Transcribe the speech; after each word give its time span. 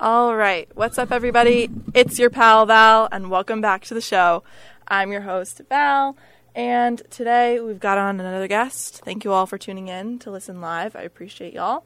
All 0.00 0.36
right. 0.36 0.68
What's 0.76 0.96
up, 0.96 1.10
everybody? 1.10 1.68
It's 1.92 2.20
your 2.20 2.30
pal, 2.30 2.66
Val, 2.66 3.08
and 3.10 3.30
welcome 3.30 3.60
back 3.60 3.82
to 3.86 3.94
the 3.94 4.00
show. 4.00 4.44
I'm 4.86 5.10
your 5.10 5.22
host, 5.22 5.60
Val, 5.68 6.16
and 6.54 7.02
today 7.10 7.58
we've 7.58 7.80
got 7.80 7.98
on 7.98 8.20
another 8.20 8.46
guest. 8.46 9.00
Thank 9.04 9.24
you 9.24 9.32
all 9.32 9.44
for 9.44 9.58
tuning 9.58 9.88
in 9.88 10.20
to 10.20 10.30
listen 10.30 10.60
live. 10.60 10.94
I 10.94 11.00
appreciate 11.00 11.52
y'all. 11.52 11.84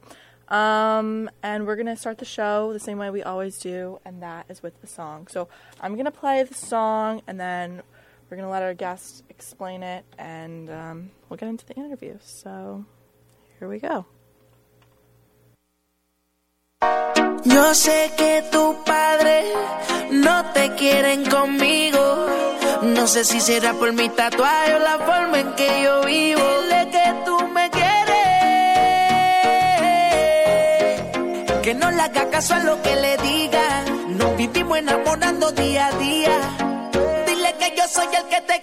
Um, 0.48 1.30
and 1.43 1.67
we're 1.67 1.75
going 1.75 1.87
to 1.87 1.96
start 1.96 2.19
the 2.19 2.27
show 2.27 2.75
the 2.75 2.79
same 2.79 2.98
way 2.98 3.09
we 3.09 3.22
always 3.22 3.56
do, 3.56 3.98
and 4.04 4.22
that 4.22 4.44
is 4.50 4.62
with 4.62 4.79
the 4.82 4.86
song. 4.86 5.26
So 5.29 5.48
I'm 5.80 5.94
going 5.94 6.04
to 6.04 6.10
play 6.10 6.42
the 6.42 6.52
song, 6.52 7.22
and 7.26 7.40
then 7.40 7.80
we're 8.29 8.36
going 8.36 8.46
to 8.46 8.52
let 8.52 8.62
our 8.62 8.74
guest 8.74 9.24
explain 9.30 9.82
it, 9.82 10.04
and 10.18 10.68
um, 10.68 11.10
we'll 11.30 11.38
get 11.38 11.48
into 11.48 11.64
the 11.64 11.76
interview. 11.76 12.18
So 12.20 12.84
here 13.58 13.70
we 13.70 13.79
go. 13.79 14.04
Yo 17.45 17.74
sé 17.74 18.12
que 18.16 18.44
tu 18.53 18.82
padre 18.85 19.44
no 20.11 20.44
te 20.53 20.75
quieren 20.76 21.29
conmigo. 21.29 22.26
No 22.82 23.07
sé 23.08 23.25
si 23.25 23.40
será 23.40 23.75
por 23.75 23.93
mi 23.93 24.08
tatuaje 24.08 24.75
o 24.75 24.79
la 24.79 24.98
forma 24.98 25.40
en 25.40 25.53
que 25.54 25.82
yo 25.82 26.03
vivo. 26.04 26.40
Dile 26.62 26.89
que 26.90 27.14
tú 27.25 27.48
me 27.48 27.68
quieres. 27.70 28.03
Que 31.62 31.75
no 31.75 31.90
le 31.90 32.03
haga 32.03 32.31
caso 32.31 32.55
a 32.55 32.61
lo 32.61 32.81
que 32.81 32.94
le 32.94 33.17
digan. 33.19 34.17
Nos 34.17 34.36
vivimos 34.36 34.78
enamorando 34.78 35.50
día 35.53 35.86
a 35.89 35.92
día. 35.98 36.39
Dile 37.27 37.55
que 37.59 37.75
yo 37.77 37.89
soy 37.89 38.06
el 38.14 38.25
que 38.28 38.41
te 38.42 38.61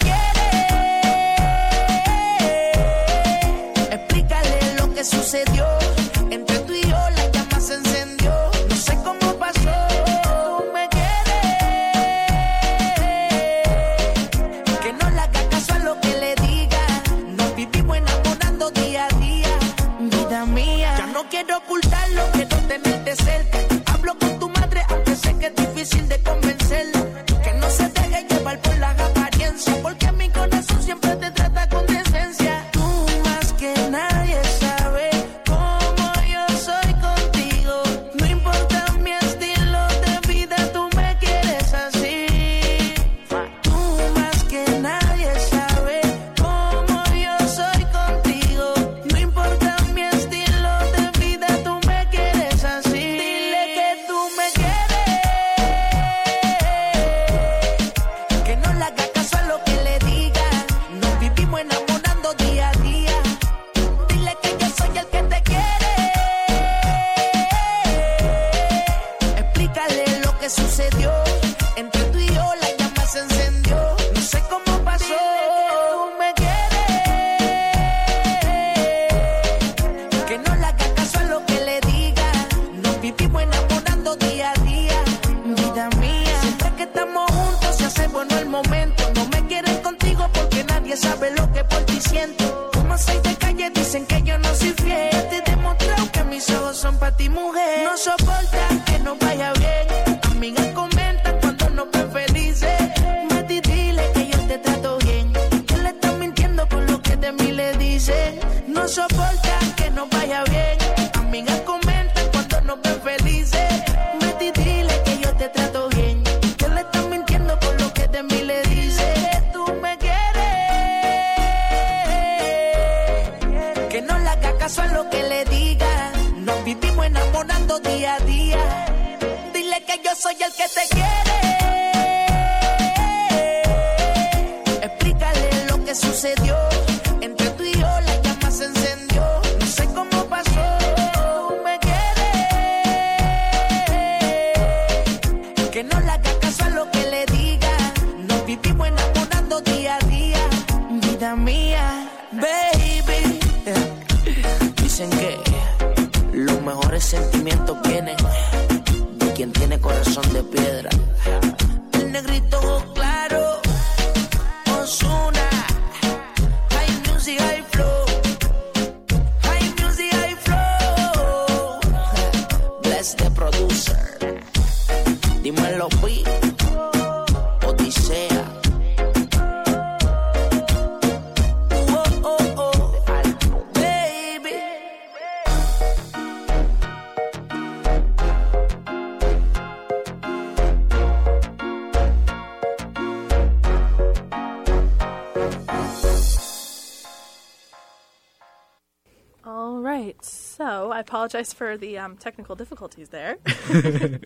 apologize 201.30 201.54
for 201.54 201.78
the 201.78 201.98
um, 201.98 202.18
technical 202.18 202.56
difficulties 202.56 203.10
there. 203.10 203.38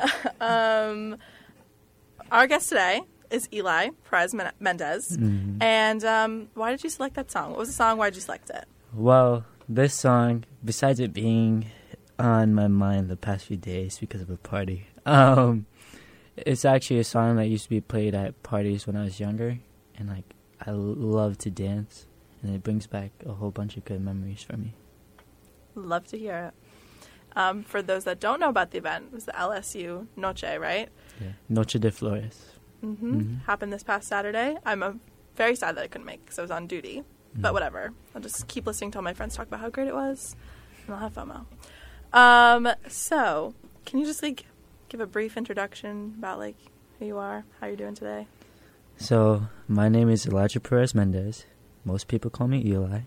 um, 0.40 1.16
our 2.30 2.46
guest 2.46 2.68
today 2.68 3.02
is 3.30 3.48
Eli 3.52 3.90
Perez 4.08 4.34
Men- 4.34 4.52
Mendez. 4.60 5.18
And 5.60 6.04
um, 6.04 6.48
why 6.54 6.70
did 6.70 6.84
you 6.84 6.90
select 6.90 7.16
that 7.16 7.30
song? 7.30 7.50
What 7.50 7.58
was 7.58 7.68
the 7.68 7.74
song? 7.74 7.98
Why 7.98 8.10
did 8.10 8.16
you 8.16 8.22
select 8.22 8.50
it? 8.50 8.66
Well, 8.94 9.44
this 9.68 9.94
song, 9.94 10.44
besides 10.64 11.00
it 11.00 11.12
being 11.12 11.70
on 12.18 12.54
my 12.54 12.68
mind 12.68 13.08
the 13.08 13.16
past 13.16 13.46
few 13.46 13.56
days 13.56 13.98
because 13.98 14.22
of 14.22 14.30
a 14.30 14.36
party, 14.36 14.86
um, 15.06 15.66
it's 16.36 16.64
actually 16.64 17.00
a 17.00 17.04
song 17.04 17.36
that 17.36 17.46
used 17.46 17.64
to 17.64 17.70
be 17.70 17.80
played 17.80 18.14
at 18.14 18.42
parties 18.44 18.86
when 18.86 18.96
I 18.96 19.02
was 19.04 19.18
younger, 19.18 19.58
and 19.96 20.08
like 20.08 20.34
I 20.64 20.70
l- 20.70 20.76
love 20.76 21.36
to 21.38 21.50
dance, 21.50 22.06
and 22.42 22.54
it 22.54 22.62
brings 22.62 22.86
back 22.86 23.10
a 23.26 23.32
whole 23.32 23.50
bunch 23.50 23.76
of 23.76 23.84
good 23.84 24.00
memories 24.00 24.42
for 24.42 24.56
me. 24.56 24.74
Love 25.78 26.06
to 26.08 26.18
hear 26.18 26.52
it. 26.52 26.54
Um, 27.36 27.62
for 27.62 27.82
those 27.82 28.04
that 28.04 28.18
don't 28.20 28.40
know 28.40 28.48
about 28.48 28.70
the 28.72 28.78
event, 28.78 29.06
it 29.08 29.14
was 29.14 29.24
the 29.26 29.32
LSU 29.32 30.06
Noche, 30.16 30.42
right? 30.58 30.88
Yeah. 31.20 31.32
Noche 31.48 31.74
de 31.78 31.90
Flores. 31.90 32.52
Mm-hmm. 32.84 33.20
Mhm. 33.20 33.44
Happened 33.44 33.72
this 33.72 33.82
past 33.82 34.08
Saturday. 34.08 34.56
I'm 34.64 34.82
uh 34.82 34.92
very 35.36 35.54
sad 35.54 35.76
that 35.76 35.84
I 35.84 35.86
couldn't 35.88 36.04
make 36.06 36.24
because 36.24 36.38
I 36.38 36.42
was 36.42 36.50
on 36.50 36.66
duty. 36.66 37.04
But 37.34 37.50
Mhm. 37.50 37.52
whatever. 37.52 37.92
I'll 38.14 38.20
just 38.22 38.48
keep 38.48 38.66
listening 38.66 38.90
to 38.92 38.98
all 38.98 39.04
my 39.04 39.14
friends 39.14 39.36
talk 39.36 39.46
about 39.46 39.60
how 39.60 39.68
great 39.70 39.86
it 39.86 39.94
was, 39.94 40.34
and 40.86 40.94
I'll 40.94 41.00
have 41.00 41.14
FOMO. 41.14 41.44
Um, 42.12 42.68
so, 42.88 43.54
can 43.84 43.98
you 44.00 44.06
just 44.06 44.22
like 44.22 44.46
give 44.88 45.00
a 45.00 45.06
brief 45.06 45.36
introduction 45.36 46.14
about 46.18 46.38
like 46.38 46.56
who 46.98 47.04
you 47.06 47.18
are, 47.18 47.44
how 47.60 47.66
you're 47.68 47.76
doing 47.76 47.94
today? 47.94 48.26
So, 48.96 49.48
my 49.68 49.88
name 49.88 50.08
is 50.08 50.26
Elijah 50.26 50.58
Perez 50.60 50.94
Mendez. 50.94 51.44
Most 51.84 52.08
people 52.08 52.30
call 52.30 52.48
me 52.48 52.64
Eli. 52.66 53.00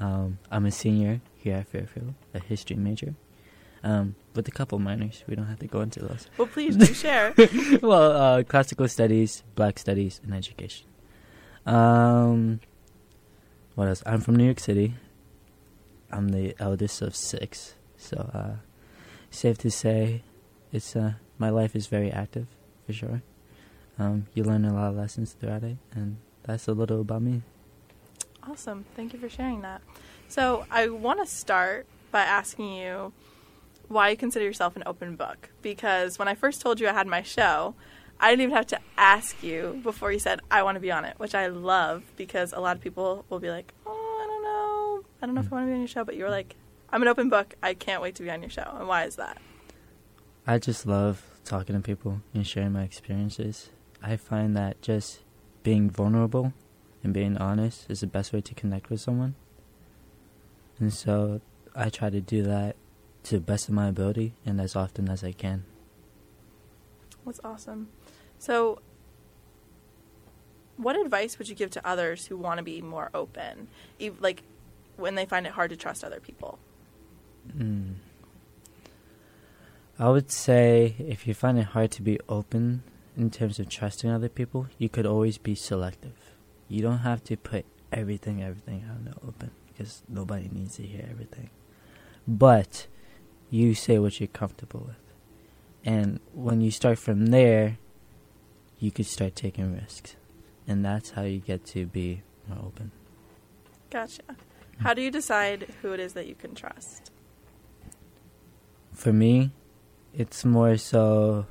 Um, 0.00 0.38
I'm 0.50 0.66
a 0.66 0.70
senior 0.72 1.20
here 1.46 1.58
at 1.58 1.68
Fairfield, 1.68 2.14
a 2.34 2.40
history 2.40 2.76
major, 2.76 3.14
um, 3.84 4.16
with 4.34 4.48
a 4.48 4.50
couple 4.50 4.78
minors. 4.80 5.22
We 5.28 5.36
don't 5.36 5.46
have 5.46 5.60
to 5.60 5.68
go 5.68 5.80
into 5.80 6.00
those. 6.00 6.26
Well, 6.36 6.48
please 6.48 6.76
do 6.84 6.92
share. 6.92 7.34
well, 7.82 8.12
uh, 8.12 8.42
classical 8.42 8.88
studies, 8.88 9.44
black 9.54 9.78
studies, 9.78 10.20
and 10.24 10.34
education. 10.34 10.86
Um, 11.64 12.60
what 13.76 13.86
else? 13.86 14.02
I'm 14.04 14.20
from 14.20 14.34
New 14.34 14.44
York 14.44 14.58
City. 14.58 14.94
I'm 16.10 16.30
the 16.30 16.54
eldest 16.58 17.00
of 17.00 17.14
six, 17.14 17.74
so 17.96 18.16
uh, 18.34 18.56
safe 19.30 19.58
to 19.58 19.70
say, 19.70 20.22
it's 20.72 20.96
uh, 20.96 21.14
my 21.38 21.50
life 21.50 21.76
is 21.76 21.86
very 21.86 22.10
active 22.10 22.48
for 22.86 22.92
sure. 22.92 23.22
Um, 23.98 24.26
you 24.34 24.42
learn 24.42 24.64
a 24.64 24.74
lot 24.74 24.90
of 24.90 24.96
lessons 24.96 25.32
throughout 25.32 25.62
it, 25.62 25.76
and 25.92 26.16
that's 26.42 26.66
a 26.66 26.72
little 26.72 27.00
about 27.00 27.22
me. 27.22 27.42
Awesome. 28.42 28.84
Thank 28.94 29.12
you 29.12 29.18
for 29.18 29.28
sharing 29.28 29.62
that. 29.62 29.82
So, 30.28 30.66
I 30.70 30.88
want 30.88 31.20
to 31.20 31.26
start 31.26 31.86
by 32.10 32.22
asking 32.22 32.74
you 32.74 33.12
why 33.88 34.10
you 34.10 34.16
consider 34.16 34.44
yourself 34.44 34.76
an 34.76 34.82
open 34.86 35.16
book. 35.16 35.50
Because 35.62 36.18
when 36.18 36.28
I 36.28 36.34
first 36.34 36.60
told 36.60 36.80
you 36.80 36.88
I 36.88 36.92
had 36.92 37.06
my 37.06 37.22
show, 37.22 37.74
I 38.18 38.30
didn't 38.30 38.42
even 38.42 38.56
have 38.56 38.66
to 38.68 38.80
ask 38.96 39.42
you 39.42 39.80
before 39.82 40.10
you 40.10 40.18
said, 40.18 40.40
I 40.50 40.62
want 40.62 40.76
to 40.76 40.80
be 40.80 40.90
on 40.90 41.04
it, 41.04 41.18
which 41.18 41.34
I 41.34 41.48
love 41.48 42.02
because 42.16 42.52
a 42.52 42.60
lot 42.60 42.76
of 42.76 42.82
people 42.82 43.24
will 43.28 43.40
be 43.40 43.50
like, 43.50 43.72
oh, 43.86 43.92
I 43.92 44.26
don't 44.26 44.42
know. 44.42 45.08
I 45.22 45.26
don't 45.26 45.34
know 45.34 45.40
if 45.42 45.52
I 45.52 45.56
want 45.56 45.66
to 45.66 45.70
be 45.70 45.74
on 45.74 45.80
your 45.80 45.88
show. 45.88 46.04
But 46.04 46.16
you 46.16 46.24
were 46.24 46.30
like, 46.30 46.56
I'm 46.90 47.02
an 47.02 47.08
open 47.08 47.28
book. 47.28 47.54
I 47.62 47.74
can't 47.74 48.00
wait 48.00 48.14
to 48.16 48.22
be 48.22 48.30
on 48.30 48.40
your 48.40 48.50
show. 48.50 48.76
And 48.78 48.88
why 48.88 49.04
is 49.04 49.16
that? 49.16 49.38
I 50.46 50.58
just 50.58 50.86
love 50.86 51.22
talking 51.44 51.76
to 51.76 51.82
people 51.82 52.22
and 52.32 52.46
sharing 52.46 52.72
my 52.72 52.82
experiences. 52.82 53.70
I 54.02 54.16
find 54.16 54.56
that 54.56 54.80
just 54.80 55.20
being 55.62 55.90
vulnerable 55.90 56.52
and 57.02 57.12
being 57.12 57.36
honest 57.36 57.86
is 57.90 58.00
the 58.00 58.06
best 58.06 58.32
way 58.32 58.40
to 58.40 58.54
connect 58.54 58.88
with 58.88 59.00
someone. 59.00 59.34
And 60.78 60.92
so 60.92 61.40
I 61.74 61.88
try 61.88 62.10
to 62.10 62.20
do 62.20 62.42
that 62.42 62.76
to 63.24 63.36
the 63.36 63.40
best 63.40 63.68
of 63.68 63.74
my 63.74 63.88
ability 63.88 64.34
and 64.44 64.60
as 64.60 64.76
often 64.76 65.08
as 65.08 65.24
I 65.24 65.32
can. 65.32 65.64
That's 67.24 67.40
awesome. 67.42 67.88
So, 68.38 68.80
what 70.76 70.96
advice 70.96 71.38
would 71.38 71.48
you 71.48 71.54
give 71.54 71.70
to 71.70 71.86
others 71.86 72.26
who 72.26 72.36
want 72.36 72.58
to 72.58 72.62
be 72.62 72.80
more 72.80 73.10
open, 73.14 73.68
like 74.20 74.42
when 74.96 75.16
they 75.16 75.26
find 75.26 75.46
it 75.46 75.52
hard 75.52 75.70
to 75.70 75.76
trust 75.76 76.04
other 76.04 76.20
people? 76.20 76.58
Mm. 77.56 77.94
I 79.98 80.10
would 80.10 80.30
say 80.30 80.94
if 80.98 81.26
you 81.26 81.34
find 81.34 81.58
it 81.58 81.68
hard 81.68 81.90
to 81.92 82.02
be 82.02 82.20
open 82.28 82.82
in 83.16 83.30
terms 83.30 83.58
of 83.58 83.68
trusting 83.68 84.10
other 84.10 84.28
people, 84.28 84.68
you 84.78 84.88
could 84.88 85.06
always 85.06 85.38
be 85.38 85.54
selective. 85.54 86.34
You 86.68 86.82
don't 86.82 86.98
have 86.98 87.24
to 87.24 87.36
put 87.36 87.64
everything, 87.90 88.42
everything 88.42 88.84
out 88.88 88.98
in 88.98 89.04
the 89.06 89.16
open 89.26 89.50
because 89.76 90.02
nobody 90.08 90.48
needs 90.50 90.76
to 90.76 90.82
hear 90.82 91.06
everything. 91.10 91.50
But 92.26 92.86
you 93.50 93.74
say 93.74 93.98
what 93.98 94.18
you're 94.20 94.26
comfortable 94.28 94.84
with. 94.86 94.96
And 95.84 96.20
when 96.32 96.60
you 96.60 96.70
start 96.70 96.98
from 96.98 97.26
there, 97.26 97.78
you 98.78 98.90
could 98.90 99.06
start 99.06 99.36
taking 99.36 99.74
risks. 99.74 100.16
And 100.66 100.84
that's 100.84 101.10
how 101.10 101.22
you 101.22 101.38
get 101.38 101.64
to 101.66 101.86
be 101.86 102.22
more 102.48 102.58
open. 102.64 102.90
Gotcha. 103.90 104.22
How 104.78 104.94
do 104.94 105.02
you 105.02 105.10
decide 105.10 105.68
who 105.80 105.92
it 105.92 106.00
is 106.00 106.14
that 106.14 106.26
you 106.26 106.34
can 106.34 106.54
trust? 106.54 107.10
For 108.92 109.12
me, 109.12 109.52
it's 110.12 110.44
more 110.44 110.76
so 110.76 111.46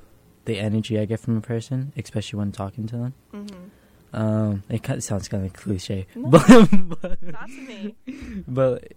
the 0.46 0.60
energy 0.60 1.00
I 1.00 1.06
get 1.06 1.20
from 1.20 1.38
a 1.38 1.42
person, 1.42 1.94
especially 1.96 2.38
when 2.38 2.52
talking 2.52 2.88
to 2.88 2.98
them. 2.98 3.14
Mm-hmm. 3.34 3.68
Um, 4.16 4.64
it 4.70 4.82
kind 4.82 4.98
of 4.98 5.04
sounds 5.04 5.28
kind 5.28 5.46
of 5.46 5.52
cliche, 5.54 6.08
No. 6.16 6.30
but, 6.30 7.02
but 7.02 7.22
Not 7.22 7.48
to 7.50 7.62
me. 7.68 7.96
but 8.48 8.94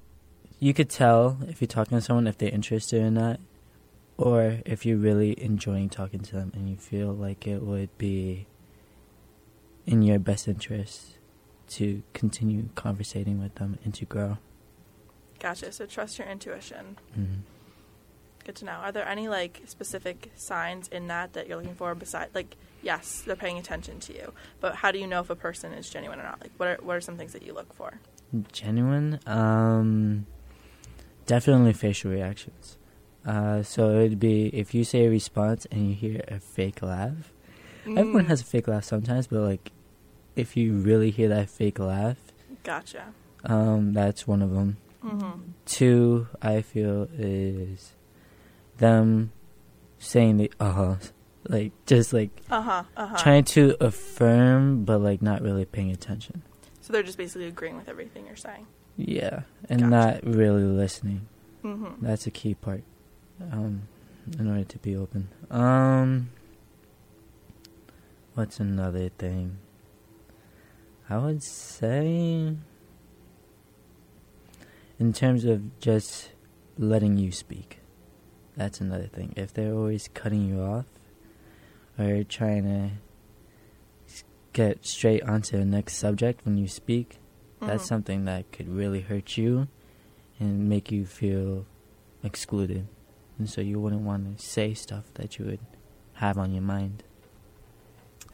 you 0.60 0.72
could 0.72 0.88
tell 0.88 1.38
if 1.48 1.60
you're 1.60 1.66
talking 1.66 1.98
to 1.98 2.02
someone 2.02 2.26
if 2.28 2.38
they're 2.38 2.48
interested 2.50 3.02
or 3.02 3.10
not, 3.10 3.40
or 4.16 4.58
if 4.64 4.86
you're 4.86 4.96
really 4.96 5.40
enjoying 5.42 5.88
talking 5.88 6.20
to 6.20 6.32
them 6.36 6.52
and 6.54 6.68
you 6.70 6.76
feel 6.76 7.12
like 7.12 7.46
it 7.48 7.62
would 7.62 7.96
be 7.98 8.46
in 9.86 10.02
your 10.02 10.18
best 10.20 10.46
interest 10.46 11.18
to 11.70 12.02
continue 12.12 12.68
conversating 12.76 13.40
with 13.40 13.54
them 13.56 13.76
and 13.84 13.94
to 13.94 14.04
grow. 14.04 14.38
Gotcha. 15.40 15.72
So 15.72 15.84
trust 15.86 16.18
your 16.18 16.28
intuition. 16.28 16.96
Mhm. 17.18 17.38
Good 18.48 18.56
to 18.56 18.64
know. 18.64 18.72
Are 18.72 18.92
there 18.92 19.06
any 19.06 19.28
like 19.28 19.60
specific 19.66 20.32
signs 20.34 20.88
in 20.88 21.08
that 21.08 21.34
that 21.34 21.48
you're 21.48 21.58
looking 21.58 21.74
for? 21.74 21.94
Besides, 21.94 22.34
like, 22.34 22.56
yes, 22.80 23.20
they're 23.26 23.36
paying 23.36 23.58
attention 23.58 24.00
to 24.00 24.14
you, 24.14 24.32
but 24.58 24.76
how 24.76 24.90
do 24.90 24.98
you 24.98 25.06
know 25.06 25.20
if 25.20 25.28
a 25.28 25.36
person 25.36 25.74
is 25.74 25.90
genuine 25.90 26.18
or 26.18 26.22
not? 26.22 26.40
Like, 26.40 26.52
what 26.56 26.68
are 26.68 26.78
what 26.80 26.96
are 26.96 27.00
some 27.02 27.18
things 27.18 27.34
that 27.34 27.42
you 27.42 27.52
look 27.52 27.74
for? 27.74 28.00
Genuine, 28.50 29.20
um, 29.26 30.24
definitely 31.26 31.74
facial 31.74 32.10
reactions. 32.10 32.78
Uh, 33.26 33.62
so 33.62 33.90
it'd 34.00 34.18
be 34.18 34.46
if 34.46 34.72
you 34.74 34.82
say 34.82 35.04
a 35.04 35.10
response 35.10 35.66
and 35.70 35.86
you 35.90 35.94
hear 35.94 36.24
a 36.28 36.40
fake 36.40 36.80
laugh. 36.80 37.34
Everyone 37.86 38.24
Mm, 38.24 38.28
has 38.28 38.40
a 38.40 38.44
fake 38.44 38.66
laugh 38.68 38.84
sometimes, 38.84 39.26
but 39.26 39.40
like 39.42 39.72
if 40.36 40.56
you 40.56 40.72
really 40.72 41.10
hear 41.10 41.28
that 41.28 41.50
fake 41.50 41.78
laugh, 41.78 42.16
Gotcha. 42.64 43.12
um, 43.44 43.92
that's 43.92 44.26
one 44.26 44.40
of 44.40 44.52
them. 44.52 44.78
Mm-hmm. 45.04 45.40
Two, 45.66 46.28
I 46.40 46.62
feel 46.62 47.08
is 47.12 47.92
them 48.78 49.32
saying 49.98 50.36
the 50.38 50.52
uh 50.58 50.72
huh, 50.72 50.94
like 51.48 51.72
just 51.86 52.12
like 52.12 52.30
Uh 52.50 52.62
huh. 52.62 52.82
Uh 52.96 53.06
huh. 53.06 53.16
trying 53.18 53.44
to 53.44 53.76
affirm, 53.80 54.84
but 54.84 54.98
like 55.00 55.20
not 55.22 55.42
really 55.42 55.64
paying 55.64 55.90
attention. 55.90 56.42
So 56.80 56.92
they're 56.92 57.02
just 57.02 57.18
basically 57.18 57.48
agreeing 57.48 57.76
with 57.76 57.88
everything 57.88 58.26
you're 58.26 58.36
saying. 58.36 58.66
Yeah, 58.96 59.42
and 59.68 59.80
Gotcha. 59.80 59.90
not 59.90 60.24
really 60.24 60.64
listening. 60.64 61.28
Mm-hmm. 61.62 62.04
That's 62.04 62.26
a 62.26 62.30
key 62.30 62.54
part, 62.54 62.82
um, 63.52 63.82
in 64.38 64.48
order 64.48 64.64
to 64.64 64.78
be 64.78 64.96
open. 64.96 65.28
Um, 65.50 66.30
what's 68.34 68.58
another 68.58 69.08
thing? 69.10 69.58
I 71.10 71.18
would 71.18 71.42
say, 71.42 72.54
in 74.98 75.12
terms 75.12 75.44
of 75.44 75.78
just 75.80 76.30
letting 76.76 77.16
you 77.18 77.32
speak, 77.32 77.77
that's 78.58 78.80
another 78.80 79.06
thing. 79.06 79.32
If 79.36 79.54
they're 79.54 79.72
always 79.72 80.08
cutting 80.12 80.46
you 80.48 80.60
off, 80.60 80.84
or 81.98 82.24
trying 82.24 82.64
to 82.64 84.22
get 84.52 84.84
straight 84.84 85.22
onto 85.22 85.56
the 85.56 85.64
next 85.64 85.96
subject 85.96 86.44
when 86.44 86.58
you 86.58 86.68
speak, 86.68 87.18
that's 87.60 87.84
Mhm. 87.84 87.88
something 87.88 88.24
that 88.24 88.50
could 88.52 88.68
really 88.68 89.00
hurt 89.02 89.36
you 89.36 89.68
and 90.40 90.68
make 90.68 90.92
you 90.92 91.06
feel 91.06 91.66
excluded. 92.22 92.86
And 93.38 93.48
so 93.48 93.60
you 93.60 93.80
wouldn't 93.80 94.02
want 94.02 94.38
to 94.38 94.44
say 94.44 94.74
stuff 94.74 95.12
that 95.14 95.38
you 95.38 95.44
would 95.44 95.60
have 96.14 96.36
on 96.36 96.52
your 96.52 96.62
mind. 96.62 97.04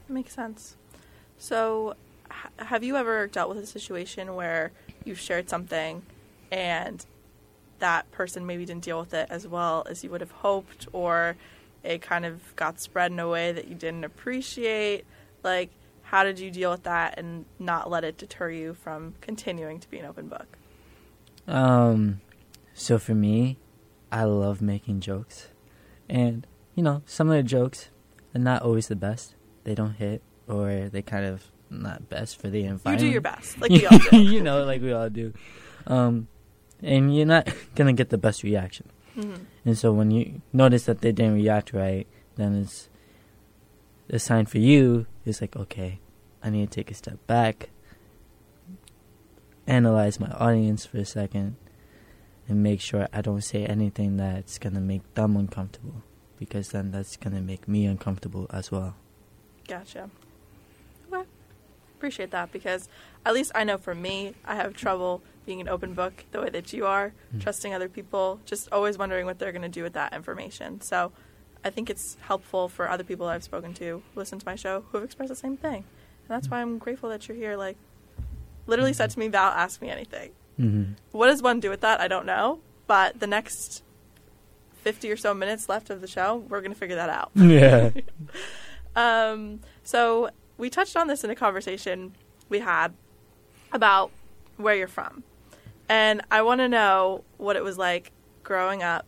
Makes 0.09 0.35
sense. 0.35 0.77
So, 1.39 1.97
have 2.59 2.83
you 2.83 2.97
ever 2.97 3.27
dealt 3.27 3.49
with 3.51 3.59
a 3.59 3.67
situation 3.67 4.35
where 4.35 4.73
you've 5.05 5.21
shared 5.21 5.49
something 5.51 6.03
and 6.51 7.05
that 7.79 8.11
person 8.11 8.47
maybe 8.47 8.65
didn't 8.65 8.85
deal 8.85 9.01
with 9.01 9.15
it 9.15 9.27
as 9.31 9.47
well 9.47 9.87
as 9.89 10.03
you 10.05 10.11
would 10.11 10.21
have 10.21 10.31
hoped, 10.31 10.89
or 10.93 11.37
it 11.83 12.03
kind 12.03 12.25
of 12.25 12.55
got 12.57 12.81
spread 12.81 13.11
in 13.11 13.19
a 13.19 13.29
way 13.29 13.53
that 13.53 13.69
you 13.69 13.75
didn't 13.75 14.05
appreciate? 14.05 15.05
Like, 15.43 15.71
how 16.03 16.25
did 16.25 16.39
you 16.39 16.51
deal 16.51 16.71
with 16.71 16.85
that 16.85 17.19
and 17.19 17.45
not 17.59 17.91
let 17.91 18.05
it 18.05 18.17
deter 18.17 18.51
you 18.51 18.75
from 18.75 19.15
continuing 19.21 19.81
to 19.81 19.91
be 19.91 19.99
an 19.99 20.07
open 20.07 20.29
book? 20.29 20.47
Um, 21.47 22.21
so 22.73 22.99
for 22.99 23.15
me, 23.15 23.59
I 24.11 24.25
love 24.25 24.63
making 24.63 25.01
jokes. 25.01 25.49
And, 26.09 26.47
you 26.75 26.83
know, 26.83 27.03
some 27.07 27.29
of 27.29 27.37
the 27.37 27.43
jokes 27.43 27.89
are 28.35 28.39
not 28.39 28.63
always 28.63 28.89
the 28.89 28.97
best. 28.97 29.35
They 29.65 29.75
don't 29.75 29.95
hit, 29.95 30.23
or 30.47 30.89
they 30.91 31.03
kind 31.03 31.25
of 31.25 31.51
not 31.71 32.09
best 32.09 32.41
for 32.41 32.49
the 32.49 32.65
environment. 32.65 33.03
You 33.03 33.09
do 33.09 33.13
your 33.13 33.21
best, 33.21 33.61
like 33.61 33.71
we 33.71 33.87
all 33.87 33.99
do. 33.99 34.17
you 34.19 34.43
know, 34.43 34.65
like 34.65 34.83
we 34.83 34.93
all 34.93 35.09
do. 35.09 35.33
Um, 35.87 36.29
and 36.85 37.15
you're 37.17 37.27
not 37.27 37.49
gonna 37.75 37.93
get 37.93 38.11
the 38.11 38.19
best 38.19 38.43
reaction. 38.43 38.89
hmm 39.15 39.35
And 39.65 39.77
so 39.79 39.93
when 39.93 40.11
you 40.11 40.43
notice 40.53 40.85
that 40.85 41.01
they 41.01 41.13
didn't 41.13 41.35
react 41.35 41.73
right, 41.73 42.07
then 42.37 42.55
it's 42.55 42.89
a 44.11 44.19
sign 44.19 44.47
for 44.47 44.59
you. 44.59 45.07
It's 45.25 45.41
like, 45.41 45.57
okay, 45.57 46.01
I 46.43 46.51
need 46.51 46.71
to 46.71 46.75
take 46.75 46.91
a 46.91 46.95
step 46.95 47.19
back, 47.27 47.71
analyze 49.67 50.21
my 50.21 50.31
audience 50.33 50.85
for 50.85 50.99
a 50.99 51.05
second, 51.05 51.57
and 52.49 52.63
make 52.63 52.81
sure 52.81 53.09
I 53.13 53.23
don't 53.23 53.41
say 53.43 53.65
anything 53.65 54.17
that's 54.19 54.59
gonna 54.59 54.81
make 54.81 55.03
them 55.15 55.37
uncomfortable, 55.37 56.03
because 56.39 56.69
then 56.71 56.91
that's 56.91 57.17
gonna 57.17 57.41
make 57.41 57.67
me 57.67 57.87
uncomfortable 57.87 58.47
as 58.51 58.71
well. 58.71 58.97
Gotcha. 59.67 60.11
Okay. 61.11 61.27
Appreciate 61.97 62.31
that 62.33 62.53
because 62.53 62.89
at 63.25 63.33
least 63.33 63.53
I 63.55 63.65
know 63.65 63.79
for 63.79 63.95
me, 63.95 64.35
I 64.45 64.57
have 64.57 64.75
trouble 64.75 65.23
being 65.47 65.61
an 65.61 65.69
open 65.69 65.95
book 65.95 66.25
the 66.33 66.41
way 66.41 66.51
that 66.51 66.73
you 66.73 66.87
are, 66.87 67.13
Mm. 67.35 67.41
trusting 67.43 67.75
other 67.75 67.89
people, 67.89 68.41
just 68.45 68.69
always 68.73 68.97
wondering 68.99 69.27
what 69.27 69.39
they're 69.39 69.53
going 69.53 69.63
to 69.63 69.69
do 69.69 69.83
with 69.83 69.93
that 69.95 70.13
information. 70.13 70.81
So 70.81 71.13
I 71.65 71.71
think 71.71 71.89
it's 71.91 72.17
helpful 72.23 72.69
for 72.69 72.89
other 72.91 73.05
people 73.05 73.27
I've 73.27 73.45
spoken 73.45 73.73
to 73.75 74.03
listen 74.15 74.39
to 74.39 74.47
my 74.47 74.55
show 74.55 74.85
who 74.91 74.99
have 74.99 75.05
expressed 75.05 75.29
the 75.31 75.37
same 75.37 75.57
thing. 75.57 75.85
And 76.27 76.29
that's 76.29 76.49
why 76.49 76.61
I'm 76.61 76.79
grateful 76.79 77.09
that 77.11 77.27
you're 77.29 77.37
here. 77.37 77.57
Like, 77.57 77.77
literally 78.67 78.93
said 78.95 79.11
to 79.11 79.19
me, 79.19 79.29
Val, 79.29 79.53
ask 79.53 79.81
me 79.83 79.89
anything. 79.91 80.31
hmm 80.57 80.85
What 81.13 81.27
does 81.29 81.43
one 81.43 81.61
do 81.61 81.69
with 81.71 81.81
that? 81.83 82.01
I 82.01 82.09
don't 82.09 82.27
know. 82.27 82.61
But 82.87 83.21
the 83.21 83.27
next 83.27 83.83
50 84.83 85.11
or 85.11 85.17
so 85.17 85.33
minutes 85.35 85.69
left 85.69 85.89
of 85.91 86.01
the 86.03 86.07
show, 86.07 86.37
we're 86.49 86.61
going 86.61 86.73
to 86.73 86.79
figure 86.79 86.97
that 86.97 87.09
out. 87.11 87.31
Yeah. 87.37 87.91
Um, 88.97 89.61
so 89.83 90.31
we 90.57 90.71
touched 90.71 90.97
on 90.97 91.09
this 91.09 91.25
in 91.25 91.31
a 91.31 91.35
conversation 91.35 92.15
we 92.49 92.61
had 92.61 92.95
about 93.73 94.13
where 94.57 94.77
you're 94.77 94.87
from. 94.87 95.25
And 95.89 96.23
I 96.31 96.43
want 96.43 96.61
to 96.61 96.69
know 96.69 97.25
what 97.37 97.57
it 97.57 97.65
was 97.65 97.79
like 97.79 98.13
growing 98.43 98.83
up 98.83 99.07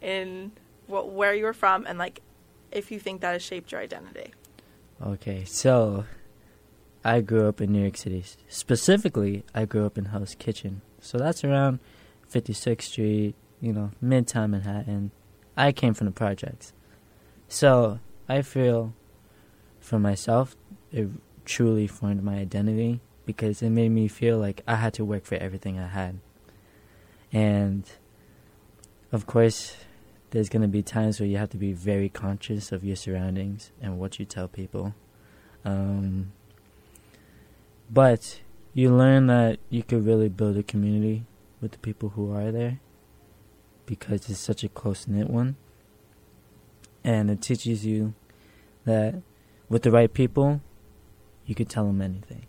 in 0.00 0.52
what, 0.86 1.10
where 1.10 1.34
you 1.34 1.44
were 1.44 1.52
from 1.52 1.86
and 1.86 1.98
like 1.98 2.20
if 2.70 2.90
you 2.90 2.98
think 2.98 3.20
that 3.20 3.32
has 3.32 3.42
shaped 3.42 3.72
your 3.72 3.80
identity. 3.80 4.32
Okay, 5.04 5.44
so 5.44 6.04
I 7.04 7.20
grew 7.20 7.48
up 7.48 7.60
in 7.60 7.72
New 7.72 7.82
York 7.82 7.96
City. 7.96 8.24
Specifically, 8.48 9.44
I 9.54 9.64
grew 9.64 9.86
up 9.86 9.98
in 9.98 10.06
Hell's 10.06 10.34
Kitchen. 10.34 10.82
So 11.00 11.18
that's 11.18 11.44
around 11.44 11.80
56th 12.32 12.82
Street, 12.82 13.34
you 13.60 13.72
know, 13.72 13.90
Midtown 14.02 14.50
Manhattan. 14.50 15.10
I 15.56 15.72
came 15.72 15.94
from 15.94 16.06
the 16.06 16.12
projects. 16.12 16.72
So 17.48 18.00
I 18.28 18.42
feel 18.42 18.94
for 19.80 19.98
myself, 19.98 20.56
it 20.90 21.08
truly 21.44 21.86
formed 21.86 22.22
my 22.22 22.36
identity 22.36 23.00
because 23.26 23.62
it 23.62 23.70
made 23.70 23.90
me 23.90 24.08
feel 24.08 24.38
like 24.38 24.62
I 24.66 24.76
had 24.76 24.94
to 24.94 25.04
work 25.04 25.24
for 25.24 25.36
everything 25.36 25.78
I 25.78 25.88
had. 25.88 26.18
And 27.32 27.84
of 29.12 29.26
course, 29.26 29.76
there's 30.30 30.48
going 30.48 30.62
to 30.62 30.68
be 30.68 30.82
times 30.82 31.20
where 31.20 31.28
you 31.28 31.36
have 31.36 31.50
to 31.50 31.56
be 31.56 31.72
very 31.72 32.08
conscious 32.08 32.72
of 32.72 32.84
your 32.84 32.96
surroundings 32.96 33.70
and 33.80 33.98
what 33.98 34.18
you 34.18 34.24
tell 34.24 34.48
people. 34.48 34.94
Um, 35.64 36.32
but 37.90 38.40
you 38.72 38.94
learn 38.94 39.28
that 39.28 39.58
you 39.70 39.82
could 39.82 40.04
really 40.04 40.28
build 40.28 40.56
a 40.56 40.62
community 40.62 41.24
with 41.60 41.72
the 41.72 41.78
people 41.78 42.10
who 42.10 42.32
are 42.34 42.50
there 42.50 42.80
because 43.86 44.28
it's 44.28 44.40
such 44.40 44.64
a 44.64 44.68
close 44.68 45.06
knit 45.06 45.30
one. 45.30 45.56
And 47.04 47.30
it 47.30 47.40
teaches 47.40 47.86
you 47.86 48.14
that 48.84 49.22
with 49.68 49.82
the 49.82 49.90
right 49.90 50.12
people, 50.12 50.60
you 51.46 51.54
could 51.54 51.68
tell 51.68 51.86
them 51.86 52.00
anything. 52.00 52.46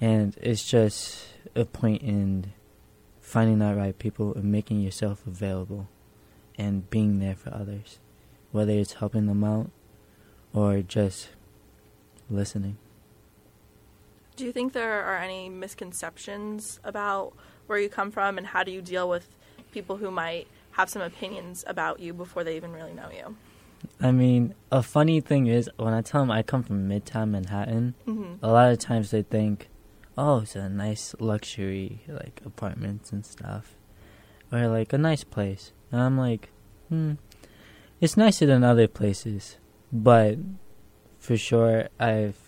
And 0.00 0.36
it's 0.40 0.64
just 0.64 1.26
a 1.54 1.64
point 1.64 2.02
in 2.02 2.52
finding 3.20 3.58
that 3.60 3.76
right 3.76 3.98
people 3.98 4.34
and 4.34 4.44
making 4.44 4.80
yourself 4.80 5.26
available 5.26 5.88
and 6.58 6.88
being 6.90 7.18
there 7.18 7.34
for 7.34 7.52
others, 7.52 7.98
whether 8.52 8.72
it's 8.72 8.94
helping 8.94 9.26
them 9.26 9.42
out 9.42 9.70
or 10.52 10.82
just 10.82 11.30
listening. 12.30 12.76
Do 14.36 14.44
you 14.44 14.52
think 14.52 14.74
there 14.74 15.02
are 15.02 15.16
any 15.16 15.48
misconceptions 15.48 16.78
about 16.84 17.32
where 17.66 17.78
you 17.78 17.88
come 17.88 18.10
from 18.10 18.38
and 18.38 18.46
how 18.46 18.62
do 18.62 18.70
you 18.70 18.82
deal 18.82 19.08
with 19.08 19.28
people 19.72 19.96
who 19.96 20.10
might 20.10 20.46
have 20.72 20.90
some 20.90 21.02
opinions 21.02 21.64
about 21.66 22.00
you 22.00 22.12
before 22.12 22.44
they 22.44 22.56
even 22.56 22.72
really 22.72 22.92
know 22.92 23.08
you? 23.10 23.36
I 24.00 24.10
mean, 24.10 24.54
a 24.70 24.82
funny 24.82 25.20
thing 25.20 25.46
is 25.46 25.70
when 25.76 25.94
I 25.94 26.02
tell 26.02 26.20
them 26.20 26.30
I 26.30 26.42
come 26.42 26.62
from 26.62 26.88
Midtown 26.88 27.30
Manhattan, 27.30 27.94
hmm 28.04 28.34
a 28.42 28.50
lot 28.52 28.70
of 28.70 28.78
times 28.78 29.10
they 29.10 29.22
think, 29.22 29.68
"Oh, 30.16 30.40
it's 30.40 30.56
a 30.56 30.68
nice 30.68 31.14
luxury 31.18 32.02
like 32.08 32.40
apartments 32.44 33.12
and 33.12 33.24
stuff, 33.24 33.74
or 34.52 34.68
like 34.68 34.92
a 34.92 34.98
nice 34.98 35.24
place." 35.24 35.72
And 35.92 36.00
I'm 36.00 36.18
like, 36.18 36.50
"Hmm, 36.88 37.14
it's 38.00 38.16
nicer 38.16 38.46
than 38.46 38.64
other 38.64 38.88
places, 38.88 39.56
but 39.92 40.38
for 41.18 41.36
sure, 41.36 41.88
I've 41.98 42.38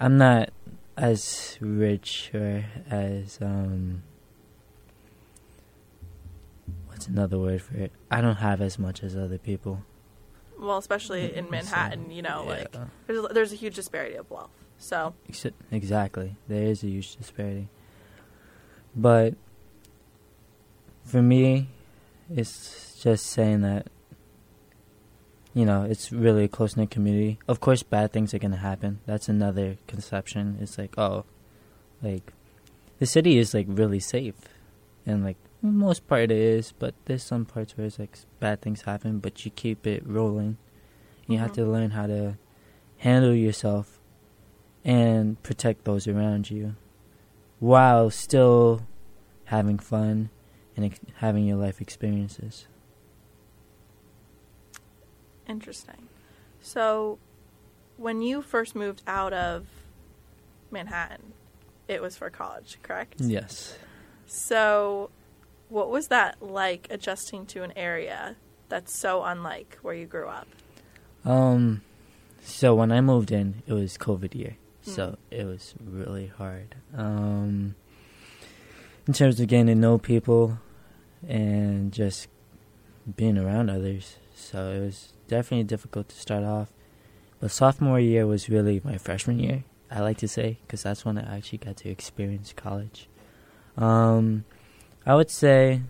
I'm 0.00 0.18
not 0.18 0.50
as 0.96 1.58
rich 1.60 2.30
or 2.34 2.64
as 2.88 3.38
um 3.40 4.02
what's 6.86 7.06
another 7.06 7.38
word 7.38 7.62
for 7.62 7.76
it? 7.76 7.92
I 8.10 8.20
don't 8.20 8.36
have 8.36 8.60
as 8.60 8.78
much 8.78 9.02
as 9.02 9.16
other 9.16 9.38
people. 9.38 9.82
Well, 10.58 10.78
especially 10.78 11.34
in 11.34 11.50
Manhattan, 11.50 12.10
you 12.10 12.22
know, 12.22 12.44
like 12.46 12.74
there's, 13.06 13.26
there's 13.32 13.52
a 13.52 13.56
huge 13.56 13.74
disparity 13.74 14.14
of 14.14 14.30
wealth. 14.30 14.50
So, 14.78 15.14
Ex- 15.28 15.46
Exactly. 15.70 16.36
There 16.48 16.64
is 16.64 16.82
a 16.82 16.88
huge 16.88 17.16
disparity. 17.16 17.68
But 18.94 19.34
for 21.04 21.22
me, 21.22 21.68
it's 22.34 22.98
just 23.02 23.26
saying 23.26 23.62
that, 23.62 23.88
you 25.52 25.64
know, 25.64 25.82
it's 25.84 26.12
really 26.12 26.44
a 26.44 26.48
close 26.48 26.76
knit 26.76 26.90
community. 26.90 27.38
Of 27.48 27.60
course, 27.60 27.82
bad 27.82 28.12
things 28.12 28.34
are 28.34 28.38
going 28.38 28.50
to 28.52 28.56
happen. 28.58 29.00
That's 29.06 29.28
another 29.28 29.76
conception. 29.86 30.58
It's 30.60 30.78
like, 30.78 30.96
oh, 30.98 31.24
like, 32.02 32.32
the 32.98 33.06
city 33.06 33.38
is, 33.38 33.54
like, 33.54 33.66
really 33.68 34.00
safe. 34.00 34.36
And, 35.06 35.24
like, 35.24 35.36
most 35.62 36.06
part 36.06 36.24
it 36.24 36.30
is, 36.32 36.72
but 36.78 36.94
there's 37.06 37.22
some 37.22 37.44
parts 37.44 37.76
where 37.76 37.86
it's, 37.86 37.98
like, 37.98 38.18
bad 38.40 38.60
things 38.62 38.82
happen, 38.82 39.18
but 39.18 39.44
you 39.44 39.50
keep 39.50 39.86
it 39.86 40.02
rolling. 40.06 40.58
You 41.26 41.38
have 41.38 41.52
Mhm. 41.52 41.54
to 41.54 41.66
learn 41.66 41.90
how 41.90 42.06
to 42.06 42.36
handle 42.98 43.34
yourself 43.34 43.93
and 44.84 45.42
protect 45.42 45.84
those 45.84 46.06
around 46.06 46.50
you 46.50 46.76
while 47.58 48.10
still 48.10 48.86
having 49.44 49.78
fun 49.78 50.28
and 50.76 50.86
ex- 50.86 51.00
having 51.16 51.46
your 51.46 51.56
life 51.56 51.80
experiences. 51.80 52.66
interesting. 55.46 56.08
So, 56.60 57.18
when 57.98 58.22
you 58.22 58.40
first 58.40 58.74
moved 58.74 59.02
out 59.06 59.32
of 59.34 59.66
Manhattan, 60.70 61.34
it 61.86 62.00
was 62.00 62.16
for 62.16 62.30
college, 62.30 62.78
correct? 62.82 63.16
Yes. 63.20 63.76
So, 64.26 65.10
what 65.68 65.90
was 65.90 66.08
that 66.08 66.42
like 66.42 66.86
adjusting 66.90 67.46
to 67.46 67.62
an 67.62 67.72
area 67.76 68.36
that's 68.68 68.98
so 68.98 69.22
unlike 69.22 69.78
where 69.82 69.94
you 69.94 70.06
grew 70.06 70.28
up? 70.28 70.48
Um 71.24 71.82
so 72.42 72.74
when 72.74 72.92
I 72.92 73.00
moved 73.00 73.32
in, 73.32 73.62
it 73.66 73.72
was 73.72 73.96
COVID 73.96 74.34
year. 74.34 74.56
So 74.84 75.18
it 75.30 75.44
was 75.44 75.74
really 75.82 76.26
hard. 76.26 76.74
Um 76.96 77.74
in 79.06 79.12
terms 79.12 79.38
of 79.40 79.48
getting 79.48 79.66
to 79.66 79.74
know 79.74 79.98
people 79.98 80.58
and 81.26 81.92
just 81.92 82.28
being 83.16 83.36
around 83.36 83.70
others. 83.70 84.16
So 84.34 84.70
it 84.70 84.80
was 84.80 85.12
definitely 85.28 85.64
difficult 85.64 86.08
to 86.08 86.16
start 86.16 86.44
off. 86.44 86.68
But 87.40 87.50
sophomore 87.50 88.00
year 88.00 88.26
was 88.26 88.48
really 88.48 88.80
my 88.84 88.96
freshman 88.96 89.38
year, 89.38 89.64
I 89.90 90.00
like 90.00 90.18
to 90.18 90.28
say, 90.28 90.58
because 90.62 90.82
that's 90.82 91.04
when 91.04 91.18
I 91.18 91.36
actually 91.36 91.58
got 91.58 91.76
to 91.78 91.90
experience 91.90 92.52
college. 92.56 93.08
Um, 93.76 94.44
I 95.04 95.14
would 95.14 95.30
say 95.30 95.82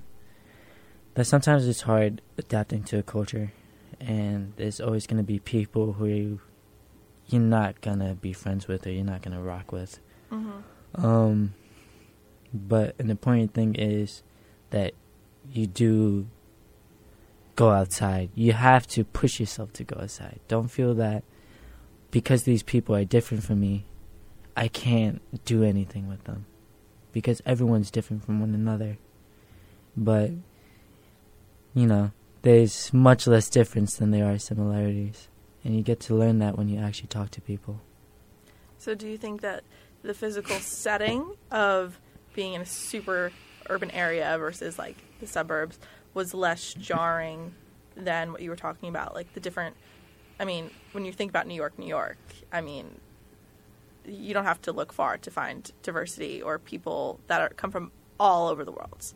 that 1.14 1.26
sometimes 1.26 1.68
it's 1.68 1.82
hard 1.82 2.20
adapting 2.36 2.82
to 2.84 2.98
a 2.98 3.02
culture, 3.02 3.52
and 4.00 4.52
there's 4.56 4.80
always 4.80 5.06
going 5.06 5.18
to 5.18 5.22
be 5.22 5.38
people 5.38 5.92
who 5.94 6.40
you're 7.28 7.40
not 7.40 7.81
going 7.81 8.00
to 8.00 8.14
be 8.14 8.33
friends 8.33 8.69
with 8.69 8.87
or 8.87 8.90
you're 8.90 9.04
not 9.04 9.23
going 9.23 9.37
to 9.37 9.43
rock 9.43 9.73
with. 9.73 9.99
Mm-hmm. 10.31 11.04
Um, 11.04 11.54
but 12.52 12.95
an 12.99 13.11
important 13.11 13.54
thing 13.54 13.75
is 13.75 14.23
that 14.71 14.93
you 15.50 15.66
do 15.66 16.26
go 17.57 17.71
outside. 17.71 18.31
You 18.35 18.52
have 18.52 18.87
to 18.88 19.04
push 19.04 19.40
yourself 19.40 19.73
to 19.75 19.85
go 19.85 20.00
outside. 20.00 20.40
Don't 20.49 20.69
feel 20.69 20.95
that 20.95 21.25
because 22.11 22.45
these 22.45 22.62
people 22.62 22.95
are 22.95 23.04
different 23.04 23.43
from 23.43 23.61
me, 23.61 23.87
I 24.57 24.69
can't 24.69 25.21
do 25.45 25.64
anything 25.64 26.09
with 26.09 26.25
them. 26.25 26.47
Because 27.12 27.43
everyone's 27.47 27.90
different 27.90 28.25
from 28.25 28.40
one 28.40 28.54
another. 28.54 28.99
But, 29.97 30.31
you 31.75 31.87
know, 31.87 32.12
there's 32.43 32.93
much 32.93 33.26
less 33.26 33.49
difference 33.49 33.97
than 33.97 34.11
there 34.11 34.26
are 34.26 34.38
similarities. 34.38 35.28
And 35.64 35.75
you 35.75 35.83
get 35.83 36.00
to 36.00 36.14
learn 36.14 36.38
that 36.40 36.59
when 36.59 36.68
you 36.68 36.78
actually 36.78 37.09
talk 37.09 37.30
to 37.30 37.40
people. 37.40 37.80
So, 38.78 38.94
do 38.94 39.09
you 39.09 39.16
think 39.16 39.40
that 39.40 39.64
the 40.02 40.12
physical 40.12 40.56
setting 40.56 41.37
of 41.50 41.99
being 42.35 42.52
in 42.52 42.61
a 42.61 42.66
super 42.66 43.33
urban 43.71 43.90
area 43.92 44.37
versus 44.38 44.78
like 44.78 44.97
the 45.21 45.26
suburbs 45.26 45.78
was 46.12 46.35
less 46.35 46.75
jarring 46.75 47.54
than 47.97 48.30
what 48.30 48.42
you 48.42 48.50
were 48.50 48.56
talking 48.56 48.88
about? 48.88 49.14
Like 49.14 49.33
the 49.33 49.40
different, 49.40 49.75
I 50.38 50.44
mean, 50.44 50.71
when 50.92 51.06
you 51.06 51.12
think 51.12 51.30
about 51.30 51.47
New 51.47 51.54
York, 51.54 51.78
New 51.78 51.87
York, 51.87 52.18
I 52.52 52.61
mean, 52.61 53.00
you 54.06 54.35
don't 54.35 54.44
have 54.44 54.61
to 54.62 54.73
look 54.73 54.92
far 54.92 55.16
to 55.18 55.30
find 55.30 55.71
diversity 55.83 56.42
or 56.42 56.59
people 56.59 57.21
that 57.28 57.40
are 57.40 57.49
come 57.49 57.71
from 57.71 57.90
all 58.21 58.49
over 58.49 58.64
the 58.64 58.73
world. 58.73 59.14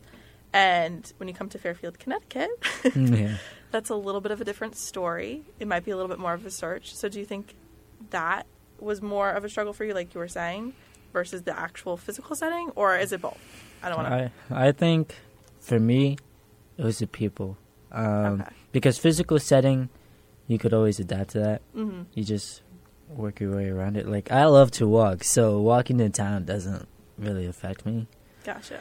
And 0.51 1.11
when 1.17 1.29
you 1.29 1.35
come 1.35 1.49
to 1.49 1.59
Fairfield, 1.59 1.99
Connecticut, 1.99 2.49
yeah. 2.95 3.37
That's 3.71 3.89
a 3.89 3.95
little 3.95 4.21
bit 4.21 4.31
of 4.31 4.41
a 4.41 4.45
different 4.45 4.75
story. 4.75 5.43
It 5.59 5.67
might 5.67 5.85
be 5.85 5.91
a 5.91 5.95
little 5.95 6.09
bit 6.09 6.19
more 6.19 6.33
of 6.33 6.45
a 6.45 6.51
search. 6.51 6.95
So, 6.95 7.07
do 7.09 7.19
you 7.19 7.25
think 7.25 7.55
that 8.09 8.45
was 8.79 9.01
more 9.01 9.29
of 9.31 9.43
a 9.43 9.49
struggle 9.49 9.73
for 9.73 9.85
you, 9.85 9.93
like 9.93 10.13
you 10.13 10.19
were 10.19 10.27
saying, 10.27 10.73
versus 11.13 11.43
the 11.43 11.57
actual 11.57 11.97
physical 11.97 12.35
setting, 12.35 12.69
or 12.75 12.97
is 12.97 13.11
it 13.11 13.21
both? 13.21 13.37
I 13.83 13.89
don't 13.89 13.97
want 13.97 14.09
to. 14.09 14.31
I 14.55 14.67
I 14.67 14.71
think 14.71 15.15
for 15.59 15.79
me, 15.79 16.17
it 16.77 16.83
was 16.83 16.99
the 16.99 17.07
people. 17.07 17.57
Um, 17.91 18.41
Okay. 18.41 18.51
Because 18.71 18.97
physical 18.99 19.39
setting, 19.39 19.89
you 20.47 20.57
could 20.59 20.73
always 20.73 20.99
adapt 20.99 21.31
to 21.31 21.39
that. 21.39 21.61
Mm-hmm. 21.75 22.03
You 22.13 22.23
just 22.23 22.61
work 23.09 23.39
your 23.39 23.55
way 23.55 23.67
around 23.69 23.97
it. 23.97 24.07
Like 24.07 24.31
I 24.31 24.45
love 24.45 24.69
to 24.71 24.87
walk, 24.87 25.23
so 25.23 25.59
walking 25.59 25.99
in 25.99 26.11
town 26.11 26.45
doesn't 26.45 26.87
really 27.17 27.45
affect 27.47 27.85
me. 27.85 28.07
Gotcha. 28.43 28.79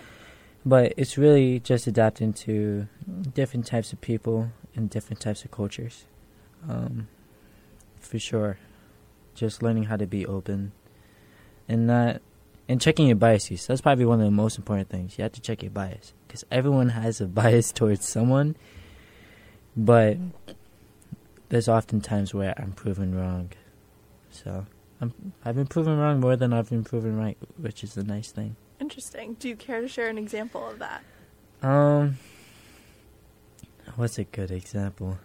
But 0.66 0.94
it's 0.96 1.16
really 1.16 1.60
just 1.60 1.86
adapting 1.86 2.32
to 2.34 2.88
different 3.34 3.66
types 3.66 3.92
of 3.92 4.00
people 4.00 4.50
and 4.74 4.90
different 4.90 5.20
types 5.20 5.44
of 5.44 5.50
cultures. 5.50 6.04
Um, 6.68 7.08
for 8.00 8.18
sure. 8.18 8.58
Just 9.34 9.62
learning 9.62 9.84
how 9.84 9.96
to 9.96 10.06
be 10.06 10.26
open 10.26 10.72
and 11.68 11.86
not 11.86 12.20
and 12.68 12.80
checking 12.80 13.06
your 13.06 13.16
biases. 13.16 13.66
That's 13.66 13.80
probably 13.80 14.04
one 14.04 14.20
of 14.20 14.26
the 14.26 14.30
most 14.30 14.58
important 14.58 14.90
things. 14.90 15.16
You 15.16 15.22
have 15.22 15.32
to 15.32 15.40
check 15.40 15.62
your 15.62 15.70
bias 15.70 16.12
because 16.26 16.44
everyone 16.50 16.90
has 16.90 17.20
a 17.20 17.26
bias 17.40 17.72
towards 17.72 18.06
someone. 18.06 18.56
But 19.76 20.18
there's 21.48 21.68
often 21.68 22.00
times 22.00 22.34
where 22.34 22.54
I'm 22.58 22.72
proven 22.72 23.14
wrong. 23.14 23.50
So 24.30 24.66
I'm 25.00 25.32
I've 25.44 25.54
been 25.54 25.66
proven 25.66 25.96
wrong 25.98 26.20
more 26.20 26.36
than 26.36 26.52
I've 26.52 26.68
been 26.68 26.84
proven 26.84 27.16
right, 27.16 27.38
which 27.56 27.84
is 27.84 27.96
a 27.96 28.02
nice 28.02 28.30
thing. 28.30 28.56
Interesting. 28.80 29.34
Do 29.34 29.48
you 29.48 29.56
care 29.56 29.80
to 29.80 29.88
share 29.88 30.08
an 30.08 30.18
example 30.18 30.68
of 30.68 30.78
that? 30.78 31.02
Um, 31.62 32.18
what's 33.96 34.18
a 34.18 34.24
good 34.24 34.50
example? 34.50 35.18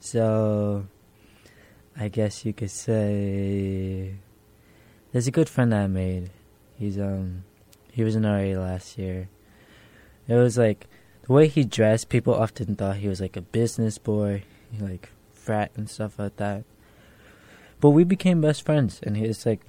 So, 0.00 0.86
I 1.96 2.08
guess 2.08 2.44
you 2.44 2.52
could 2.52 2.70
say 2.70 4.14
there's 5.12 5.26
a 5.26 5.30
good 5.30 5.48
friend 5.48 5.74
I 5.74 5.86
made. 5.86 6.30
He's 6.78 6.98
um, 6.98 7.44
he 7.92 8.02
was 8.02 8.16
in 8.16 8.24
RA 8.24 8.58
last 8.58 8.96
year. 8.96 9.28
It 10.26 10.34
was 10.34 10.56
like 10.56 10.86
the 11.26 11.32
way 11.32 11.48
he 11.48 11.64
dressed. 11.64 12.08
People 12.08 12.34
often 12.34 12.74
thought 12.74 12.96
he 12.96 13.08
was 13.08 13.20
like 13.20 13.36
a 13.36 13.42
business 13.42 13.98
boy, 13.98 14.44
like 14.80 15.10
frat 15.34 15.70
and 15.76 15.88
stuff 15.88 16.18
like 16.18 16.36
that. 16.36 16.64
But 17.80 17.90
we 17.90 18.04
became 18.04 18.40
best 18.40 18.64
friends, 18.64 19.00
and 19.02 19.16
he's 19.16 19.44
like, 19.44 19.60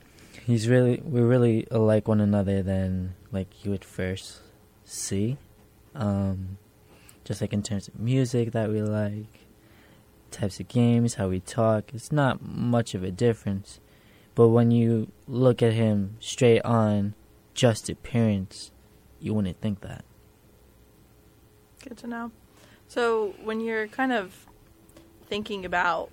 he's 0.46 0.68
really 0.68 1.02
we're 1.04 1.26
really 1.26 1.68
alike 1.72 2.08
one 2.08 2.20
another 2.20 2.62
than 2.62 3.16
like 3.32 3.64
you 3.64 3.72
would 3.72 3.86
first 3.86 4.42
see. 4.84 5.38
Um, 5.96 6.58
just 7.24 7.40
like 7.42 7.54
in 7.54 7.64
terms 7.64 7.88
of 7.88 8.00
music 8.00 8.52
that 8.52 8.70
we 8.70 8.82
like, 8.82 9.48
types 10.32 10.60
of 10.60 10.68
games, 10.68 11.16
how 11.16 11.30
we 11.30 11.40
talk. 11.40 11.94
It's 11.94 12.12
not 12.12 12.42
much 12.42 12.94
of 12.94 13.04
a 13.04 13.12
difference. 13.12 13.80
But 14.36 14.50
when 14.50 14.72
you 14.72 15.12
look 15.28 15.62
at 15.62 15.74
him 15.74 16.18
straight 16.20 16.62
on, 16.62 17.14
just 17.54 17.88
appearance, 17.88 18.72
you 19.20 19.34
wouldn't 19.34 19.62
think 19.62 19.82
that. 19.82 20.04
Good 21.88 21.98
to 22.00 22.08
know. 22.08 22.32
So, 22.88 23.36
when 23.44 23.62
you're 23.62 23.88
kind 23.88 24.12
of 24.12 24.48
thinking 25.28 25.66
about 25.66 26.10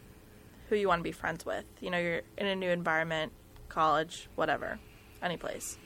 who 0.69 0.77
you 0.77 0.87
want 0.87 1.01
to 1.01 1.05
be 1.05 1.13
friends 1.13 1.45
with, 1.45 1.65
you 1.81 1.91
know, 1.91 1.99
you're 1.99 2.21
in 2.37 2.47
a 2.47 2.55
new 2.55 2.71
environment, 2.71 3.33
college, 3.71 4.29
whatever, 4.35 4.79
any 5.23 5.37
place. 5.37 5.79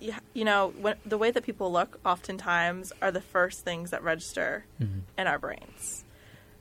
You, 0.00 0.14
you 0.34 0.44
know, 0.44 0.72
when, 0.80 0.96
the 1.06 1.16
way 1.16 1.30
that 1.30 1.44
people 1.44 1.70
look 1.70 2.00
oftentimes 2.04 2.92
are 3.00 3.10
the 3.12 3.20
first 3.20 3.64
things 3.64 3.90
that 3.90 4.02
register 4.02 4.64
Mm-hmm. 4.80 5.00
in 5.16 5.26
our 5.26 5.38
brains. 5.38 6.04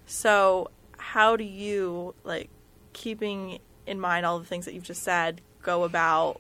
So, 0.05 0.69
how 0.97 1.35
do 1.35 1.43
you, 1.43 2.13
like, 2.23 2.49
keeping 2.93 3.59
in 3.87 3.99
mind 3.99 4.25
all 4.25 4.37
the 4.39 4.45
things 4.45 4.65
that 4.65 4.73
you've 4.73 4.83
just 4.83 5.01
said, 5.03 5.41
go 5.61 5.83
about 5.83 6.39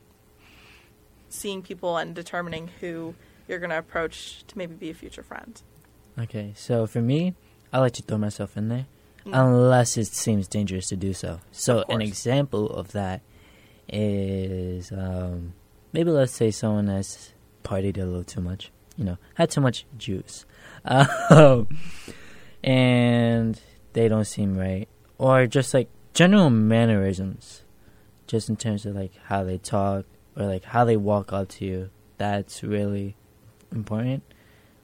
seeing 1.29 1.61
people 1.61 1.97
and 1.97 2.13
determining 2.13 2.69
who 2.79 3.15
you're 3.47 3.59
going 3.59 3.71
to 3.71 3.77
approach 3.77 4.43
to 4.47 4.57
maybe 4.57 4.75
be 4.75 4.89
a 4.89 4.93
future 4.93 5.23
friend? 5.23 5.61
Okay, 6.19 6.53
so 6.55 6.85
for 6.85 7.01
me, 7.01 7.33
I 7.71 7.79
like 7.79 7.93
to 7.93 8.03
throw 8.03 8.17
myself 8.17 8.55
in 8.55 8.69
there. 8.69 8.85
Unless 9.25 9.97
it 9.97 10.07
seems 10.07 10.47
dangerous 10.47 10.87
to 10.89 10.95
do 10.95 11.13
so. 11.13 11.39
So 11.51 11.83
an 11.89 12.01
example 12.01 12.69
of 12.69 12.91
that 12.91 13.21
is 13.87 14.91
um, 14.91 15.53
maybe 15.91 16.11
let's 16.11 16.33
say 16.33 16.51
someone 16.51 16.87
has 16.87 17.33
partied 17.63 17.97
a 17.97 18.05
little 18.05 18.23
too 18.23 18.41
much, 18.41 18.71
you 18.97 19.05
know, 19.05 19.17
had 19.35 19.51
too 19.51 19.61
much 19.61 19.85
juice, 19.97 20.45
um, 20.85 21.67
and 22.63 23.59
they 23.93 24.07
don't 24.07 24.25
seem 24.25 24.57
right, 24.57 24.87
or 25.17 25.47
just 25.47 25.73
like 25.73 25.89
general 26.13 26.49
mannerisms, 26.49 27.63
just 28.27 28.49
in 28.49 28.55
terms 28.55 28.85
of 28.85 28.95
like 28.95 29.13
how 29.25 29.43
they 29.43 29.57
talk 29.57 30.05
or 30.35 30.45
like 30.45 30.63
how 30.65 30.83
they 30.83 30.97
walk 30.97 31.31
up 31.31 31.49
to 31.49 31.65
you. 31.65 31.89
That's 32.17 32.63
really 32.63 33.15
important. 33.71 34.23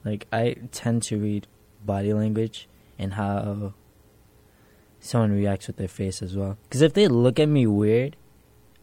Like 0.04 0.28
I 0.32 0.56
tend 0.72 1.04
to 1.04 1.18
read 1.18 1.48
body 1.86 2.14
language 2.14 2.68
and 2.98 3.14
how 3.14 3.74
someone 5.00 5.32
reacts 5.32 5.68
with 5.68 5.78
their 5.78 5.88
face 5.88 6.22
as 6.22 6.36
well. 6.36 6.58
Because 6.64 6.82
if 6.82 6.94
they 6.94 7.08
look 7.08 7.40
at 7.40 7.48
me 7.48 7.68
weird, 7.68 8.16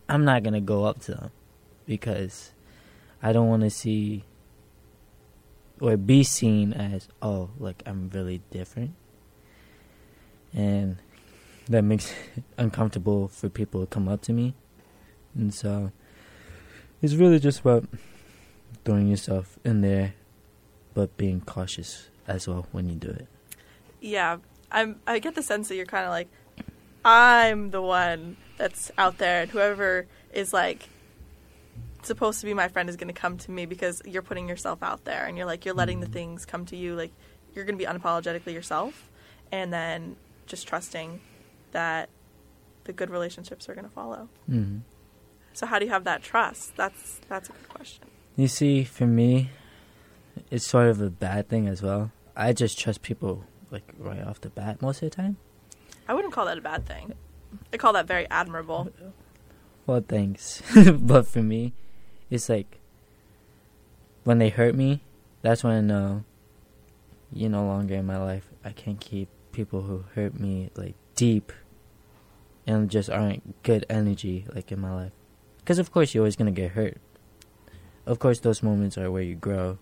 I'm 0.09 0.25
not 0.25 0.43
gonna 0.43 0.61
go 0.61 0.85
up 0.85 1.01
to 1.03 1.13
them 1.13 1.31
because 1.87 2.53
I 3.23 3.33
don't 3.33 3.49
want 3.49 3.63
to 3.63 3.71
see 3.71 4.25
or 5.81 5.97
be 5.97 6.23
seen 6.23 6.73
as 6.73 7.09
oh, 7.21 7.51
like 7.59 7.83
I'm 7.87 8.11
really 8.13 8.41
different, 8.51 8.95
and 10.53 10.99
that 11.69 11.83
makes 11.83 12.13
it 12.37 12.45
uncomfortable 12.59 13.29
for 13.29 13.49
people 13.49 13.81
to 13.81 13.87
come 13.87 14.09
up 14.09 14.23
to 14.23 14.33
me, 14.33 14.55
and 15.35 15.53
so 15.53 15.93
it's 17.03 17.15
really 17.15 17.39
just 17.39 17.61
about 17.61 17.85
throwing 18.85 19.09
yourself 19.09 19.59
in 19.65 19.81
there, 19.81 20.15
but 20.95 21.17
being 21.17 21.41
cautious 21.41 22.09
as 22.27 22.49
well 22.49 22.67
when 22.73 22.89
you 22.89 22.95
do 22.95 23.11
it. 23.11 23.27
Yeah, 24.01 24.39
I'm. 24.71 25.01
I 25.07 25.19
get 25.19 25.35
the 25.35 25.43
sense 25.43 25.69
that 25.69 25.77
you're 25.77 25.87
kind 25.87 26.05
of 26.05 26.11
like, 26.11 26.29
I'm 27.05 27.71
the 27.71 27.83
one 27.83 28.37
that's 28.57 28.91
out 28.99 29.19
there, 29.19 29.43
and 29.43 29.51
whoever 29.51 30.07
is 30.33 30.53
like 30.53 30.89
supposed 32.03 32.41
to 32.41 32.47
be 32.47 32.55
my 32.55 32.69
friend 32.69 32.89
is 32.89 32.97
going 32.97 33.13
to 33.13 33.21
come 33.21 33.37
to 33.37 33.51
me 33.51 33.67
because 33.67 34.01
you're 34.05 34.23
putting 34.23 34.49
yourself 34.49 34.83
out 34.83 35.05
there, 35.05 35.27
and 35.27 35.37
you're 35.37 35.47
like, 35.47 35.65
you're 35.65 35.75
letting 35.75 36.01
the 36.01 36.07
things 36.07 36.45
come 36.45 36.65
to 36.67 36.77
you. 36.77 36.95
Like, 36.95 37.13
you're 37.55 37.65
going 37.65 37.79
to 37.79 37.85
be 37.85 37.91
unapologetically 37.91 38.53
yourself, 38.53 39.11
and 39.53 39.73
then 39.73 40.17
just 40.47 40.67
trusting 40.67 41.21
that 41.73 42.09
the 42.85 42.93
good 42.93 43.11
relationships 43.11 43.69
are 43.69 43.75
going 43.75 43.87
to 43.87 43.91
follow. 43.91 44.29
Mm-hmm. 44.51 44.79
So, 45.53 45.67
how 45.67 45.79
do 45.79 45.87
you 45.87 45.91
have 45.91 46.05
that 46.05 46.23
trust? 46.23 46.77
That's 46.77 47.21
that's 47.29 47.49
a 47.49 47.53
good 47.53 47.69
question. 47.69 48.05
You 48.37 48.49
see, 48.49 48.85
for 48.85 49.07
me, 49.07 49.51
it's 50.51 50.67
sort 50.67 50.89
of 50.89 51.01
a 51.01 51.11
bad 51.11 51.49
thing 51.49 51.67
as 51.67 51.83
well. 51.83 52.13
I 52.37 52.53
just 52.53 52.79
trust 52.79 53.03
people 53.03 53.45
like 53.71 53.85
right 53.99 54.23
off 54.25 54.41
the 54.41 54.49
bat 54.49 54.81
most 54.83 55.03
of 55.03 55.11
the 55.11 55.17
time. 55.17 55.37
I 56.09 56.15
wouldn't 56.15 56.33
call 56.33 56.47
that 56.47 56.59
a 56.59 56.61
bad 56.61 56.87
thing. 56.87 57.15
I 57.73 57.77
call 57.77 57.93
that 57.95 58.07
very 58.07 58.29
admirable. 58.31 58.91
Well, 59.87 60.05
thanks. 60.07 60.63
but 60.93 61.27
for 61.27 61.43
me, 61.43 61.73
it's 62.31 62.49
like 62.49 62.79
when 64.25 64.39
they 64.39 64.49
hurt 64.49 64.75
me, 64.75 65.03
that's 65.43 65.63
when 65.63 65.75
I 65.75 65.81
know 65.81 66.25
you're 67.33 67.51
no 67.51 67.65
longer 67.65 67.95
in 67.95 68.07
my 68.07 68.19
life. 68.19 68.49
I 68.65 68.71
can't 68.71 69.01
keep 69.01 69.29
people 69.53 69.83
who 69.83 70.05
hurt 70.15 70.39
me 70.39 70.71
like 70.77 70.95
deep 71.15 71.53
and 72.67 72.91
just 72.91 73.09
aren't 73.09 73.63
good 73.63 73.87
energy 73.89 74.47
like 74.55 74.73
in 74.73 74.81
my 74.81 74.93
life. 74.93 75.13
Because 75.59 75.79
of 75.79 75.93
course 75.93 76.15
you're 76.15 76.23
always 76.23 76.37
gonna 76.37 76.51
get 76.51 76.73
hurt. 76.73 76.99
Of 78.05 78.19
course, 78.21 78.39
those 78.41 78.63
moments 78.63 78.97
are 78.97 79.11
where 79.11 79.23
you 79.23 79.35
grow. 79.35 79.79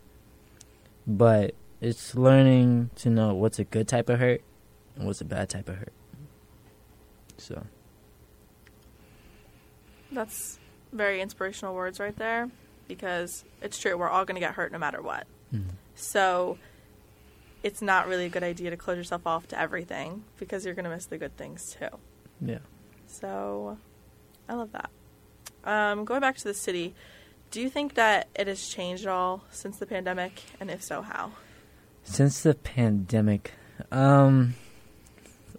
But 1.06 1.54
it's 1.84 2.14
learning 2.14 2.88
to 2.96 3.10
know 3.10 3.34
what's 3.34 3.58
a 3.58 3.64
good 3.64 3.86
type 3.86 4.08
of 4.08 4.18
hurt 4.18 4.42
and 4.96 5.06
what's 5.06 5.20
a 5.20 5.24
bad 5.24 5.50
type 5.50 5.68
of 5.68 5.76
hurt. 5.76 5.92
So. 7.36 7.62
That's 10.10 10.58
very 10.92 11.20
inspirational 11.20 11.74
words 11.74 12.00
right 12.00 12.16
there 12.16 12.50
because 12.88 13.44
it's 13.60 13.78
true. 13.78 13.98
We're 13.98 14.08
all 14.08 14.24
going 14.24 14.36
to 14.36 14.40
get 14.40 14.54
hurt 14.54 14.72
no 14.72 14.78
matter 14.78 15.02
what. 15.02 15.26
mhm. 15.52 15.72
So 15.94 16.56
it's 17.62 17.82
not 17.82 18.08
really 18.08 18.26
a 18.26 18.28
good 18.30 18.42
idea 18.42 18.70
to 18.70 18.76
close 18.76 18.96
yourself 18.96 19.26
off 19.26 19.46
to 19.48 19.60
everything 19.60 20.24
because 20.38 20.64
you're 20.64 20.74
going 20.74 20.84
to 20.84 20.90
miss 20.90 21.06
the 21.06 21.18
good 21.18 21.36
things 21.36 21.76
too. 21.78 21.98
Yeah. 22.40 22.58
So 23.06 23.76
I 24.48 24.54
love 24.54 24.72
that. 24.72 24.90
Um, 25.64 26.04
going 26.06 26.20
back 26.20 26.36
to 26.38 26.44
the 26.44 26.54
city, 26.54 26.94
do 27.50 27.60
you 27.60 27.68
think 27.68 27.94
that 27.94 28.28
it 28.34 28.46
has 28.46 28.68
changed 28.68 29.04
at 29.04 29.12
all 29.12 29.44
since 29.50 29.78
the 29.78 29.86
pandemic? 29.86 30.42
And 30.60 30.70
if 30.70 30.82
so, 30.82 31.02
how? 31.02 31.32
Since 32.04 32.42
the 32.42 32.54
pandemic, 32.54 33.52
um, 33.90 34.54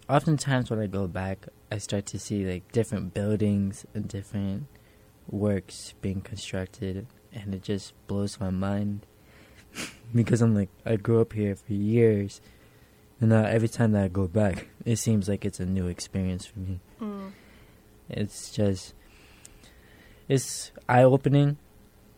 oftentimes 0.08 0.70
when 0.70 0.78
I 0.78 0.86
go 0.86 1.06
back, 1.06 1.46
I 1.70 1.78
start 1.78 2.06
to 2.06 2.18
see 2.18 2.46
like 2.46 2.70
different 2.72 3.12
buildings 3.12 3.84
and 3.92 4.08
different 4.08 4.68
works 5.28 5.94
being 6.00 6.20
constructed, 6.20 7.08
and 7.32 7.52
it 7.52 7.62
just 7.62 7.92
blows 8.06 8.38
my 8.40 8.50
mind 8.50 9.06
because 10.14 10.40
I'm 10.40 10.54
like, 10.54 10.70
I 10.86 10.96
grew 10.96 11.20
up 11.20 11.32
here 11.32 11.56
for 11.56 11.72
years, 11.72 12.40
and 13.20 13.30
now 13.30 13.44
every 13.44 13.68
time 13.68 13.92
that 13.92 14.04
I 14.04 14.08
go 14.08 14.28
back, 14.28 14.68
it 14.84 14.96
seems 14.96 15.28
like 15.28 15.44
it's 15.44 15.60
a 15.60 15.66
new 15.66 15.88
experience 15.88 16.46
for 16.46 16.60
me. 16.60 16.80
Mm. 17.00 17.32
It's 18.08 18.52
just, 18.52 18.94
it's 20.28 20.70
eye 20.88 21.02
opening, 21.02 21.58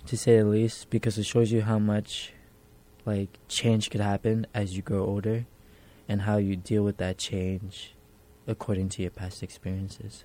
to 0.05 0.17
say 0.19 0.39
the 0.39 0.45
least, 0.45 0.91
because 0.91 1.17
it 1.17 1.25
shows 1.25 1.51
you 1.51 1.63
how 1.63 1.79
much 1.79 2.35
like 3.09 3.39
change 3.49 3.91
could 3.91 4.01
happen 4.01 4.47
as 4.55 4.77
you 4.77 4.83
grow 4.83 5.05
older, 5.05 5.47
and 6.09 6.23
how 6.23 6.37
you 6.37 6.57
deal 6.57 6.83
with 6.85 6.99
that 6.99 7.19
change 7.19 7.95
according 8.47 8.89
to 8.91 9.03
your 9.03 9.11
past 9.11 9.43
experiences. 9.43 10.25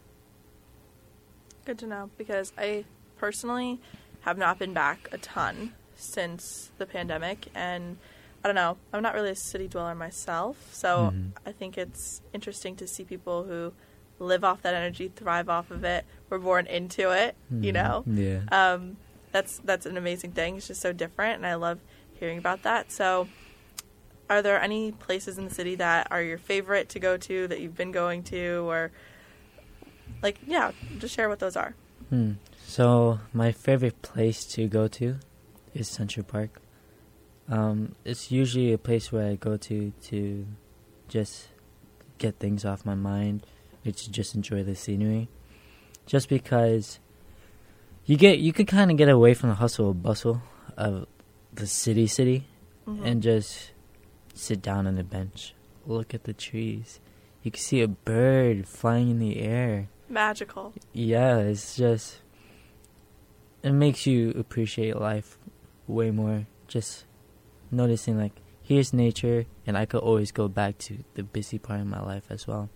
Good 1.66 1.80
to 1.80 1.88
know 1.88 2.10
because 2.18 2.52
I 2.58 2.86
personally 3.18 3.80
have 4.22 4.38
not 4.38 4.60
been 4.60 4.74
back 4.74 5.08
a 5.12 5.18
ton 5.18 5.74
since 5.96 6.72
the 6.78 6.86
pandemic 6.86 7.48
and 7.56 7.98
I 8.44 8.50
don't 8.50 8.56
know, 8.56 8.78
I'm 8.92 9.02
not 9.02 9.14
really 9.14 9.30
a 9.30 9.36
city 9.36 9.70
dweller 9.70 9.96
myself, 9.96 10.58
so 10.74 11.14
Mhm. 11.14 11.32
I 11.46 11.54
think 11.54 11.78
it's 11.78 12.22
interesting 12.34 12.76
to 12.76 12.88
see 12.88 13.06
people 13.06 13.46
who 13.46 13.72
live 14.20 14.44
off 14.44 14.62
that 14.64 14.74
energy, 14.74 15.08
thrive 15.16 15.48
off 15.48 15.72
of 15.72 15.86
it, 15.86 16.04
were 16.30 16.40
born 16.40 16.68
into 16.68 17.12
it, 17.12 17.36
you 17.50 17.72
Mhm. 17.72 17.74
know. 17.74 18.06
Yeah. 18.06 18.42
Um, 18.52 18.98
that's 19.32 19.60
that's 19.64 19.86
an 19.86 19.96
amazing 19.96 20.34
thing. 20.34 20.58
It's 20.58 20.68
just 20.68 20.82
so 20.82 20.92
different, 20.92 21.38
and 21.38 21.46
I 21.46 21.56
love 21.56 21.80
hearing 22.24 22.38
about 22.38 22.64
that. 22.64 22.92
So, 22.92 23.28
are 24.30 24.42
there 24.42 24.62
any 24.62 24.94
places 24.94 25.38
in 25.38 25.44
the 25.44 25.54
city 25.54 25.76
that 25.76 26.08
are 26.10 26.24
your 26.24 26.38
favorite 26.38 26.88
to 26.90 27.00
go 27.00 27.18
to 27.18 27.48
that 27.50 27.60
you've 27.60 27.76
been 27.76 27.92
going 27.92 28.24
to, 28.24 28.66
or 28.70 28.92
like, 30.22 30.40
yeah, 30.48 30.72
just 31.00 31.14
share 31.14 31.28
what 31.28 31.40
those 31.40 31.58
are. 31.58 31.76
Hmm. 32.10 32.34
So 32.66 33.20
my 33.34 33.52
favorite 33.52 34.02
place 34.02 34.46
to 34.54 34.68
go 34.68 34.88
to 34.88 35.18
is 35.74 35.90
Central 35.90 36.24
Park. 36.24 36.62
Um, 37.50 37.96
it's 38.06 38.32
usually 38.32 38.72
a 38.72 38.78
place 38.78 39.12
where 39.12 39.28
I 39.28 39.36
go 39.36 39.58
to 39.58 39.92
to 40.04 40.48
just 41.10 41.50
get 42.18 42.40
things 42.40 42.64
off 42.64 42.86
my 42.86 42.96
mind, 42.96 43.46
to 43.84 43.92
just 43.92 44.34
enjoy 44.34 44.64
the 44.64 44.76
scenery. 44.76 45.28
Just 46.06 46.30
because 46.30 47.00
you 48.06 48.16
get 48.16 48.40
you 48.40 48.54
could 48.54 48.68
kind 48.68 48.90
of 48.90 48.98
get 48.98 49.10
away 49.10 49.34
from 49.34 49.50
the 49.50 49.56
hustle 49.56 49.92
and 49.92 50.02
bustle 50.02 50.42
of 50.78 51.06
the 51.56 51.68
city, 51.68 52.08
city, 52.08 52.48
Mhm. 52.88 53.06
and 53.06 53.22
just 53.24 53.72
sit 54.34 54.62
down 54.62 54.88
on 54.88 54.98
a 54.98 55.04
bench, 55.04 55.54
look 55.86 56.14
at 56.14 56.24
the 56.26 56.34
trees. 56.34 57.00
You 57.44 57.52
can 57.52 57.60
see 57.62 57.82
a 57.82 57.88
bird 57.88 58.68
flying 58.68 59.10
in 59.12 59.20
the 59.20 59.40
air. 59.40 59.90
magical. 60.10 60.74
Yeah, 60.94 61.38
it's 61.40 61.76
just 61.76 62.22
it 63.64 63.72
makes 63.72 64.06
you 64.06 64.30
appreciate 64.32 64.96
life 64.98 65.38
way 65.88 66.12
more. 66.12 66.46
Just 66.68 67.06
noticing 67.72 68.18
like 68.18 68.34
here's 68.62 68.94
nature 68.94 69.46
and 69.66 69.76
I 69.78 69.86
could 69.86 70.02
always 70.02 70.32
go 70.32 70.48
back 70.48 70.78
to 70.80 71.04
the 71.16 71.24
busy 71.24 71.58
part 71.58 71.80
of 71.82 71.88
my 71.88 72.02
life 72.02 72.26
as 72.30 72.46
well. 72.46 72.70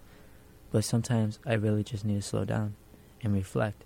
But 0.71 0.83
sometimes 0.83 1.39
I 1.45 1.53
really 1.53 1.83
just 1.83 2.05
need 2.05 2.15
to 2.15 2.21
slow 2.21 2.43
down 2.45 2.75
and 3.21 3.33
reflect. 3.33 3.83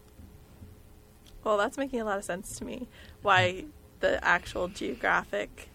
Well, 1.43 1.58
that's 1.58 1.77
making 1.77 1.99
a 1.99 2.06
lot 2.06 2.17
of 2.19 2.23
sense 2.23 2.56
to 2.58 2.63
me. 2.65 2.88
Why 3.21 3.65
the 4.02 4.24
actual 4.24 4.68
geographic, 4.68 5.70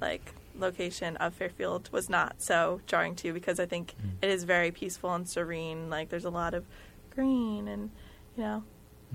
like 0.00 0.34
location 0.56 1.16
of 1.18 1.34
Fairfield 1.34 1.88
was 1.92 2.08
not 2.08 2.40
so 2.40 2.80
jarring 2.86 3.14
to 3.16 3.28
you 3.28 3.34
because 3.34 3.58
I 3.60 3.66
think 3.66 3.94
Mm. 4.02 4.10
it 4.22 4.30
is 4.30 4.44
very 4.44 4.70
peaceful 4.70 5.12
and 5.14 5.28
serene. 5.28 5.90
Like 5.90 6.08
there's 6.08 6.24
a 6.24 6.30
lot 6.30 6.54
of 6.54 6.64
green 7.14 7.68
and 7.68 7.90
you 8.36 8.42
know 8.44 8.64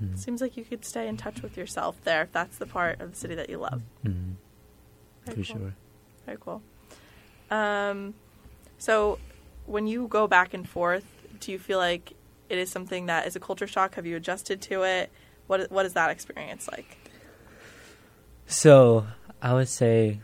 Mm. 0.00 0.18
Seems 0.18 0.40
like 0.40 0.56
you 0.56 0.64
could 0.64 0.82
stay 0.82 1.06
in 1.08 1.18
touch 1.18 1.42
with 1.42 1.58
yourself 1.58 1.94
there 2.04 2.22
if 2.22 2.32
that's 2.32 2.56
the 2.56 2.64
part 2.64 3.02
of 3.02 3.10
the 3.10 3.16
city 3.18 3.34
that 3.34 3.50
you 3.50 3.58
love. 3.58 3.82
Mm. 4.02 4.36
Very 5.26 5.42
For 5.44 5.52
cool. 5.52 5.60
sure. 5.60 5.74
Very 6.24 6.38
cool. 6.40 6.62
Um, 7.50 8.14
so, 8.78 9.18
when 9.66 9.86
you 9.86 10.06
go 10.08 10.26
back 10.26 10.54
and 10.54 10.66
forth, 10.66 11.04
do 11.40 11.52
you 11.52 11.58
feel 11.58 11.76
like 11.78 12.14
it 12.48 12.56
is 12.56 12.70
something 12.70 13.06
that 13.06 13.26
is 13.26 13.36
a 13.36 13.40
culture 13.40 13.66
shock? 13.66 13.96
Have 13.96 14.06
you 14.06 14.16
adjusted 14.16 14.62
to 14.62 14.84
it? 14.84 15.10
What 15.48 15.70
What 15.70 15.84
is 15.84 15.92
that 15.92 16.08
experience 16.10 16.66
like? 16.68 16.96
So 18.50 19.06
I 19.40 19.54
would 19.54 19.68
say 19.68 20.20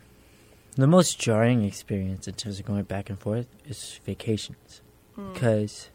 the 0.74 0.86
most 0.86 1.18
jarring 1.18 1.64
experience 1.64 2.28
in 2.28 2.34
terms 2.34 2.58
of 2.58 2.66
going 2.66 2.82
back 2.82 3.08
and 3.08 3.18
forth 3.18 3.46
is 3.64 4.00
vacations. 4.04 4.82
Mm. 5.16 5.32
because 5.32 5.88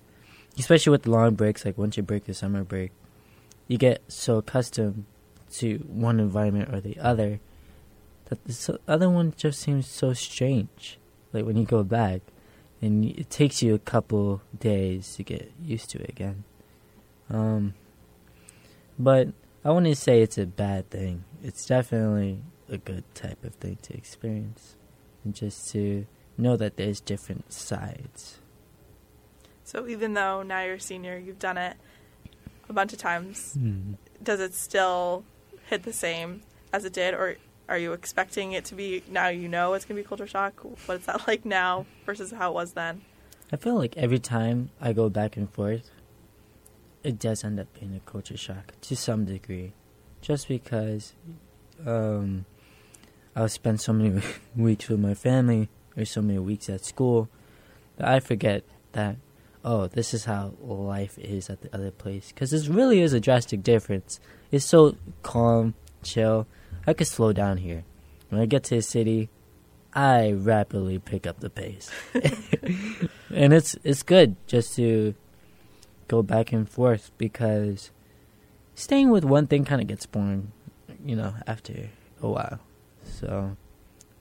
especially 0.58 0.92
with 0.92 1.04
the 1.04 1.12
long 1.12 1.36
breaks 1.36 1.64
like 1.64 1.78
once 1.78 1.96
you 1.96 2.04
break 2.04 2.26
the 2.26 2.34
summer 2.34 2.64
break 2.64 2.92
you 3.68 3.78
get 3.78 4.02
so 4.08 4.38
accustomed 4.38 5.06
to 5.52 5.78
one 5.88 6.20
environment 6.20 6.74
or 6.74 6.82
the 6.82 6.98
other 7.00 7.40
that 8.26 8.44
the 8.46 8.80
other 8.88 9.10
one 9.10 9.34
just 9.38 9.60
seems 9.60 9.88
so 9.88 10.14
strange 10.14 10.98
like 11.34 11.46
when 11.46 11.56
you 11.56 11.66
go 11.66 11.84
back 11.84 12.22
and 12.82 13.06
it 13.06 13.30
takes 13.30 13.62
you 13.62 13.76
a 13.76 13.80
couple 13.80 14.42
days 14.60 15.16
to 15.16 15.24
get 15.24 15.52
used 15.64 15.90
to 15.90 16.02
it 16.02 16.10
again 16.10 16.44
um 17.30 17.76
but 18.98 19.28
i 19.64 19.70
wouldn't 19.70 19.98
say 19.98 20.22
it's 20.22 20.38
a 20.38 20.48
bad 20.48 20.90
thing 20.90 21.24
it's 21.44 21.66
definitely 21.66 22.42
a 22.70 22.78
good 22.78 23.04
type 23.16 23.44
of 23.44 23.56
thing 23.56 23.78
to 23.84 23.94
experience 23.96 24.76
and 25.24 25.34
just 25.36 25.70
to 25.72 26.06
know 26.38 26.56
that 26.56 26.78
there's 26.78 27.00
different 27.02 27.52
sides 27.52 28.40
So 29.64 29.88
even 29.88 30.14
though 30.14 30.44
now 30.44 30.64
you're 30.64 30.76
a 30.76 30.80
senior, 30.80 31.18
you've 31.18 31.40
done 31.40 31.58
it 31.58 31.78
a 32.70 32.74
bunch 32.74 32.94
of 32.94 33.00
times. 33.00 33.56
Mm. 33.58 33.96
Does 34.22 34.40
it 34.40 34.54
still 34.54 35.24
hit 35.70 35.84
the 35.84 35.94
same 35.94 36.42
as 36.74 36.84
it 36.86 36.94
did, 36.94 37.14
or 37.14 37.38
are 37.70 37.78
you 37.78 37.94
expecting 37.94 38.52
it 38.52 38.66
to 38.66 38.76
be 38.76 39.04
now? 39.10 39.28
You 39.30 39.48
know 39.48 39.74
it's 39.74 39.86
gonna 39.86 40.00
be 40.02 40.06
culture 40.08 40.28
shock. 40.28 40.60
What 40.86 41.00
is 41.00 41.06
that 41.06 41.26
like 41.28 41.46
now 41.46 41.86
versus 42.06 42.32
how 42.32 42.52
it 42.52 42.54
was 42.54 42.74
then? 42.74 43.02
I 43.52 43.56
feel 43.58 43.76
like 43.76 43.96
every 43.98 44.20
time 44.20 44.72
I 44.82 44.94
go 44.94 45.10
back 45.10 45.38
and 45.38 45.50
forth, 45.50 45.90
it 47.04 47.20
does 47.20 47.44
end 47.44 47.60
up 47.60 47.68
being 47.80 47.96
a 47.96 48.12
culture 48.12 48.38
shock 48.38 48.74
to 48.82 48.96
some 48.96 49.26
degree, 49.26 49.74
just 50.22 50.48
because 50.48 51.14
um, 51.86 52.46
I'll 53.36 53.50
spend 53.50 53.82
so 53.82 53.94
many 53.94 54.22
weeks 54.56 54.88
with 54.88 55.00
my 55.00 55.14
family 55.14 55.70
or 55.98 56.06
so 56.06 56.22
many 56.22 56.40
weeks 56.40 56.70
at 56.70 56.86
school 56.86 57.30
that 57.98 58.08
I 58.08 58.20
forget 58.20 58.64
that 58.94 59.18
oh, 59.64 59.88
this 59.88 60.14
is 60.14 60.26
how 60.26 60.54
life 60.62 61.18
is 61.18 61.50
at 61.50 61.62
the 61.62 61.74
other 61.74 61.92
place. 61.92 62.32
Because 62.32 62.52
this 62.52 62.68
really 62.68 63.02
is 63.02 63.14
a 63.14 63.20
drastic 63.20 63.64
difference. 63.64 64.20
It's 64.52 64.66
so 64.66 64.96
calm, 65.24 65.76
chill. 66.04 66.48
I 66.88 66.94
could 66.94 67.08
slow 67.08 67.32
down 67.32 67.58
here. 67.58 67.84
When 68.30 68.42
I 68.42 68.46
get 68.46 68.64
to 68.66 68.76
the 68.76 68.82
city, 68.82 69.30
I 69.94 70.32
rapidly 70.32 71.00
pick 71.00 71.28
up 71.28 71.42
the 71.42 71.50
pace, 71.50 71.92
and 72.14 73.52
it's 73.54 73.76
it's 73.84 74.04
good 74.04 74.38
just 74.48 74.76
to 74.78 75.16
go 76.08 76.24
back 76.24 76.54
and 76.54 76.68
forth 76.68 77.12
because 77.18 77.92
staying 78.76 79.10
with 79.10 79.24
one 79.24 79.48
thing 79.48 79.66
kind 79.66 79.82
of 79.82 79.88
gets 79.88 80.06
boring, 80.06 80.52
you 81.06 81.16
know, 81.16 81.34
after 81.48 81.90
a 82.22 82.30
while. 82.30 82.60
So 83.04 83.58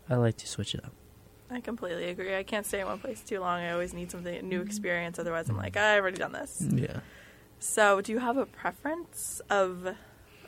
I 0.08 0.16
like 0.16 0.36
to 0.38 0.46
switch 0.46 0.74
it 0.74 0.84
up. 0.84 0.92
I 1.50 1.60
completely 1.60 2.04
agree. 2.08 2.36
I 2.36 2.44
can't 2.44 2.64
stay 2.64 2.80
in 2.80 2.86
one 2.86 2.98
place 2.98 3.20
too 3.22 3.40
long. 3.40 3.60
I 3.60 3.72
always 3.72 3.92
need 3.92 4.10
something 4.10 4.34
a 4.36 4.42
new 4.42 4.60
experience. 4.60 5.18
Otherwise, 5.18 5.48
I'm 5.48 5.56
like, 5.56 5.76
I've 5.76 6.00
already 6.00 6.18
done 6.18 6.32
this. 6.32 6.64
Yeah. 6.70 7.00
So, 7.58 8.00
do 8.00 8.12
you 8.12 8.18
have 8.20 8.36
a 8.36 8.46
preference 8.46 9.42
of 9.50 9.88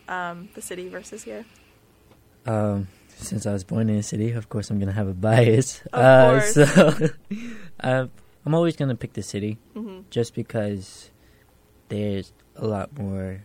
um, 0.09 0.49
the 0.55 0.63
city 0.63 0.89
versus 0.89 1.25
here? 1.25 1.45
Um, 2.47 2.87
since 3.17 3.47
I 3.47 3.53
was 3.53 3.65
born 3.65 3.89
in 3.89 3.97
a 3.97 4.03
city, 4.03 4.33
of 4.33 4.49
course 4.49 4.71
I'm 4.71 4.79
gonna 4.79 4.93
have 4.93 5.09
a 5.09 5.15
bias. 5.15 5.83
Of 5.93 6.01
uh, 6.05 6.31
course. 6.31 6.55
So 6.55 7.09
uh, 7.81 8.07
I'm 8.47 8.55
always 8.55 8.77
gonna 8.77 8.97
pick 8.97 9.13
the 9.13 9.23
city 9.23 9.59
hmm 9.75 10.01
just 10.11 10.35
because 10.35 11.11
there's 11.89 12.33
a 12.57 12.67
lot 12.67 12.97
more 12.99 13.45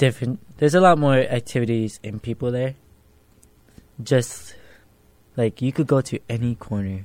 different. 0.00 0.40
There's 0.56 0.74
a 0.74 0.80
lot 0.80 0.96
more 0.98 1.14
activities 1.14 2.00
and 2.02 2.22
people 2.22 2.50
there. 2.50 2.74
Just 4.02 4.56
like 5.36 5.60
you 5.60 5.72
could 5.72 5.86
go 5.86 6.00
to 6.00 6.18
any 6.26 6.54
corner 6.54 7.04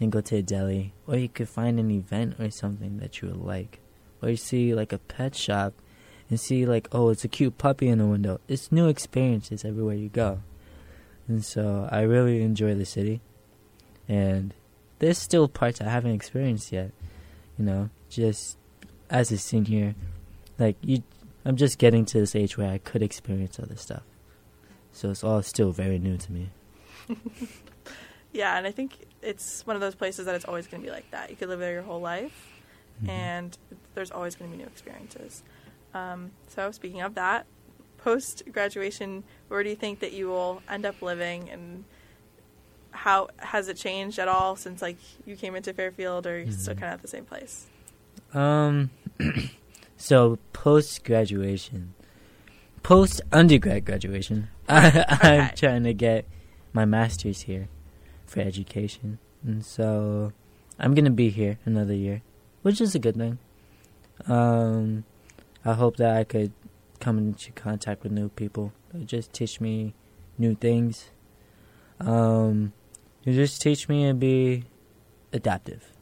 and 0.00 0.10
go 0.10 0.20
to 0.20 0.36
a 0.36 0.42
deli, 0.42 0.92
or 1.06 1.16
you 1.16 1.28
could 1.28 1.48
find 1.48 1.78
an 1.78 1.92
event 1.92 2.34
or 2.40 2.50
something 2.50 2.98
that 2.98 3.22
you 3.22 3.28
would 3.28 3.40
like, 3.40 3.78
or 4.20 4.30
you 4.30 4.36
see 4.36 4.74
like 4.74 4.92
a 4.92 4.98
pet 4.98 5.36
shop 5.36 5.74
and 6.28 6.40
see 6.40 6.66
like 6.66 6.88
oh 6.90 7.10
it's 7.10 7.24
a 7.24 7.28
cute 7.28 7.56
puppy 7.56 7.86
in 7.86 7.98
the 7.98 8.06
window. 8.06 8.40
It's 8.48 8.72
new 8.72 8.88
experiences 8.88 9.64
everywhere 9.64 9.94
you 9.94 10.08
go, 10.08 10.40
and 11.28 11.44
so 11.44 11.88
I 11.90 12.00
really 12.02 12.42
enjoy 12.42 12.74
the 12.74 12.84
city, 12.84 13.20
and 14.08 14.52
there's 14.98 15.18
still 15.18 15.46
parts 15.46 15.80
I 15.80 15.88
haven't 15.88 16.14
experienced 16.14 16.72
yet. 16.72 16.90
You 17.56 17.64
know, 17.64 17.90
just 18.10 18.58
as 19.08 19.30
a 19.30 19.38
senior, 19.38 19.94
like 20.58 20.76
you, 20.82 21.02
I'm 21.48 21.56
just 21.56 21.78
getting 21.78 22.04
to 22.04 22.20
this 22.20 22.36
age 22.36 22.56
where 22.58 22.70
I 22.70 22.76
could 22.78 23.02
experience 23.02 23.58
other 23.58 23.74
stuff. 23.76 24.02
So 24.92 25.10
it's 25.10 25.24
all 25.24 25.42
still 25.42 25.72
very 25.72 25.98
new 25.98 26.16
to 26.18 26.32
me. 26.32 26.50
Yeah, 28.30 28.58
and 28.58 28.66
I 28.66 28.70
think 28.72 28.92
it's 29.22 29.66
one 29.66 29.74
of 29.74 29.80
those 29.80 29.94
places 29.94 30.26
that 30.26 30.34
it's 30.34 30.44
always 30.44 30.66
going 30.66 30.82
to 30.82 30.86
be 30.86 30.92
like 30.92 31.10
that. 31.12 31.30
You 31.30 31.34
could 31.36 31.48
live 31.48 31.60
there 31.60 31.72
your 31.72 31.82
whole 31.82 32.00
life, 32.00 32.52
Mhm. 33.02 33.08
and 33.08 33.58
there's 33.94 34.10
always 34.10 34.36
going 34.36 34.50
to 34.50 34.56
be 34.56 34.62
new 34.62 34.68
experiences. 34.68 35.42
Um, 35.94 36.32
so, 36.46 36.70
speaking 36.70 37.00
of 37.00 37.14
that, 37.14 37.46
post 37.96 38.42
graduation, 38.52 39.24
where 39.48 39.62
do 39.62 39.70
you 39.70 39.74
think 39.76 40.00
that 40.00 40.12
you 40.12 40.28
will 40.28 40.60
end 40.68 40.84
up 40.84 41.00
living, 41.00 41.48
and 41.48 41.84
how 42.90 43.28
has 43.38 43.66
it 43.68 43.78
changed 43.78 44.18
at 44.18 44.28
all 44.28 44.56
since 44.56 44.82
like 44.82 44.98
you 45.24 45.34
came 45.34 45.56
into 45.56 45.72
Fairfield, 45.72 46.26
or 46.26 46.36
you're 46.36 46.46
you 46.48 46.52
still 46.52 46.74
kind 46.74 46.92
of 46.92 46.98
at 46.98 47.02
the 47.02 47.08
same 47.08 47.24
place? 47.24 47.66
Um, 48.34 48.90
so 49.98 50.38
post 50.54 51.04
graduation, 51.04 51.92
post 52.82 53.20
undergrad 53.32 53.84
graduation, 53.84 54.48
I'm 54.68 54.96
Okay. 55.12 55.50
trying 55.56 55.84
to 55.84 55.92
get 55.92 56.24
my 56.72 56.84
master's 56.86 57.42
here 57.42 57.68
for 58.24 58.40
education, 58.40 59.18
and 59.44 59.64
so 59.64 60.32
I'm 60.78 60.94
gonna 60.94 61.10
be 61.10 61.28
here 61.30 61.58
another 61.66 61.94
year, 61.94 62.22
which 62.62 62.80
is 62.80 62.94
a 62.94 62.98
good 62.98 63.16
thing. 63.16 63.38
Um, 64.26 65.04
I 65.64 65.74
hope 65.74 65.96
that 65.96 66.16
I 66.16 66.24
could 66.24 66.52
come 67.00 67.18
into 67.18 67.52
contact 67.52 68.02
with 68.02 68.12
new 68.12 68.28
people 68.30 68.72
that 68.92 69.06
just 69.06 69.32
teach 69.32 69.60
me 69.60 69.94
new 70.38 70.54
things. 70.54 71.10
Um, 72.00 72.72
you 73.24 73.32
just 73.34 73.60
teach 73.60 73.88
me 73.88 74.06
to 74.08 74.14
be 74.14 74.64
adaptive, 75.32 75.92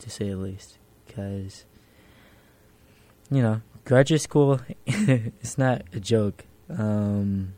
to 0.00 0.10
say 0.10 0.30
the 0.30 0.36
least, 0.36 0.78
because 1.06 1.64
you 3.30 3.42
know 3.42 3.60
graduate 3.84 4.20
school 4.20 4.60
it's 4.86 5.58
not 5.58 5.82
a 5.92 6.00
joke. 6.00 6.44
Um, 6.70 7.54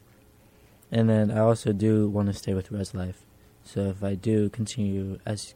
and 0.91 1.09
then 1.09 1.31
I 1.31 1.39
also 1.39 1.73
do 1.73 2.09
want 2.09 2.29
to 2.29 2.35
stay 2.35 2.55
with 2.55 2.71
Res 2.71 2.95
Life, 2.95 3.25
so 3.65 3.83
if 3.83 4.03
I 4.03 4.15
do 4.15 4.49
continue 4.49 5.19
as 5.27 5.55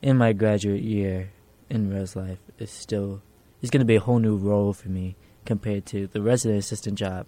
in 0.00 0.16
my 0.16 0.32
graduate 0.32 0.82
year 0.82 1.30
in 1.70 1.92
Res 1.92 2.16
Life, 2.16 2.38
it's 2.58 2.72
still 2.72 3.22
it's 3.60 3.70
going 3.70 3.80
to 3.80 3.86
be 3.86 3.96
a 3.96 4.00
whole 4.00 4.18
new 4.18 4.36
role 4.36 4.72
for 4.72 4.88
me 4.88 5.16
compared 5.44 5.86
to 5.86 6.06
the 6.08 6.20
resident 6.20 6.58
assistant 6.58 6.98
job 6.98 7.26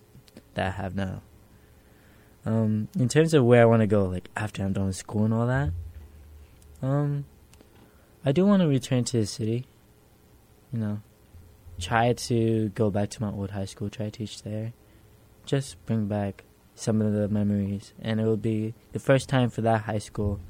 that 0.54 0.66
I 0.66 0.70
have 0.70 0.94
now. 0.94 1.22
Um, 2.46 2.88
in 2.98 3.08
terms 3.08 3.32
of 3.32 3.44
where 3.44 3.62
I 3.62 3.64
want 3.64 3.80
to 3.80 3.86
go, 3.86 4.04
like 4.04 4.28
after 4.36 4.62
I'm 4.62 4.72
done 4.72 4.86
with 4.86 4.96
school 4.96 5.24
and 5.24 5.32
all 5.32 5.46
that, 5.46 5.70
um, 6.82 7.24
I 8.24 8.32
do 8.32 8.44
want 8.44 8.62
to 8.62 8.68
return 8.68 9.04
to 9.04 9.20
the 9.20 9.26
city. 9.26 9.66
You 10.72 10.78
know, 10.78 11.02
try 11.80 12.12
to 12.12 12.68
go 12.70 12.90
back 12.90 13.10
to 13.10 13.22
my 13.22 13.30
old 13.30 13.50
high 13.50 13.64
school, 13.64 13.90
try 13.90 14.06
to 14.06 14.10
teach 14.10 14.42
there, 14.42 14.72
just 15.44 15.84
bring 15.86 16.06
back 16.06 16.44
some 16.74 17.00
of 17.00 17.12
the 17.12 17.28
memories, 17.28 17.92
and 18.00 18.20
it 18.20 18.24
will 18.24 18.36
be 18.36 18.74
the 18.92 18.98
first 18.98 19.28
time 19.28 19.50
for 19.50 19.60
that 19.62 19.82
high 19.82 19.98
school 19.98 20.40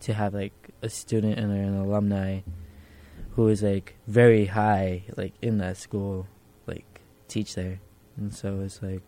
to 0.00 0.14
have 0.14 0.34
like 0.34 0.70
a 0.82 0.88
student 0.88 1.38
and 1.38 1.52
an 1.52 1.76
alumni 1.76 2.40
who 3.32 3.48
is 3.48 3.62
like 3.62 3.96
very 4.06 4.46
high, 4.46 5.04
like 5.16 5.34
in 5.40 5.58
that 5.58 5.76
school, 5.76 6.26
like 6.66 7.00
teach 7.28 7.54
there, 7.54 7.80
and 8.16 8.34
so 8.34 8.60
it's 8.60 8.82
like, 8.82 9.02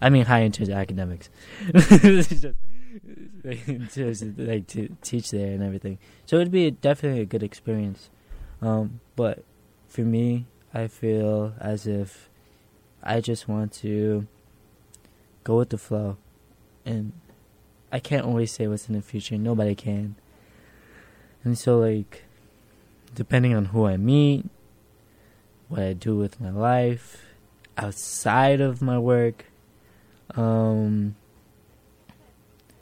I 0.00 0.08
mean, 0.08 0.26
high 0.26 0.40
in 0.40 0.52
terms 0.52 0.68
of 0.68 0.76
academics, 0.76 1.28
just, 1.74 2.44
in 3.44 3.88
terms 3.92 4.22
of, 4.22 4.38
like 4.38 4.66
to 4.68 4.96
teach 5.02 5.30
there 5.30 5.52
and 5.52 5.62
everything. 5.62 5.98
So 6.26 6.36
it'd 6.36 6.52
be 6.52 6.70
definitely 6.70 7.20
a 7.20 7.26
good 7.26 7.42
experience. 7.42 8.10
Um, 8.62 9.00
but 9.16 9.44
for 9.88 10.02
me, 10.02 10.46
I 10.72 10.86
feel 10.86 11.54
as 11.60 11.86
if 11.86 12.28
I 13.02 13.20
just 13.20 13.48
want 13.48 13.72
to 13.74 14.26
go 15.42 15.58
with 15.58 15.70
the 15.70 15.78
flow, 15.78 16.16
and 16.84 17.12
I 17.90 17.98
can't 17.98 18.24
always 18.24 18.52
say 18.52 18.66
what's 18.68 18.88
in 18.88 18.94
the 18.94 19.02
future. 19.02 19.36
Nobody 19.36 19.74
can. 19.74 20.16
And 21.42 21.58
so, 21.58 21.78
like, 21.78 22.24
depending 23.14 23.54
on 23.54 23.66
who 23.66 23.86
I 23.86 23.96
meet, 23.96 24.46
what 25.68 25.82
I 25.82 25.92
do 25.92 26.16
with 26.16 26.40
my 26.40 26.50
life, 26.50 27.24
outside 27.76 28.60
of 28.60 28.82
my 28.82 28.98
work, 28.98 29.46
um, 30.36 31.16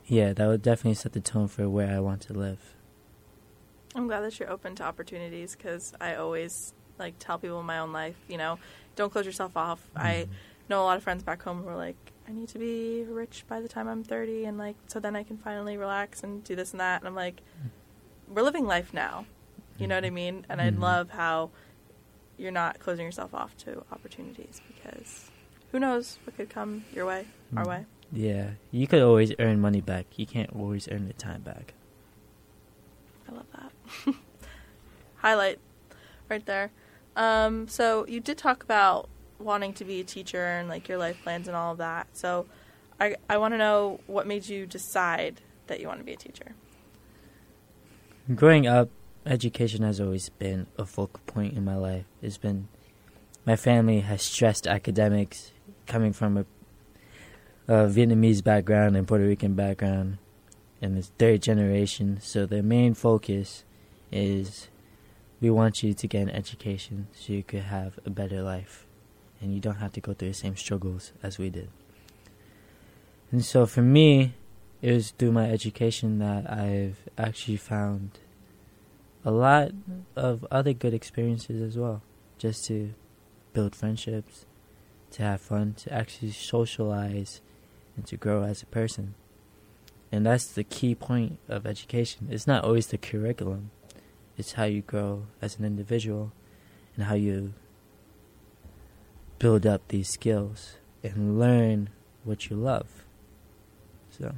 yeah, 0.07 0.33
that 0.33 0.47
would 0.47 0.63
definitely 0.63 0.95
set 0.95 1.13
the 1.13 1.21
tone 1.21 1.49
for 1.49 1.69
where 1.69 1.95
I 1.95 2.01
want 2.01 2.23
to 2.23 2.33
live. 2.33 2.75
I'm 3.95 4.07
glad 4.07 4.21
that 4.21 4.39
you're 4.39 4.51
open 4.51 4.75
to 4.77 4.85
opportunities 4.85 5.57
because 5.57 5.93
I 6.01 6.15
always 6.15 6.75
like 6.99 7.15
tell 7.19 7.39
people 7.39 7.61
in 7.61 7.67
my 7.67 7.79
own 7.79 7.93
life, 7.93 8.17
you 8.29 8.37
know, 8.39 8.59
don't 8.97 9.11
close 9.13 9.27
yourself 9.27 9.57
off. 9.57 9.81
I 9.97 10.27
Mhm. 10.29 10.29
know 10.69 10.83
a 10.83 10.85
lot 10.85 10.97
of 10.97 11.03
friends 11.03 11.23
back 11.23 11.43
home 11.43 11.63
who 11.63 11.69
are 11.69 11.77
like, 11.77 11.97
I 12.29 12.33
need 12.33 12.49
to 12.51 12.59
be 12.59 13.05
rich 13.05 13.45
by 13.49 13.61
the 13.61 13.69
time 13.69 13.89
I'm 13.89 14.05
30, 14.05 14.45
and 14.45 14.59
like, 14.59 14.77
so 14.87 15.01
then 15.01 15.17
I 15.17 15.23
can 15.23 15.39
finally 15.39 15.77
relax 15.77 16.23
and 16.23 16.45
do 16.45 16.55
this 16.57 16.73
and 16.73 16.81
that. 16.81 17.01
And 17.01 17.09
I'm 17.09 17.15
like, 17.15 17.41
we're 18.29 18.43
living 18.43 18.67
life 18.67 18.93
now. 18.93 19.25
You 19.79 19.87
know 19.87 19.95
what 19.95 20.05
I 20.05 20.11
mean? 20.11 20.45
And 20.49 20.61
I 20.61 20.71
Mhm. 20.71 20.81
love 20.81 21.11
how 21.11 21.51
you're 22.37 22.51
not 22.53 22.79
closing 22.81 23.07
yourself 23.07 23.33
off 23.33 23.57
to 23.59 23.85
opportunities 23.93 24.61
because 24.67 25.31
who 25.73 25.79
knows 25.79 26.19
what 26.25 26.37
could 26.37 26.51
come 26.51 26.85
your 26.93 27.07
way, 27.07 27.27
our 27.57 27.65
Mm. 27.65 27.69
way. 27.69 27.87
Yeah, 28.13 28.51
you 28.71 28.87
could 28.87 29.03
always 29.03 29.33
earn 29.39 29.61
money 29.61 29.81
back. 29.81 30.07
You 30.19 30.27
can't 30.27 30.51
always 30.55 30.89
earn 30.91 31.07
the 31.07 31.13
time 31.15 31.43
back. 31.43 31.75
I 33.29 33.33
love 33.33 33.47
that. 33.53 34.15
Highlight 35.17 35.59
right 36.29 36.45
there. 36.47 36.71
Um, 37.19 37.67
so 37.67 38.07
you 38.07 38.21
did 38.21 38.39
talk 38.39 38.63
about 38.63 39.09
wanting 39.41 39.73
to 39.75 39.85
be 39.85 40.01
a 40.01 40.05
teacher 40.05 40.45
and 40.45 40.69
like 40.69 40.89
your 40.89 40.99
life 40.99 41.21
plans 41.23 41.49
and 41.49 41.57
all 41.57 41.73
of 41.73 41.79
that. 41.79 42.07
So 42.17 42.47
I 43.01 43.17
I 43.29 43.37
want 43.39 43.55
to 43.55 43.59
know 43.59 44.01
what 44.07 44.27
made 44.27 44.49
you 44.49 44.67
decide 44.67 45.41
that 45.67 45.81
you 45.81 45.89
want 45.89 45.99
to 45.99 46.05
be 46.05 46.13
a 46.13 46.17
teacher. 46.17 46.55
Growing 48.35 48.69
up, 48.69 48.89
education 49.27 49.83
has 49.83 50.01
always 50.01 50.29
been 50.29 50.69
a 50.79 50.87
focal 50.87 51.21
point 51.27 51.55
in 51.55 51.65
my 51.65 51.77
life. 51.77 52.05
It's 52.23 52.39
been 52.39 52.69
my 53.45 53.57
family 53.57 54.01
has 54.01 54.23
stressed 54.23 54.69
academics 54.69 55.51
coming 55.87 56.13
from 56.13 56.37
a, 56.37 56.45
a 57.67 57.89
Vietnamese 57.89 58.45
background 58.45 58.97
and 58.97 59.09
Puerto 59.09 59.25
Rican 59.25 59.55
background, 59.55 60.19
and 60.81 60.97
it's 60.97 61.11
third 61.19 61.43
generation. 61.43 62.21
So 62.23 62.47
their 62.47 62.63
main 62.63 62.95
focus 62.95 63.65
is 64.13 64.69
we 65.41 65.51
want 65.51 65.83
you 65.83 65.95
to 65.95 66.07
get 66.07 66.23
an 66.23 66.31
education 66.31 67.09
so 67.13 67.33
you 67.33 67.43
could 67.43 67.63
have 67.63 67.99
a 68.05 68.11
better 68.11 68.43
life, 68.43 68.87
and 69.41 69.55
you 69.55 69.61
don't 69.61 69.77
have 69.77 69.93
to 69.93 70.01
go 70.01 70.15
through 70.15 70.29
the 70.29 70.35
same 70.35 70.57
struggles 70.57 71.13
as 71.23 71.39
we 71.39 71.51
did. 71.51 71.69
And 73.31 73.45
so 73.45 73.67
for 73.67 73.83
me, 73.83 74.35
it 74.81 74.93
was 74.93 75.11
through 75.11 75.33
my 75.33 75.51
education 75.51 76.19
that 76.19 76.51
I've 76.51 76.99
actually 77.17 77.57
found 77.57 78.19
a 79.25 79.31
lot 79.31 79.73
of 80.17 80.47
other 80.51 80.73
good 80.73 80.95
experiences 80.95 81.61
as 81.61 81.77
well. 81.77 82.03
Just 82.39 82.65
to 82.67 82.95
build 83.53 83.75
friendships, 83.75 84.47
to 85.11 85.23
have 85.23 85.41
fun, 85.41 85.75
to 85.79 85.93
actually 85.93 86.31
socialize, 86.31 87.41
and 87.97 88.07
to 88.07 88.17
grow 88.17 88.45
as 88.45 88.63
a 88.63 88.67
person. 88.67 89.15
And 90.11 90.25
that's 90.25 90.47
the 90.47 90.65
key 90.65 90.95
point 90.95 91.39
of 91.49 91.67
education. 91.67 92.29
It's 92.31 92.47
not 92.47 92.65
always 92.65 92.87
the 92.87 92.99
curriculum, 92.99 93.71
it's 94.39 94.53
how 94.53 94.65
you 94.65 94.81
grow 94.83 95.27
as 95.43 95.59
an 95.59 95.65
individual 95.65 96.33
and 96.95 97.05
how 97.07 97.15
you 97.15 97.53
build 99.39 99.67
up 99.67 99.87
these 99.89 100.09
skills 100.09 100.77
and 101.03 101.39
learn 101.39 101.91
what 102.25 102.49
you 102.49 102.57
love. 102.57 103.05
So. 104.11 104.35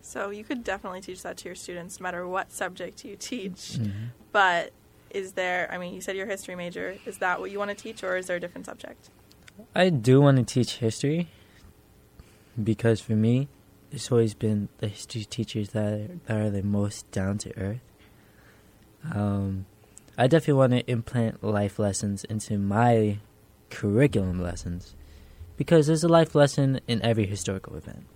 So 0.00 0.30
you 0.30 0.44
could 0.44 0.64
definitely 0.64 1.00
teach 1.00 1.22
that 1.22 1.36
to 1.38 1.48
your 1.48 1.54
students, 1.54 2.00
no 2.00 2.04
matter 2.04 2.26
what 2.26 2.52
subject 2.52 3.04
you 3.04 3.16
teach. 3.16 3.78
mhm. 3.78 4.10
But 4.32 4.72
is 5.10 5.32
there? 5.32 5.68
I 5.70 5.78
mean, 5.78 5.94
you 5.94 6.00
said 6.00 6.16
you're 6.16 6.26
a 6.26 6.30
history 6.30 6.54
major. 6.54 6.96
Is 7.06 7.18
that 7.18 7.40
what 7.40 7.50
you 7.50 7.58
want 7.58 7.70
to 7.70 7.76
teach, 7.76 8.02
or 8.02 8.16
is 8.16 8.26
there 8.26 8.36
a 8.36 8.40
different 8.40 8.66
subject? 8.66 9.10
I 9.74 9.88
do 9.88 10.20
want 10.20 10.36
to 10.36 10.44
teach 10.44 10.76
history 10.76 11.28
because 12.62 13.00
for 13.00 13.12
me, 13.12 13.48
it's 13.90 14.10
always 14.12 14.34
been 14.34 14.68
the 14.78 14.88
history 14.88 15.24
teachers 15.24 15.70
that 15.70 15.92
are, 15.92 16.08
that 16.26 16.36
are 16.36 16.50
the 16.50 16.62
most 16.62 17.10
down 17.10 17.38
to 17.38 17.58
earth. 17.58 17.80
Um, 19.12 19.66
I 20.18 20.26
definitely 20.26 20.54
want 20.54 20.72
to 20.72 20.90
implant 20.90 21.44
life 21.44 21.78
lessons 21.78 22.24
into 22.24 22.58
my 22.58 23.18
curriculum 23.70 24.42
lessons 24.42 24.94
because 25.56 25.86
there's 25.86 26.04
a 26.04 26.08
life 26.08 26.34
lesson 26.34 26.80
in 26.86 27.02
every 27.02 27.26
historical 27.26 27.76
event. 27.76 28.06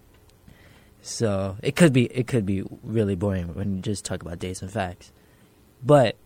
So 1.03 1.57
it 1.63 1.77
could 1.77 1.93
be 1.93 2.07
it 2.07 2.27
could 2.27 2.45
be 2.45 2.63
really 2.83 3.15
boring 3.15 3.55
when 3.55 3.77
you 3.77 3.83
just 3.83 4.05
talk 4.05 4.23
about 4.23 4.39
dates 4.39 4.61
and 4.63 4.71
facts, 4.71 5.13
but 5.83 6.17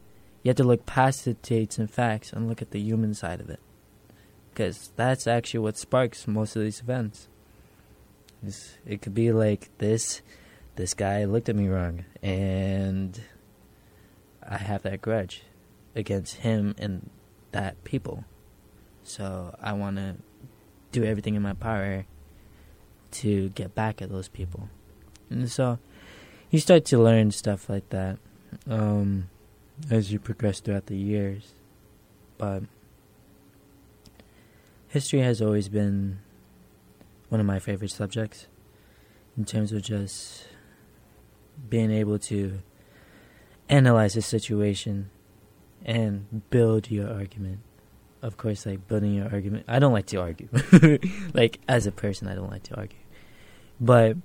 you 0.43 0.51
have 0.51 0.57
to 0.57 0.65
look 0.65 0.85
past 0.85 1.25
the 1.25 1.35
dates 1.35 1.79
and 1.79 1.91
facts 1.91 2.33
and 2.33 2.49
look 2.49 2.61
at 2.61 2.73
the 2.73 2.81
human 2.81 3.15
side 3.15 3.41
of 3.41 3.49
it 3.49 3.61
because 4.51 4.93
that's 4.95 5.27
actually 5.27 5.61
what 5.61 5.77
sparks 5.77 6.29
most 6.29 6.55
of 6.55 6.63
these 6.63 6.81
events. 6.81 7.29
It's, 8.47 8.77
it 8.87 9.03
could 9.03 9.15
be 9.15 9.33
like 9.33 9.71
this: 9.79 10.23
this 10.77 10.95
guy 10.95 11.25
looked 11.25 11.49
at 11.49 11.57
me 11.57 11.69
wrong, 11.69 12.05
and 12.23 13.21
I 14.49 14.59
have 14.59 14.83
that 14.83 15.01
grudge 15.01 15.43
against 15.95 16.37
him 16.37 16.75
and 16.79 17.11
that 17.53 17.83
people. 17.85 18.25
So 19.03 19.57
I 19.61 19.73
want 19.73 19.97
to 19.97 20.17
do 20.93 21.05
everything 21.05 21.35
in 21.35 21.43
my 21.43 21.55
power 21.55 22.07
to 23.13 23.49
get 23.51 23.75
back 23.75 24.03
at 24.03 24.11
those 24.11 24.29
people, 24.29 24.69
and 25.31 25.51
so 25.51 25.79
you 26.51 26.59
start 26.59 26.85
to 26.87 26.99
learn 26.99 27.31
stuff 27.31 27.69
like 27.69 27.89
that 27.91 28.19
um, 28.69 29.29
as 29.91 30.13
you 30.13 30.19
progress 30.19 30.61
throughout 30.61 30.87
the 30.87 30.97
years, 30.97 31.55
but 32.39 32.63
history 34.89 35.21
has 35.21 35.43
always 35.43 35.69
been 35.69 36.19
one 37.29 37.41
of 37.41 37.47
my 37.47 37.59
favorite 37.59 37.91
subjects 37.91 38.47
in 39.37 39.45
terms 39.45 39.73
of 39.73 39.83
just 39.83 40.47
being 41.69 41.91
able 41.91 42.19
to 42.19 42.61
analyze 43.69 44.15
the 44.15 44.23
situation 44.23 45.11
and 45.85 46.49
build 46.51 46.91
your 46.91 47.13
argument. 47.13 47.61
Of 48.23 48.37
course, 48.37 48.65
like 48.65 48.89
building 48.89 49.15
your 49.15 49.31
argument. 49.31 49.65
I 49.69 49.79
don't 49.79 49.93
like 49.93 50.07
to 50.07 50.21
argue. 50.21 50.49
like 51.35 51.61
as 51.69 51.87
a 51.87 51.93
person, 51.93 52.27
I 52.29 52.35
don't 52.35 52.51
like 52.51 52.63
to 52.65 52.77
argue. 52.77 52.99
But 53.81 54.17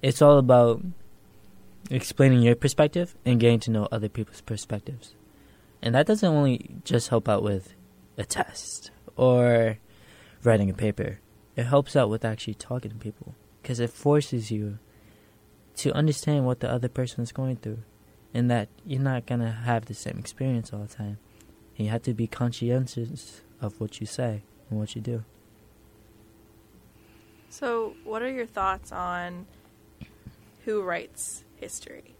it's 0.00 0.22
all 0.22 0.38
about 0.38 0.82
explaining 1.90 2.42
your 2.42 2.54
perspective 2.54 3.16
and 3.24 3.40
getting 3.40 3.60
to 3.60 3.70
know 3.70 3.88
other 3.90 4.08
people's 4.08 4.40
perspectives. 4.40 5.14
And 5.80 5.94
that 5.94 6.06
doesn't 6.06 6.28
only 6.28 6.76
just 6.84 7.08
help 7.08 7.28
out 7.28 7.42
with 7.42 7.74
a 8.16 8.24
test 8.24 8.92
or 9.16 9.78
writing 10.44 10.70
a 10.70 10.74
paper. 10.74 11.18
It 11.56 11.64
helps 11.64 11.96
out 11.96 12.08
with 12.08 12.24
actually 12.24 12.54
talking 12.54 12.92
to 12.92 12.96
people 12.96 13.34
because 13.60 13.80
it 13.80 13.90
forces 13.90 14.50
you 14.52 14.78
to 15.76 15.92
understand 15.92 16.46
what 16.46 16.60
the 16.60 16.70
other 16.70 16.88
person 16.88 17.22
is 17.22 17.32
going 17.32 17.56
through 17.56 17.78
and 18.34 18.50
that 18.50 18.68
you're 18.86 19.00
not 19.00 19.26
going 19.26 19.40
to 19.40 19.50
have 19.50 19.86
the 19.86 19.94
same 19.94 20.18
experience 20.18 20.72
all 20.72 20.80
the 20.80 20.94
time. 20.94 21.18
And 21.76 21.86
you 21.86 21.90
have 21.90 22.02
to 22.02 22.14
be 22.14 22.26
conscientious 22.26 23.40
of 23.60 23.80
what 23.80 24.00
you 24.00 24.06
say 24.06 24.42
and 24.70 24.78
what 24.78 24.94
you 24.94 25.00
do. 25.00 25.24
So, 27.48 27.94
what 28.04 28.22
are 28.22 28.30
your 28.30 28.46
thoughts 28.46 28.92
on 28.92 29.46
who 30.64 30.82
writes 30.82 31.44
history? 31.56 32.14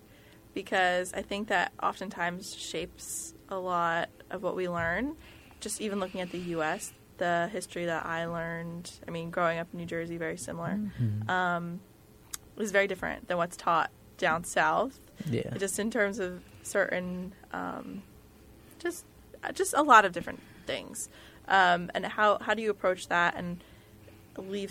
Because 0.55 1.15
I 1.15 1.23
think 1.23 1.49
that 1.49 1.73
oftentimes 1.83 2.55
shapes 2.55 3.33
a 3.49 3.57
lot 3.57 4.11
of 4.31 4.43
what 4.43 4.55
we 4.55 4.69
learn. 4.69 5.17
Just 5.61 5.81
even 5.81 6.01
looking 6.01 6.21
at 6.21 6.31
the 6.33 6.39
U.S., 6.39 6.93
the 7.17 7.49
history 7.53 7.87
that 7.87 8.05
I 8.05 8.27
learned, 8.27 8.91
I 9.09 9.11
mean, 9.11 9.31
growing 9.31 9.59
up 9.59 9.69
in 9.73 9.79
New 9.79 9.87
Jersey, 9.87 10.17
very 10.19 10.37
similar, 10.37 10.79
Mm-hmm. 11.01 11.31
um, 11.31 11.81
was 12.57 12.71
very 12.71 12.87
different 12.87 13.29
than 13.29 13.39
what's 13.39 13.57
taught 13.57 13.91
down 14.19 14.45
south. 14.45 14.99
Yeah. 15.31 15.57
Just 15.59 15.79
in 15.79 15.91
terms 15.91 16.19
of 16.19 16.43
certain, 16.63 17.33
um, 17.53 18.03
just 18.79 19.05
just 19.55 19.75
a 19.75 19.83
lot 19.83 20.05
of 20.05 20.13
different 20.13 20.41
things. 20.67 21.09
Um, 21.49 21.91
and 21.95 22.07
how 22.07 22.39
how 22.39 22.55
do 22.55 22.63
you 22.63 22.71
approach 22.71 23.09
that 23.09 23.35
and 23.37 23.63
leave? 24.37 24.71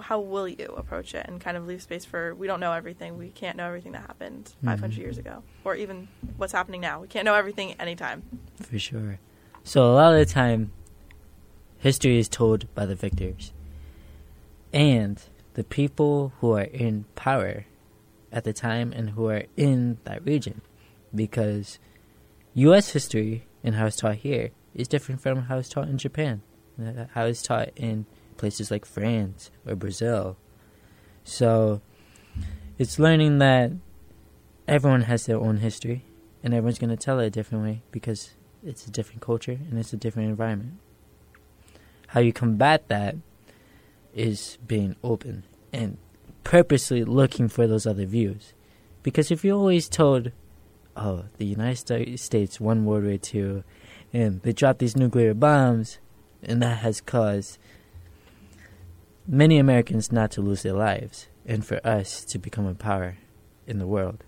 How 0.00 0.20
will 0.20 0.46
you 0.46 0.74
approach 0.76 1.14
it 1.14 1.24
and 1.26 1.40
kind 1.40 1.56
of 1.56 1.66
leave 1.66 1.80
space 1.82 2.04
for? 2.04 2.34
We 2.34 2.46
don't 2.46 2.60
know 2.60 2.72
everything. 2.72 3.16
We 3.16 3.30
can't 3.30 3.56
know 3.56 3.66
everything 3.66 3.92
that 3.92 4.02
happened 4.02 4.52
500 4.62 4.94
Mhm. 4.94 4.98
years 4.98 5.16
ago, 5.16 5.42
or 5.64 5.74
even 5.74 6.08
what's 6.36 6.52
happening 6.52 6.82
now. 6.82 7.00
We 7.00 7.08
can't 7.08 7.24
know 7.24 7.34
everything 7.34 7.72
anytime. 7.80 8.22
For 8.60 8.78
sure. 8.78 9.18
So 9.64 9.90
a 9.90 9.94
lot 9.94 10.12
of 10.12 10.18
the 10.18 10.26
time, 10.32 10.70
history 11.78 12.18
is 12.18 12.28
told 12.28 12.72
by 12.74 12.84
the 12.84 12.94
victors. 12.94 13.52
And 14.72 15.22
the 15.54 15.64
people 15.64 16.32
who 16.40 16.52
are 16.52 16.62
in 16.62 17.06
power 17.14 17.64
at 18.36 18.44
the 18.44 18.52
time 18.52 18.92
and 18.92 19.10
who 19.10 19.28
are 19.28 19.44
in 19.56 19.96
that 20.04 20.24
region. 20.24 20.60
Because 21.14 21.78
U.S. 22.54 22.90
history 22.90 23.46
and 23.64 23.74
how 23.76 23.86
it's 23.86 23.96
taught 23.96 24.16
here 24.16 24.50
is 24.74 24.86
different 24.86 25.22
from 25.22 25.44
how 25.44 25.56
it's 25.56 25.70
taught 25.70 25.88
in 25.88 25.96
Japan, 25.96 26.42
uh, 26.78 27.06
how 27.14 27.24
it's 27.24 27.42
taught 27.42 27.70
in 27.76 28.04
places 28.36 28.70
like 28.70 28.84
France 28.84 29.50
or 29.66 29.74
Brazil. 29.74 30.36
So 31.24 31.80
it's 32.78 32.98
learning 32.98 33.38
that 33.38 33.72
everyone 34.68 35.02
has 35.02 35.24
their 35.24 35.38
own 35.38 35.58
history 35.58 36.04
and 36.44 36.52
everyone's 36.52 36.78
going 36.78 36.90
to 36.90 36.96
tell 36.96 37.18
it 37.18 37.26
a 37.26 37.30
different 37.30 37.64
way 37.64 37.82
because 37.90 38.32
it's 38.62 38.86
a 38.86 38.90
different 38.90 39.22
culture 39.22 39.58
and 39.70 39.78
it's 39.78 39.94
a 39.94 39.96
different 39.96 40.28
environment. 40.28 40.74
How 42.08 42.20
you 42.20 42.34
combat 42.34 42.88
that 42.88 43.16
is 44.14 44.58
being 44.66 44.94
open 45.02 45.44
and 45.72 45.96
purposely 46.46 47.02
looking 47.02 47.48
for 47.48 47.66
those 47.66 47.88
other 47.88 48.06
views. 48.06 48.52
Because 49.02 49.32
if 49.32 49.44
you're 49.44 49.58
always 49.58 49.88
told, 49.88 50.30
oh, 50.96 51.24
the 51.38 51.44
United 51.44 52.20
States 52.20 52.60
won 52.60 52.84
World 52.84 53.02
War 53.02 53.18
II 53.34 53.64
and 54.12 54.40
they 54.42 54.52
dropped 54.52 54.78
these 54.78 54.96
nuclear 54.96 55.34
bombs, 55.34 55.98
and 56.44 56.62
that 56.62 56.78
has 56.78 57.00
caused 57.00 57.58
many 59.26 59.58
Americans 59.58 60.12
not 60.12 60.30
to 60.30 60.40
lose 60.40 60.62
their 60.62 60.72
lives 60.72 61.26
and 61.44 61.66
for 61.66 61.84
us 61.84 62.24
to 62.26 62.38
become 62.38 62.66
a 62.66 62.74
power 62.74 63.16
in 63.66 63.80
the 63.80 63.86
world. 63.86 64.22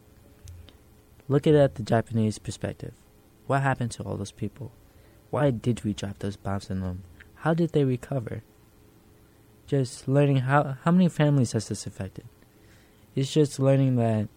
Look 1.29 1.47
at 1.47 1.55
it 1.55 1.59
at 1.59 1.75
the 1.77 1.85
Japanese 1.85 2.41
perspective. 2.41 2.95
What 3.47 3.63
happened 3.63 3.93
to 3.93 4.03
all 4.03 4.17
those 4.17 4.33
people? 4.33 4.73
Why 5.31 5.53
did 5.53 5.85
we 5.85 5.95
drop 5.95 6.19
those 6.19 6.37
bombs 6.37 6.69
on 6.69 6.81
them? 6.81 7.05
How 7.37 7.55
did 7.55 7.71
they 7.71 7.85
recover? 7.85 8.43
Just 9.69 10.09
learning 10.09 10.39
how 10.39 10.79
how 10.83 10.91
many 10.91 11.09
families 11.09 11.53
has 11.53 11.69
this 11.69 11.87
affected? 11.87 12.25
It's 13.15 13.33
just 13.33 13.61
learning 13.61 13.97
that 13.97 14.29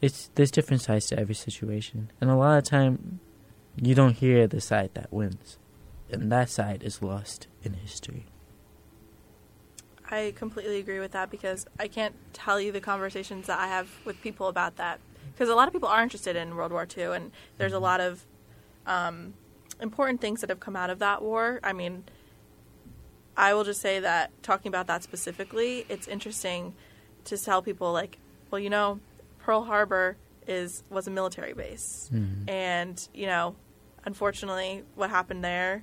it's 0.00 0.30
there's 0.34 0.50
different 0.50 0.82
sides 0.82 1.06
to 1.06 1.18
every 1.18 1.34
situation, 1.34 2.10
and 2.20 2.30
a 2.30 2.36
lot 2.36 2.58
of 2.58 2.64
time 2.64 3.20
you 3.74 3.94
don't 3.94 4.14
hear 4.14 4.46
the 4.46 4.60
side 4.60 4.90
that 4.94 5.12
wins, 5.12 5.58
and 6.10 6.30
that 6.30 6.50
side 6.50 6.82
is 6.82 7.02
lost 7.02 7.48
in 7.64 7.72
history. 7.72 8.26
I 10.10 10.34
completely 10.36 10.78
agree 10.78 11.00
with 11.00 11.12
that 11.12 11.30
because 11.30 11.66
I 11.80 11.88
can't 11.88 12.14
tell 12.32 12.60
you 12.60 12.70
the 12.70 12.80
conversations 12.80 13.46
that 13.46 13.58
I 13.58 13.66
have 13.66 13.88
with 14.04 14.20
people 14.20 14.48
about 14.48 14.76
that 14.76 15.00
because 15.32 15.48
a 15.48 15.54
lot 15.54 15.68
of 15.68 15.72
people 15.72 15.88
are 15.88 16.02
interested 16.02 16.36
in 16.36 16.54
World 16.56 16.72
War 16.72 16.86
II 16.96 17.04
and 17.14 17.30
there's 17.58 17.72
a 17.72 17.78
lot 17.78 18.00
of 18.00 18.26
um, 18.86 19.34
important 19.80 20.20
things 20.20 20.40
that 20.40 20.50
have 20.50 20.60
come 20.60 20.76
out 20.76 20.90
of 20.90 20.98
that 20.98 21.22
war. 21.22 21.60
I 21.62 21.72
mean, 21.72 22.04
I 23.38 23.54
will 23.54 23.64
just 23.64 23.80
say 23.80 24.00
that 24.00 24.30
talking 24.42 24.68
about 24.68 24.88
that 24.88 25.02
specifically, 25.02 25.86
it's 25.88 26.08
interesting 26.08 26.74
to 27.24 27.38
tell 27.38 27.62
people 27.62 27.92
like, 27.92 28.18
well, 28.50 28.58
you 28.58 28.68
know, 28.68 29.00
Pearl 29.38 29.62
Harbor 29.64 30.16
is 30.46 30.82
was 30.90 31.06
a 31.06 31.10
military 31.10 31.52
base, 31.54 32.10
Mhm. 32.12 32.48
and 32.50 33.08
you 33.14 33.26
know, 33.26 33.54
unfortunately, 34.04 34.82
what 34.96 35.08
happened 35.10 35.44
there. 35.44 35.82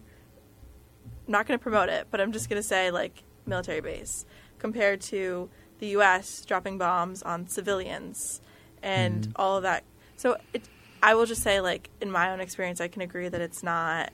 I'm 1.28 1.32
not 1.32 1.48
going 1.48 1.58
to 1.58 1.64
promote 1.64 1.90
it, 1.90 2.08
but 2.12 2.20
I'm 2.22 2.32
just 2.32 2.50
going 2.50 2.62
to 2.62 2.68
say 2.68 2.92
like 2.92 3.24
military 3.46 3.82
base 3.82 4.26
compared 4.60 5.02
to 5.02 5.50
the 5.80 5.88
U.S. 5.98 6.44
dropping 6.46 6.78
bombs 6.78 7.22
on 7.24 7.48
civilians 7.48 8.42
and 8.84 9.28
Mhm. 9.28 9.32
all 9.36 9.58
of 9.58 9.64
that. 9.64 9.84
So 10.18 10.38
it, 10.54 10.68
I 11.02 11.14
will 11.16 11.26
just 11.26 11.42
say, 11.44 11.62
like 11.62 11.90
in 12.02 12.12
my 12.12 12.32
own 12.32 12.40
experience, 12.40 12.82
I 12.82 12.88
can 12.88 13.02
agree 13.02 13.28
that 13.30 13.42
it's 13.42 13.64
not. 13.64 14.12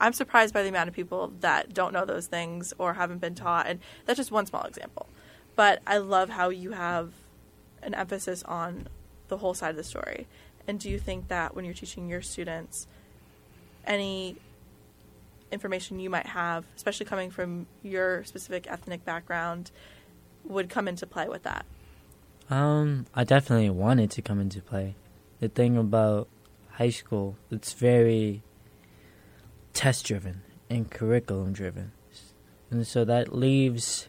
I'm 0.00 0.12
surprised 0.12 0.52
by 0.52 0.62
the 0.62 0.68
amount 0.68 0.88
of 0.88 0.94
people 0.94 1.32
that 1.40 1.72
don't 1.72 1.92
know 1.92 2.04
those 2.04 2.26
things 2.26 2.72
or 2.78 2.94
haven't 2.94 3.18
been 3.18 3.34
taught, 3.34 3.66
and 3.66 3.80
that's 4.04 4.16
just 4.16 4.30
one 4.30 4.46
small 4.46 4.64
example. 4.64 5.08
But 5.54 5.80
I 5.86 5.98
love 5.98 6.28
how 6.28 6.50
you 6.50 6.72
have 6.72 7.12
an 7.82 7.94
emphasis 7.94 8.42
on 8.42 8.88
the 9.28 9.38
whole 9.38 9.54
side 9.54 9.70
of 9.70 9.76
the 9.76 9.84
story. 9.84 10.26
And 10.68 10.78
do 10.78 10.90
you 10.90 10.98
think 10.98 11.28
that 11.28 11.54
when 11.54 11.64
you're 11.64 11.74
teaching 11.74 12.08
your 12.08 12.22
students, 12.22 12.86
any 13.86 14.36
information 15.50 16.00
you 16.00 16.10
might 16.10 16.26
have, 16.26 16.64
especially 16.76 17.06
coming 17.06 17.30
from 17.30 17.66
your 17.82 18.24
specific 18.24 18.66
ethnic 18.70 19.04
background, 19.04 19.70
would 20.44 20.68
come 20.68 20.88
into 20.88 21.06
play 21.06 21.28
with 21.28 21.44
that? 21.44 21.64
Um, 22.50 23.06
I 23.14 23.24
definitely 23.24 23.70
wanted 23.70 24.10
to 24.12 24.22
come 24.22 24.40
into 24.40 24.60
play. 24.60 24.94
The 25.40 25.48
thing 25.48 25.76
about 25.76 26.28
high 26.72 26.90
school, 26.90 27.36
it's 27.50 27.72
very 27.72 28.42
test 29.76 30.06
driven 30.06 30.40
and 30.70 30.90
curriculum 30.90 31.52
driven. 31.52 31.92
And 32.70 32.86
so 32.86 33.04
that 33.04 33.36
leaves 33.36 34.08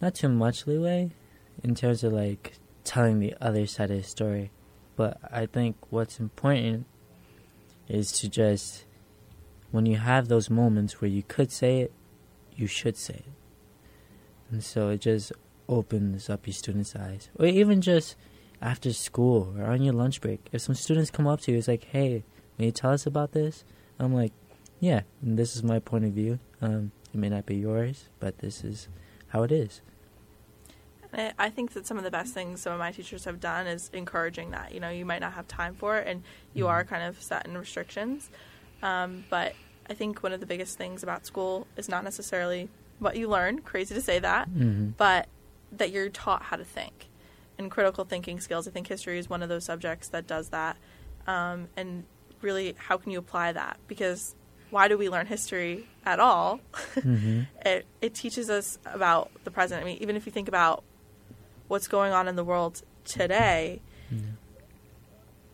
not 0.00 0.14
too 0.14 0.30
much 0.30 0.66
leeway 0.66 1.10
in 1.62 1.74
terms 1.74 2.02
of 2.02 2.14
like 2.14 2.54
telling 2.82 3.20
the 3.20 3.34
other 3.42 3.66
side 3.66 3.90
of 3.90 3.98
the 3.98 4.02
story. 4.02 4.50
But 4.96 5.18
I 5.30 5.44
think 5.44 5.76
what's 5.90 6.18
important 6.18 6.86
is 7.88 8.10
to 8.12 8.28
just 8.28 8.86
when 9.70 9.84
you 9.84 9.98
have 9.98 10.28
those 10.28 10.48
moments 10.48 11.00
where 11.00 11.10
you 11.10 11.22
could 11.22 11.52
say 11.52 11.80
it, 11.80 11.92
you 12.56 12.66
should 12.66 12.96
say 12.96 13.14
it. 13.14 13.32
And 14.50 14.64
so 14.64 14.88
it 14.88 15.02
just 15.02 15.32
opens 15.68 16.30
up 16.30 16.46
your 16.46 16.54
students' 16.54 16.96
eyes. 16.96 17.28
Or 17.38 17.44
even 17.44 17.82
just 17.82 18.16
after 18.62 18.94
school 18.94 19.54
or 19.58 19.66
on 19.66 19.82
your 19.82 19.94
lunch 19.94 20.22
break. 20.22 20.48
If 20.52 20.62
some 20.62 20.74
students 20.74 21.10
come 21.10 21.26
up 21.26 21.40
to 21.42 21.52
you, 21.52 21.58
it's 21.58 21.68
like, 21.68 21.84
hey, 21.84 22.24
may 22.58 22.66
you 22.66 22.72
tell 22.72 22.92
us 22.92 23.06
about 23.06 23.32
this? 23.32 23.64
I'm 24.02 24.14
like, 24.14 24.32
yeah, 24.80 25.02
this 25.22 25.56
is 25.56 25.62
my 25.62 25.78
point 25.78 26.04
of 26.04 26.12
view. 26.12 26.38
Um, 26.60 26.92
it 27.12 27.18
may 27.18 27.28
not 27.28 27.46
be 27.46 27.56
yours, 27.56 28.08
but 28.20 28.38
this 28.38 28.64
is 28.64 28.88
how 29.28 29.42
it 29.42 29.52
is. 29.52 29.80
I 31.38 31.50
think 31.50 31.74
that 31.74 31.86
some 31.86 31.98
of 31.98 32.04
the 32.04 32.10
best 32.10 32.32
things 32.32 32.62
some 32.62 32.72
of 32.72 32.78
my 32.78 32.90
teachers 32.90 33.26
have 33.26 33.38
done 33.38 33.66
is 33.66 33.90
encouraging 33.92 34.52
that. 34.52 34.72
You 34.72 34.80
know, 34.80 34.88
you 34.88 35.04
might 35.04 35.20
not 35.20 35.34
have 35.34 35.46
time 35.46 35.74
for 35.74 35.98
it, 35.98 36.06
and 36.06 36.22
you 36.54 36.68
are 36.68 36.84
kind 36.84 37.02
of 37.02 37.20
set 37.22 37.46
in 37.46 37.56
restrictions. 37.56 38.30
Um, 38.82 39.24
but 39.28 39.54
I 39.90 39.94
think 39.94 40.22
one 40.22 40.32
of 40.32 40.40
the 40.40 40.46
biggest 40.46 40.78
things 40.78 41.02
about 41.02 41.26
school 41.26 41.66
is 41.76 41.86
not 41.86 42.02
necessarily 42.02 42.70
what 42.98 43.16
you 43.16 43.28
learn. 43.28 43.58
Crazy 43.60 43.94
to 43.94 44.00
say 44.00 44.18
that, 44.20 44.48
hmm 44.48 44.90
but 44.96 45.28
that 45.70 45.90
you're 45.90 46.08
taught 46.08 46.42
how 46.44 46.56
to 46.56 46.64
think 46.64 47.08
and 47.58 47.70
critical 47.70 48.04
thinking 48.04 48.40
skills. 48.40 48.66
I 48.66 48.70
think 48.70 48.88
history 48.88 49.18
is 49.18 49.28
one 49.28 49.42
of 49.42 49.48
those 49.48 49.64
subjects 49.64 50.08
that 50.08 50.26
does 50.26 50.48
that. 50.48 50.76
Um, 51.26 51.68
and 51.76 52.04
really, 52.42 52.74
how 52.78 52.96
can 52.98 53.10
you 53.12 53.18
apply 53.18 53.52
that? 53.52 53.78
Because 53.88 54.34
why 54.70 54.88
do 54.88 54.96
we 54.98 55.08
learn 55.08 55.26
history 55.26 55.86
at 56.04 56.18
all? 56.20 56.60
hmm 57.00 57.42
it, 57.64 57.86
it 58.00 58.14
teaches 58.14 58.50
us 58.50 58.78
about 58.86 59.30
the 59.44 59.50
present. 59.50 59.80
I 59.82 59.84
mean, 59.84 59.98
even 60.00 60.16
if 60.16 60.26
you 60.26 60.32
think 60.32 60.48
about 60.48 60.82
what's 61.68 61.88
going 61.88 62.12
on 62.12 62.26
in 62.28 62.36
the 62.36 62.44
world 62.44 62.82
today, 63.04 63.80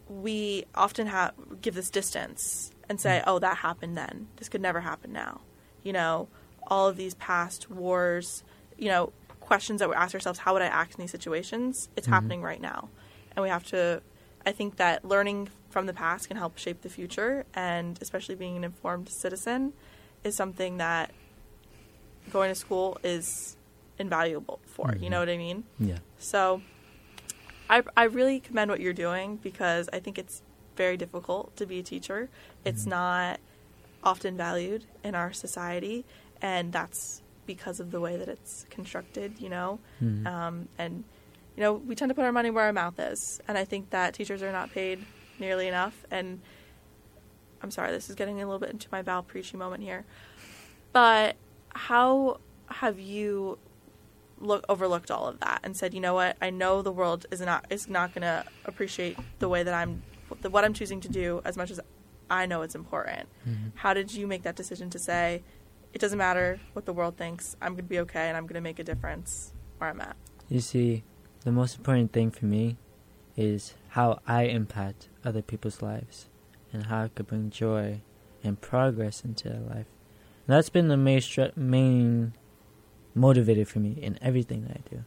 we 0.08 0.64
often 0.74 1.06
have 1.06 1.32
give 1.60 1.74
this 1.74 1.90
distance 1.90 2.70
and 2.88 3.00
say, 3.00 3.22
"Oh, 3.26 3.38
that 3.40 3.58
happened 3.58 3.96
then. 3.96 4.28
This 4.36 4.48
could 4.48 4.62
never 4.62 4.80
happen 4.80 5.12
now." 5.12 5.42
You 5.82 5.92
know, 5.92 6.28
all 6.66 6.88
of 6.88 6.96
these 6.96 7.14
past 7.14 7.70
wars. 7.70 8.42
You 8.78 8.88
know, 8.88 9.12
questions 9.40 9.80
that 9.80 9.88
we 9.88 9.94
ask 9.94 10.14
ourselves 10.14 10.38
how 10.40 10.52
would 10.52 10.60
i 10.60 10.66
act 10.66 10.94
in 10.94 11.00
these 11.00 11.10
situations 11.10 11.88
it's 11.96 12.06
Mhm. 12.06 12.12
happening 12.12 12.42
right 12.42 12.60
now 12.60 12.90
and 13.34 13.42
we 13.42 13.48
have 13.48 13.64
to 13.64 14.02
i 14.44 14.52
think 14.52 14.76
that 14.76 15.06
learning 15.06 15.48
from 15.70 15.86
the 15.86 15.92
past 15.92 16.28
can 16.28 16.36
help 16.36 16.56
shape 16.58 16.82
the 16.82 16.88
future 16.88 17.44
and 17.54 17.98
especially 18.00 18.34
being 18.34 18.56
an 18.56 18.64
informed 18.64 19.08
citizen 19.08 19.72
is 20.24 20.34
something 20.34 20.78
that 20.78 21.10
going 22.30 22.50
to 22.50 22.54
school 22.54 22.98
is 23.02 23.56
invaluable 23.98 24.60
for 24.66 24.94
you 24.94 25.08
Mhm. 25.08 25.10
know 25.10 25.18
what 25.20 25.28
i 25.28 25.36
mean 25.36 25.64
Yeah. 25.78 25.98
so 26.18 26.62
I, 27.70 27.82
I 27.96 28.04
really 28.04 28.40
commend 28.40 28.70
what 28.70 28.80
you're 28.80 28.94
doing 28.94 29.36
because 29.36 29.90
I 29.92 29.98
think 30.00 30.16
it's 30.18 30.40
very 30.74 30.96
difficult 30.96 31.54
to 31.56 31.66
be 31.66 31.80
a 31.80 31.82
teacher. 31.82 32.30
It's 32.64 32.84
Mhm. 32.86 32.88
not 32.88 33.40
often 34.02 34.38
valued 34.38 34.84
in 35.04 35.14
our 35.14 35.34
society, 35.34 36.06
and 36.40 36.72
that's 36.72 37.20
because 37.44 37.78
of 37.78 37.90
the 37.90 38.00
way 38.00 38.16
that 38.16 38.26
it's 38.26 38.64
constructed, 38.70 39.38
you 39.38 39.50
know. 39.50 39.80
Mhm. 40.00 40.26
Um, 40.26 40.68
and, 40.78 41.04
you 41.56 41.62
know, 41.62 41.74
we 41.74 41.94
tend 41.94 42.08
to 42.08 42.14
put 42.14 42.24
our 42.24 42.32
money 42.32 42.48
where 42.48 42.64
our 42.64 42.72
mouth 42.72 42.98
is, 42.98 43.38
and 43.46 43.58
I 43.58 43.66
think 43.66 43.90
that 43.90 44.14
teachers 44.14 44.42
are 44.42 44.50
not 44.52 44.70
paid 44.72 45.04
nearly 45.40 45.68
enough. 45.68 46.04
And 46.10 46.40
I'm 47.62 47.70
sorry, 47.70 47.90
this 47.90 48.08
is 48.08 48.14
getting 48.14 48.40
a 48.40 48.44
little 48.44 48.58
bit 48.58 48.70
into 48.70 48.88
my 48.90 49.02
Val 49.02 49.22
preachy 49.22 49.56
moment 49.56 49.82
here. 49.82 50.04
But 50.92 51.36
how 51.70 52.40
have 52.66 52.98
you 52.98 53.58
look 54.40 54.64
overlooked 54.68 55.10
all 55.10 55.26
of 55.26 55.40
that 55.40 55.60
and 55.64 55.76
said, 55.76 55.92
you 55.94 56.00
know 56.00 56.14
what, 56.14 56.36
I 56.40 56.50
know 56.50 56.82
the 56.82 56.92
world 56.92 57.26
is 57.30 57.40
not 57.40 57.66
is 57.70 57.88
not 57.88 58.14
going 58.14 58.22
to 58.22 58.44
appreciate 58.64 59.16
the 59.38 59.48
way 59.48 59.62
that 59.62 59.74
I'm 59.74 60.02
the, 60.42 60.50
what 60.50 60.64
I'm 60.64 60.74
choosing 60.74 61.00
to 61.00 61.08
do 61.08 61.40
as 61.44 61.56
much 61.56 61.70
as 61.70 61.80
I 62.30 62.46
know 62.46 62.62
it's 62.62 62.74
important. 62.74 63.28
Mhm. 63.48 63.72
How 63.74 63.94
did 63.94 64.12
you 64.12 64.26
make 64.26 64.42
that 64.42 64.54
decision 64.54 64.90
to 64.90 64.98
say 64.98 65.42
it 65.92 66.00
doesn't 66.00 66.18
matter 66.18 66.60
what 66.74 66.84
the 66.84 66.92
world 66.92 67.16
thinks, 67.16 67.56
I'm 67.62 67.72
going 67.72 67.78
to 67.78 67.82
be 67.88 67.98
okay 68.00 68.28
and 68.28 68.36
I'm 68.36 68.44
going 68.44 68.54
to 68.54 68.60
make 68.60 68.78
a 68.78 68.84
difference 68.84 69.52
where 69.78 69.88
I'm 69.90 70.00
at? 70.00 70.16
You 70.48 70.60
see, 70.60 71.02
the 71.44 71.52
most 71.52 71.78
important 71.78 72.12
thing 72.12 72.30
for 72.30 72.44
me 72.44 72.76
is 73.36 73.74
how 73.88 74.20
I 74.26 74.44
impact 74.44 75.08
other 75.24 75.42
people's 75.42 75.82
lives 75.82 76.28
and 76.72 76.86
how 76.86 77.04
I 77.04 77.08
could 77.08 77.26
bring 77.26 77.50
joy 77.50 78.00
and 78.44 78.60
progress 78.60 79.24
into 79.24 79.48
their 79.48 79.60
life. 79.60 79.86
And 80.46 80.56
that's 80.56 80.70
been 80.70 80.88
the 80.88 80.96
main, 80.96 81.20
str- 81.20 81.56
main 81.56 82.34
motivator 83.16 83.66
for 83.66 83.78
me 83.80 83.98
in 84.00 84.18
everything 84.22 84.62
that 84.64 84.76
I 84.76 84.90
do. 84.90 85.04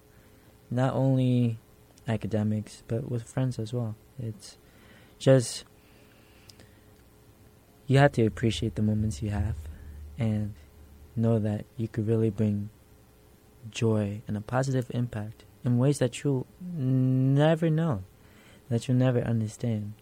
Not 0.69 0.93
only 0.93 1.59
academics, 2.07 2.83
but 2.87 3.09
with 3.09 3.23
friends 3.23 3.59
as 3.59 3.73
well. 3.73 3.95
It's 4.19 4.57
just, 5.19 5.65
you 7.87 7.97
have 7.97 8.11
to 8.13 8.25
appreciate 8.25 8.75
the 8.75 8.81
moments 8.81 9.21
you 9.21 9.29
have 9.29 9.55
and 10.17 10.53
know 11.15 11.39
that 11.39 11.65
you 11.77 11.87
could 11.87 12.07
really 12.07 12.29
bring 12.29 12.69
joy 13.69 14.21
and 14.27 14.37
a 14.37 14.41
positive 14.41 14.89
impact 14.91 15.45
in 15.63 15.77
ways 15.77 15.99
that 15.99 16.23
you'll 16.23 16.47
never 16.61 17.69
know, 17.69 18.03
that 18.71 18.87
you'll 18.87 18.97
never 18.97 19.19
understand. 19.19 19.93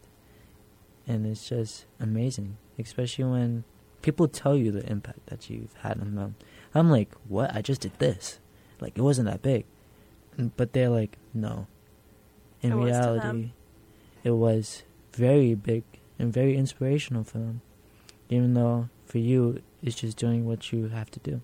And 1.07 1.25
it's 1.25 1.49
just 1.49 1.85
amazing, 1.99 2.57
especially 2.77 3.25
when 3.25 3.63
people 4.01 4.27
tell 4.27 4.55
you 4.55 4.71
the 4.71 4.89
impact 4.89 5.25
that 5.25 5.49
you've 5.49 5.73
had 5.81 5.99
on 5.99 6.15
them. 6.15 6.35
I'm 6.73 6.89
like, 6.89 7.09
what? 7.27 7.53
I 7.53 7.61
just 7.61 7.81
did 7.81 7.97
this. 7.97 8.39
Like, 8.79 8.97
it 8.97 9.01
wasn't 9.01 9.27
that 9.27 9.41
big. 9.41 9.65
But 10.55 10.73
they're 10.73 10.89
like, 10.89 11.17
no. 11.33 11.67
In 12.61 12.73
It 12.73 12.75
reality, 12.75 13.51
it 14.23 14.31
was 14.31 14.83
very 15.13 15.55
big 15.55 15.83
and 16.19 16.31
very 16.31 16.55
inspirational 16.55 17.23
for 17.23 17.39
them. 17.39 17.61
Even 18.29 18.53
though 18.53 18.89
for 19.05 19.17
you, 19.17 19.61
it's 19.81 19.95
just 19.95 20.17
doing 20.17 20.45
what 20.45 20.71
you 20.71 20.89
have 20.89 21.09
to 21.11 21.19
do. 21.19 21.41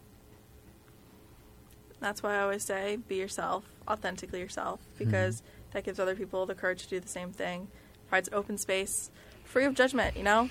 That's 1.99 2.21
why 2.21 2.35
I 2.35 2.41
always 2.41 2.63
say 2.63 2.97
be 3.07 3.15
yourself, 3.15 3.63
authentically 3.87 4.39
yourself, 4.39 4.81
mm-hmm. 4.81 5.05
because 5.05 5.41
that 5.75 5.83
gives 5.83 5.99
other 5.99 6.15
people 6.15 6.45
the 6.45 6.55
courage 6.55 6.83
to 6.83 6.89
do 6.89 6.99
the 7.01 7.07
same 7.07 7.33
thing. 7.33 7.67
Provides 8.07 8.29
open 8.31 8.57
space, 8.57 9.11
free 9.43 9.65
of 9.65 9.73
judgment, 9.73 10.15
you 10.15 10.23
know? 10.23 10.49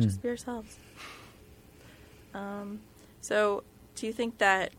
Just 0.00 0.16
Hmm. 0.16 0.22
be 0.22 0.28
yourselves. 0.28 0.78
Um, 2.34 2.80
so, 3.20 3.62
do 3.94 4.08
you 4.08 4.12
think 4.12 4.38
that 4.38 4.72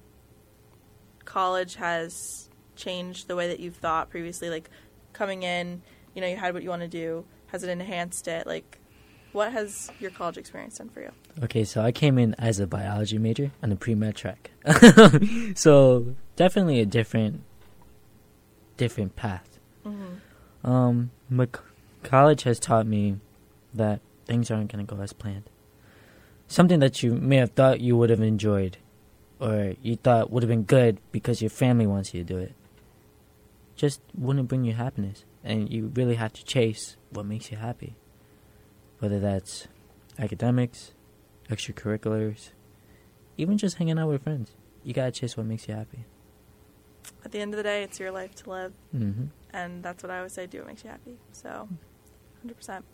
college 1.24 1.76
has 1.76 2.50
changed 2.76 3.30
the 3.30 3.38
way 3.38 3.48
that 3.48 3.62
you've 3.62 3.78
thought 3.78 4.10
previously? 4.10 4.50
Like, 4.50 4.70
coming 5.14 5.44
in, 5.44 5.82
you 6.14 6.20
know, 6.20 6.28
you 6.28 6.36
had 6.36 6.54
what 6.54 6.62
you 6.62 6.70
want 6.70 6.82
to 6.82 6.90
do. 6.90 7.24
Has 7.48 7.64
it 7.64 7.70
enhanced 7.70 8.28
it? 8.28 8.46
Like, 8.46 8.80
what 9.32 9.54
has 9.54 9.90
your 10.02 10.12
college 10.12 10.38
experience 10.38 10.78
done 10.78 10.90
for 10.90 11.00
you? 11.00 11.12
Okay, 11.42 11.64
so 11.64 11.82
I 11.82 11.94
came 11.94 12.18
in 12.18 12.36
as 12.38 12.60
a 12.60 12.68
biology 12.68 13.18
major 13.18 13.52
on 13.64 13.72
a 13.72 13.78
pre-med 13.78 14.16
track. 14.16 14.52
so 15.56 16.16
definitely 16.36 16.82
a 16.82 16.86
different 16.86 17.44
different 18.76 19.16
path. 19.16 19.55
Mm-hmm. 19.86 20.70
Um 20.70 21.12
college 22.04 22.44
has 22.44 22.60
taught 22.60 22.86
me 22.86 23.20
that 23.74 24.00
things 24.26 24.50
aren't 24.52 24.72
going 24.72 24.86
to 24.86 24.96
go 24.96 25.02
as 25.02 25.14
planned. 25.14 25.50
Something 26.48 26.80
that 26.80 27.02
you 27.04 27.14
may 27.14 27.38
have 27.38 27.52
thought 27.52 27.82
you 27.82 27.98
would 27.98 28.10
have 28.10 28.22
enjoyed 28.22 28.78
or 29.40 29.74
you 29.82 29.96
thought 29.96 30.32
would 30.32 30.44
have 30.44 30.50
been 30.50 30.64
good 30.64 31.00
because 31.12 31.42
your 31.42 31.50
family 31.50 31.86
wants 31.88 32.14
you 32.14 32.24
to 32.24 32.34
do 32.34 32.40
it 32.40 32.54
just 33.76 34.02
wouldn't 34.18 34.48
bring 34.48 34.64
you 34.64 34.74
happiness 34.74 35.26
and 35.44 35.72
you 35.72 35.92
really 35.94 36.16
have 36.16 36.34
to 36.34 36.44
chase 36.44 36.96
what 37.12 37.26
makes 37.26 37.52
you 37.52 37.58
happy. 37.58 37.96
Whether 39.00 39.20
that's 39.20 39.68
academics, 40.18 40.94
extracurriculars, 41.50 42.50
even 43.38 43.58
just 43.58 43.78
hanging 43.78 44.00
out 44.00 44.08
with 44.08 44.24
friends. 44.24 44.52
You 44.84 44.94
gotta 44.94 45.12
chase 45.12 45.36
what 45.36 45.46
makes 45.46 45.68
you 45.68 45.76
happy. 45.76 46.06
At 47.24 47.32
the 47.32 47.40
end 47.40 47.54
of 47.54 47.58
the 47.58 47.64
day, 47.64 47.84
it's 47.84 48.00
your 48.00 48.12
life 48.12 48.34
to 48.36 48.50
live. 48.50 48.74
hmm 48.92 49.26
and 49.56 49.82
that's 49.84 50.04
what 50.04 50.12
I 50.12 50.18
always 50.18 50.34
say. 50.34 50.46
Do 50.48 50.58
what 50.60 50.68
makes 50.68 50.84
you 50.84 50.90
happy. 50.90 51.16
So, 51.32 51.68
hundred 52.42 52.58
percent. 52.58 52.86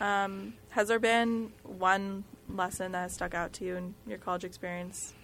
Um, 0.00 0.54
has 0.70 0.88
there 0.88 0.98
been 0.98 1.52
one 1.62 2.24
lesson 2.48 2.92
that 2.92 3.02
has 3.02 3.12
stuck 3.14 3.34
out 3.34 3.52
to 3.54 3.64
you 3.64 3.76
in 3.76 3.94
your 4.06 4.18
college 4.18 4.44
experience? 4.44 5.14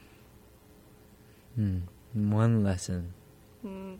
Hmm. 1.56 1.78
One 2.14 2.62
lesson. 2.62 3.12
Mm, 3.66 3.98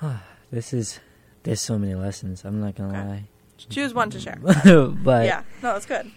This 0.50 0.72
is. 0.72 1.00
There's 1.44 1.60
so 1.60 1.78
many 1.78 1.94
lessons. 1.94 2.44
I'm 2.44 2.60
not 2.60 2.74
gonna 2.74 2.98
Okay. 2.98 3.08
lie. 3.08 3.24
choose 3.70 3.92
one 3.94 4.10
to 4.10 4.18
share. 4.20 4.38
but 4.42 5.24
yeah, 5.26 5.42
no, 5.62 5.72
that's 5.74 5.86
good. 5.86 6.10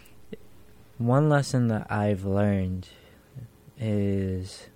one 0.97 1.30
lesson 1.30 1.67
that 1.67 1.91
I've 1.91 2.23
learned 2.25 2.88
is 3.80 4.67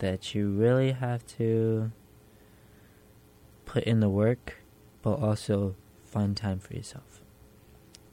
that 0.00 0.34
you 0.34 0.50
really 0.50 0.92
have 0.92 1.26
to 1.38 1.92
put 3.64 3.84
in 3.84 4.00
the 4.00 4.08
work, 4.08 4.58
but 5.02 5.12
also 5.12 5.76
find 6.04 6.36
time 6.36 6.58
for 6.58 6.74
yourself. 6.74 7.22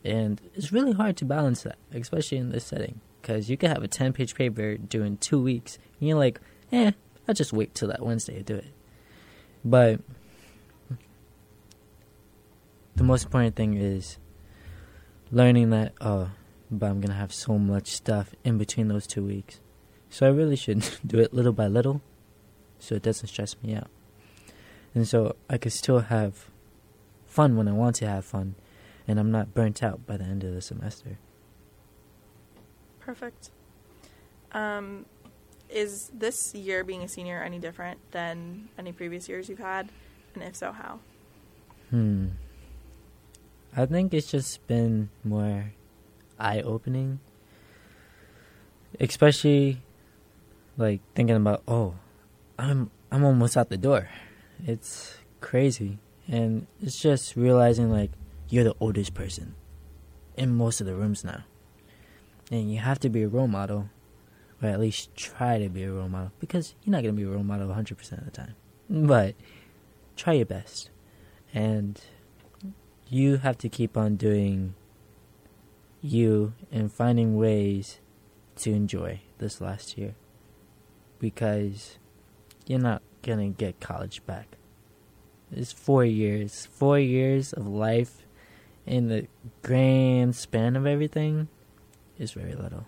And 0.06 0.40
it's 0.54 0.72
really 0.72 0.94
hard 0.94 1.18
to 1.18 1.26
balance 1.26 1.64
that, 1.64 1.78
especially 1.92 2.38
in 2.38 2.52
this 2.52 2.66
setting, 2.66 3.02
because 3.22 3.50
you 3.50 3.58
could 3.58 3.70
have 3.70 3.84
a 3.84 3.88
10 3.88 4.14
page 4.14 4.36
paper 4.36 4.78
due 4.78 5.04
in 5.04 5.18
two 5.18 5.42
weeks, 5.42 5.80
and 6.00 6.08
you're 6.08 6.18
like, 6.18 6.40
eh, 6.72 6.92
I'll 7.28 7.36
just 7.36 7.52
wait 7.52 7.74
till 7.74 7.90
that 7.90 8.06
Wednesday 8.06 8.36
to 8.36 8.44
do 8.44 8.56
it. 8.56 8.72
But 9.66 10.00
the 12.96 13.04
most 13.04 13.26
important 13.26 13.56
thing 13.56 13.76
is 13.76 14.18
learning 15.32 15.72
that, 15.72 15.94
oh, 16.00 16.32
but 16.70 16.88
I'm 16.88 17.02
going 17.02 17.12
to 17.12 17.18
have 17.18 17.34
so 17.34 17.58
much 17.58 17.88
stuff 17.88 18.34
in 18.44 18.58
between 18.58 18.88
those 18.88 19.08
two 19.08 19.24
weeks. 19.24 19.60
So 20.10 20.26
I 20.26 20.30
really 20.30 20.55
should 20.55 20.88
do 21.05 21.20
it 21.20 21.34
little 21.34 21.53
by 21.53 21.68
little 21.68 22.01
so 22.80 22.95
it 22.95 23.01
doesn't 23.01 23.28
stress 23.28 23.55
me 23.64 23.76
out. 23.76 23.89
And 24.93 25.08
so 25.08 25.36
I 25.49 25.58
could 25.58 25.74
still 25.74 25.99
have 25.99 26.49
fun 27.26 27.55
when 27.55 27.68
I 27.68 27.72
want 27.72 27.97
to 27.97 28.08
have 28.08 28.26
fun 28.26 28.55
and 29.08 29.20
I'm 29.20 29.32
not 29.32 29.53
burnt 29.53 29.84
out 29.84 30.05
by 30.05 30.18
the 30.18 30.26
end 30.26 30.43
of 30.43 30.53
the 30.53 30.62
semester. 30.62 31.18
Perfect. 32.99 33.51
Um, 34.51 35.05
is 35.70 36.12
this 36.14 36.53
year 36.53 36.84
being 36.84 37.03
a 37.03 37.08
senior 37.08 37.41
any 37.41 37.60
different 37.60 37.99
than 38.12 38.70
any 38.78 38.91
previous 38.91 39.30
years 39.30 39.49
you've 39.49 39.60
had? 39.60 39.89
And 40.34 40.43
if 40.43 40.55
so, 40.55 40.72
how? 40.72 40.99
Hmm. 41.89 42.28
I 43.76 43.86
think 43.86 44.14
it's 44.14 44.32
just 44.32 44.66
been 44.68 45.10
more 45.24 45.72
eye 46.39 46.62
opening. 46.62 47.20
Especially 48.99 49.80
like 50.78 51.02
thinking 51.16 51.36
about, 51.36 51.64
oh, 51.68 51.96
I'm 52.58 52.92
I'm 53.12 53.24
almost 53.24 53.58
out 53.58 53.70
the 53.70 53.78
door. 53.78 54.10
It's 54.66 55.18
crazy. 55.42 56.00
And 56.28 56.68
it's 56.82 57.00
just 57.00 57.36
realizing 57.36 57.92
like 57.92 58.12
you're 58.50 58.64
the 58.64 58.76
oldest 58.80 59.14
person 59.14 59.56
in 60.36 60.56
most 60.56 60.82
of 60.82 60.88
the 60.88 60.96
rooms 60.96 61.24
now. 61.24 61.44
And 62.52 62.72
you 62.72 62.80
have 62.80 63.00
to 63.00 63.10
be 63.10 63.24
a 63.24 63.28
role 63.28 63.48
model 63.48 63.90
or 64.62 64.70
at 64.70 64.80
least 64.80 65.16
try 65.16 65.60
to 65.60 65.70
be 65.70 65.84
a 65.84 65.92
role 65.92 66.10
model 66.10 66.32
because 66.40 66.76
you're 66.84 66.92
not 66.92 67.04
going 67.04 67.16
to 67.16 67.22
be 67.22 67.28
a 67.28 67.32
role 67.32 67.44
model 67.44 67.68
100% 67.68 68.18
of 68.18 68.26
the 68.26 68.32
time. 68.32 68.56
But 68.90 69.36
try 70.16 70.34
your 70.34 70.46
best. 70.46 70.90
And 71.54 72.02
you 73.10 73.38
have 73.38 73.58
to 73.60 73.70
keep 73.70 73.96
on 73.96 74.16
doing 74.16 74.76
you 76.02 76.54
and 76.72 76.92
finding 76.92 77.38
ways 77.38 78.00
to 78.58 78.72
enjoy 78.72 79.22
this 79.38 79.62
last 79.62 79.98
year. 79.98 80.16
Because 81.20 81.97
you're 82.65 82.80
not 82.80 83.01
gonna 83.22 83.49
get 83.49 83.80
college 83.80 84.26
back. 84.26 84.57
It's 85.51 85.72
four 85.72 86.03
years. 86.03 86.65
Four 86.65 86.99
years 86.99 87.53
of 87.53 87.68
life 87.68 88.26
in 88.86 89.07
the 89.07 89.28
grand 89.61 90.36
span 90.36 90.76
of 90.76 90.86
everything 90.86 91.47
is 92.18 92.32
very 92.32 92.53
little. 92.53 92.86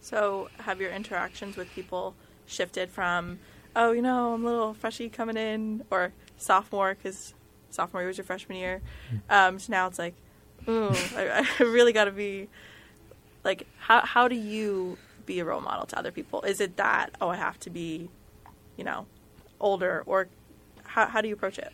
So, 0.00 0.50
have 0.58 0.80
your 0.80 0.90
interactions 0.90 1.56
with 1.56 1.70
people 1.72 2.14
shifted 2.46 2.90
from, 2.90 3.38
oh, 3.74 3.92
you 3.92 4.02
know, 4.02 4.34
I'm 4.34 4.44
a 4.44 4.46
little 4.46 4.74
freshy 4.74 5.08
coming 5.08 5.36
in, 5.36 5.82
or 5.90 6.12
sophomore, 6.36 6.94
because 6.94 7.32
sophomore 7.70 8.02
year 8.02 8.06
was 8.08 8.18
your 8.18 8.24
freshman 8.26 8.58
year, 8.58 8.82
um, 9.30 9.58
to 9.58 9.72
now 9.72 9.86
it's 9.86 9.98
like, 9.98 10.14
ooh, 10.68 10.90
I, 11.16 11.46
I 11.58 11.62
really 11.64 11.94
got 11.94 12.04
to 12.04 12.12
be, 12.12 12.48
like, 13.44 13.66
how, 13.78 14.00
how 14.00 14.28
do 14.28 14.36
you 14.36 14.98
be 15.26 15.40
a 15.40 15.44
role 15.44 15.60
model 15.60 15.86
to 15.86 15.98
other 15.98 16.12
people? 16.12 16.42
Is 16.42 16.60
it 16.60 16.76
that, 16.76 17.10
oh, 17.20 17.28
I 17.28 17.36
have 17.36 17.58
to 17.60 17.70
be, 17.70 18.08
you 18.76 18.84
know, 18.84 19.06
older, 19.60 20.02
or 20.06 20.28
how, 20.84 21.06
how 21.06 21.20
do 21.20 21.28
you 21.28 21.34
approach 21.34 21.58
it? 21.58 21.72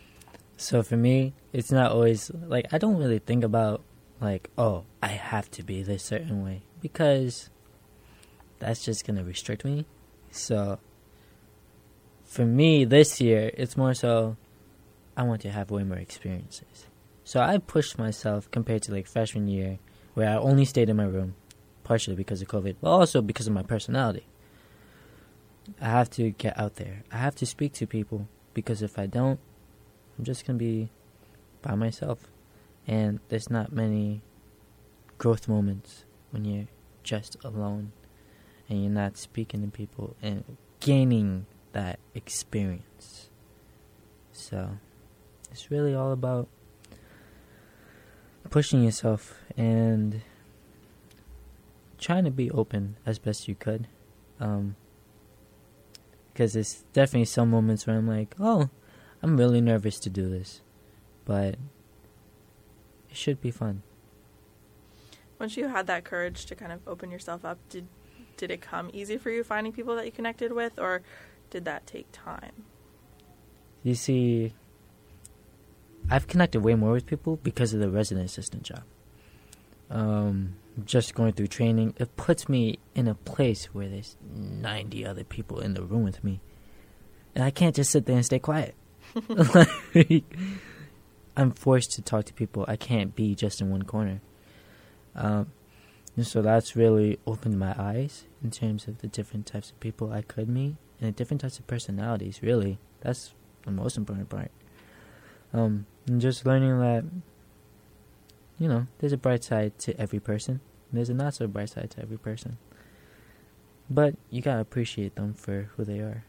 So 0.57 0.83
for 0.83 0.95
me, 0.95 1.33
it's 1.53 1.71
not 1.71 1.91
always 1.91 2.29
like 2.47 2.71
I 2.71 2.77
don't 2.77 2.97
really 2.97 3.19
think 3.19 3.43
about 3.43 3.81
like, 4.19 4.49
oh, 4.57 4.85
I 5.01 5.07
have 5.07 5.49
to 5.51 5.63
be 5.63 5.81
this 5.81 6.03
certain 6.03 6.43
way 6.43 6.61
because 6.81 7.49
that's 8.59 8.85
just 8.85 9.05
gonna 9.05 9.23
restrict 9.23 9.65
me. 9.65 9.85
So 10.29 10.79
for 12.23 12.45
me 12.45 12.85
this 12.85 13.19
year, 13.19 13.51
it's 13.55 13.75
more 13.75 13.95
so 13.95 14.37
I 15.17 15.23
want 15.23 15.41
to 15.41 15.49
have 15.49 15.71
way 15.71 15.83
more 15.83 15.97
experiences. 15.97 16.85
So 17.23 17.39
I 17.39 17.57
pushed 17.57 17.97
myself 17.97 18.49
compared 18.51 18.83
to 18.83 18.91
like 18.91 19.07
freshman 19.07 19.47
year, 19.47 19.79
where 20.13 20.29
I 20.29 20.35
only 20.35 20.65
stayed 20.65 20.89
in 20.89 20.97
my 20.97 21.05
room, 21.05 21.35
partially 21.91 22.15
because 22.15 22.41
of 22.41 22.47
COVID, 22.47 22.77
but 22.79 22.89
also 22.89 23.21
because 23.21 23.47
of 23.47 23.53
my 23.53 23.63
personality. 23.63 24.25
I 25.81 25.89
have 25.89 26.09
to 26.11 26.31
get 26.31 26.57
out 26.57 26.75
there. 26.77 27.03
I 27.11 27.17
have 27.17 27.35
to 27.35 27.45
speak 27.45 27.73
to 27.73 27.85
people 27.85 28.29
because 28.53 28.81
if 28.81 28.97
I 28.97 29.07
don't, 29.07 29.41
I'm 30.17 30.23
just 30.23 30.47
gonna 30.47 30.57
be 30.57 30.87
by 31.61 31.75
myself, 31.75 32.31
and 32.87 33.19
there's 33.27 33.49
not 33.49 33.73
many 33.73 34.21
growth 35.17 35.49
moments 35.49 36.05
when 36.29 36.45
you're 36.45 36.69
just 37.03 37.35
alone 37.43 37.91
and 38.69 38.81
you're 38.81 38.89
not 39.03 39.17
speaking 39.17 39.61
to 39.61 39.67
people 39.67 40.15
and 40.21 40.45
gaining 40.79 41.45
that 41.73 41.99
experience. 42.15 43.29
So 44.31 44.77
it's 45.51 45.69
really 45.69 45.93
all 45.93 46.13
about 46.13 46.47
pushing 48.49 48.81
yourself 48.81 49.37
and 49.57 50.21
trying 52.01 52.25
to 52.25 52.31
be 52.31 52.51
open 52.51 52.97
as 53.05 53.17
best 53.19 53.47
you 53.47 53.55
could. 53.55 53.87
Um, 54.39 54.75
because 56.33 56.53
there's 56.53 56.83
definitely 56.93 57.25
some 57.25 57.49
moments 57.49 57.85
where 57.85 57.97
I'm 57.97 58.07
like, 58.07 58.35
oh, 58.39 58.69
I'm 59.21 59.37
really 59.37 59.61
nervous 59.61 59.99
to 59.99 60.09
do 60.09 60.29
this, 60.29 60.61
but 61.25 61.55
it 63.09 63.17
should 63.17 63.41
be 63.41 63.51
fun. 63.51 63.83
Once 65.39 65.57
you 65.57 65.67
had 65.67 65.87
that 65.87 66.03
courage 66.03 66.45
to 66.45 66.55
kind 66.55 66.71
of 66.71 66.79
open 66.87 67.11
yourself 67.11 67.45
up, 67.45 67.57
did 67.69 67.87
did 68.37 68.49
it 68.49 68.61
come 68.61 68.89
easy 68.93 69.17
for 69.17 69.29
you 69.29 69.43
finding 69.43 69.71
people 69.71 69.95
that 69.95 70.05
you 70.05 70.11
connected 70.11 70.51
with, 70.51 70.79
or 70.79 71.03
did 71.51 71.65
that 71.65 71.85
take 71.85 72.07
time? 72.11 72.65
You 73.83 73.93
see, 73.93 74.53
I've 76.09 76.27
connected 76.27 76.61
way 76.61 76.73
more 76.75 76.91
with 76.91 77.05
people 77.05 77.37
because 77.43 77.73
of 77.73 77.79
the 77.79 77.89
resident 77.89 78.25
assistant 78.25 78.63
job. 78.63 78.83
Um, 79.89 80.55
just 80.85 81.15
going 81.15 81.33
through 81.33 81.47
training, 81.47 81.93
it 81.97 82.15
puts 82.15 82.47
me 82.47 82.79
in 82.95 83.07
a 83.07 83.15
place 83.15 83.65
where 83.73 83.87
there's 83.87 84.15
90 84.33 85.05
other 85.05 85.23
people 85.23 85.59
in 85.59 85.73
the 85.73 85.83
room 85.83 86.03
with 86.03 86.23
me. 86.23 86.41
And 87.35 87.43
I 87.43 87.51
can't 87.51 87.75
just 87.75 87.91
sit 87.91 88.05
there 88.05 88.15
and 88.15 88.25
stay 88.25 88.39
quiet. 88.39 88.75
like, 89.27 90.23
I'm 91.35 91.51
forced 91.51 91.91
to 91.93 92.01
talk 92.01 92.25
to 92.25 92.33
people. 92.33 92.65
I 92.67 92.75
can't 92.75 93.15
be 93.15 93.35
just 93.35 93.61
in 93.61 93.69
one 93.69 93.83
corner. 93.83 94.21
Um, 95.15 95.51
and 96.15 96.27
so 96.27 96.41
that's 96.41 96.75
really 96.75 97.19
opened 97.25 97.57
my 97.57 97.73
eyes 97.77 98.25
in 98.43 98.51
terms 98.51 98.87
of 98.87 98.99
the 98.99 99.07
different 99.07 99.45
types 99.45 99.71
of 99.71 99.79
people 99.79 100.11
I 100.11 100.21
could 100.21 100.49
meet 100.49 100.75
and 100.99 101.07
the 101.07 101.11
different 101.11 101.41
types 101.41 101.57
of 101.57 101.67
personalities, 101.67 102.41
really. 102.41 102.79
That's 103.01 103.33
the 103.63 103.71
most 103.71 103.97
important 103.97 104.29
part. 104.29 104.51
Um, 105.53 105.85
and 106.07 106.21
just 106.21 106.45
learning 106.45 106.79
that, 106.79 107.03
you 108.61 108.67
know, 108.67 108.85
there's 108.99 109.11
a 109.11 109.17
bright 109.17 109.43
side 109.43 109.77
to 109.79 109.99
every 109.99 110.19
person, 110.19 110.59
there's 110.93 111.09
a 111.09 111.15
not 111.15 111.33
so 111.33 111.47
bright 111.47 111.69
side 111.69 111.89
to 111.89 112.01
every 112.01 112.17
person. 112.19 112.59
But 113.89 114.13
you 114.29 114.43
gotta 114.43 114.61
appreciate 114.61 115.15
them 115.15 115.33
for 115.33 115.71
who 115.75 115.83
they 115.83 115.97
are. 115.97 116.23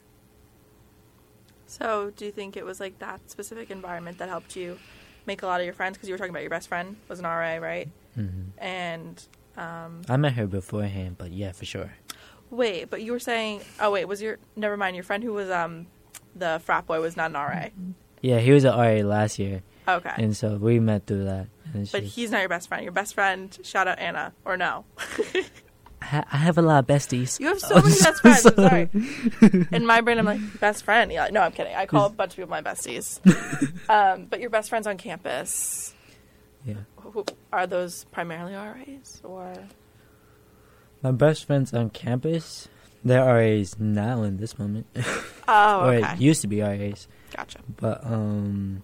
So, 1.67 2.11
do 2.17 2.25
you 2.25 2.33
think 2.33 2.57
it 2.57 2.65
was 2.65 2.81
like 2.81 2.99
that 3.01 3.31
specific 3.31 3.71
environment 3.71 4.17
that 4.19 4.31
helped 4.31 4.57
you 4.57 4.79
make 5.27 5.43
a 5.43 5.47
lot 5.47 5.61
of 5.61 5.65
your 5.67 5.75
friends? 5.75 5.97
Because 5.97 6.09
you 6.09 6.15
were 6.15 6.19
talking 6.19 6.31
about 6.31 6.41
your 6.43 6.51
best 6.51 6.69
friend 6.69 6.97
was 7.09 7.19
an 7.19 7.27
RA, 7.27 7.57
right? 7.57 7.89
hmm 8.15 8.29
And 8.57 9.23
um, 9.59 10.01
I 10.09 10.17
met 10.17 10.33
her 10.33 10.47
beforehand, 10.47 11.17
but 11.19 11.33
yeah, 11.33 11.53
for 11.53 11.67
sure. 11.67 11.93
wait, 12.51 12.89
but 12.89 13.03
you 13.03 13.13
were 13.13 13.19
saying, 13.21 13.61
oh 13.79 13.91
wait, 13.91 14.07
was 14.07 14.23
your 14.23 14.39
never 14.57 14.79
mind 14.79 14.97
your 14.97 15.05
friend 15.05 15.23
who 15.23 15.35
was 15.35 15.51
um 15.51 15.87
the 16.35 16.61
frat 16.65 16.87
boy 16.87 16.99
was 17.01 17.15
not 17.15 17.31
an 17.31 17.35
RA? 17.37 17.67
Yeah, 18.23 18.39
he 18.39 18.53
was 18.53 18.65
an 18.65 18.73
RA 18.75 19.07
last 19.07 19.39
year, 19.39 19.63
Okay, 19.87 20.15
and 20.17 20.35
so 20.35 20.57
we 20.57 20.81
met 20.81 21.07
through 21.07 21.25
that. 21.25 21.49
But 21.91 22.03
he's 22.03 22.31
not 22.31 22.41
your 22.41 22.49
best 22.49 22.69
friend. 22.69 22.83
Your 22.83 22.93
best 22.93 23.15
friend, 23.15 23.57
shout 23.63 23.89
out 23.89 23.99
Anna, 23.99 24.33
or 24.45 24.57
no? 24.57 24.85
I, 26.03 26.37
have 26.37 26.59
a 26.59 26.63
lot 26.63 26.81
of 26.81 26.87
besties. 26.87 27.39
You 27.39 27.47
have 27.49 27.61
so 27.61 27.75
many 27.83 27.89
best 27.89 28.21
friends. 28.23 28.45
I'm 28.47 28.55
sorry. 28.57 28.89
In 29.73 29.87
my 29.87 30.01
brain, 30.01 30.19
I'm 30.19 30.25
like 30.27 30.41
best 30.61 30.85
friend. 30.85 31.13
Yeah, 31.13 31.29
no, 31.31 31.41
I'm 31.41 31.53
kidding. 31.53 31.75
I 31.75 31.87
call 31.87 32.07
a 32.07 32.11
bunch 32.11 32.33
of 32.33 32.37
people 32.37 32.51
my 32.51 32.61
besties. 32.63 33.21
um, 33.89 34.27
but 34.27 34.41
your 34.41 34.51
best 34.51 34.69
friends 34.69 34.87
on 34.87 34.97
campus 34.99 35.95
Yeah. 36.67 36.75
are 37.53 37.67
those 37.67 38.05
primarily 38.07 38.55
RAs 38.55 39.21
or? 39.25 39.55
My 41.03 41.13
best 41.13 41.45
friends 41.47 41.73
on 41.73 41.91
campus, 41.91 42.69
they're 43.05 43.25
RAs 43.25 43.79
now 43.79 44.23
in 44.25 44.37
this 44.39 44.59
moment. 44.59 44.87
Oh, 45.49 45.81
okay. 45.87 46.03
or 46.03 46.13
it 46.15 46.21
used 46.21 46.43
to 46.43 46.49
be 46.49 46.61
RAs. 46.63 47.09
gotcha. 47.37 47.59
But 47.77 48.05
um 48.05 48.83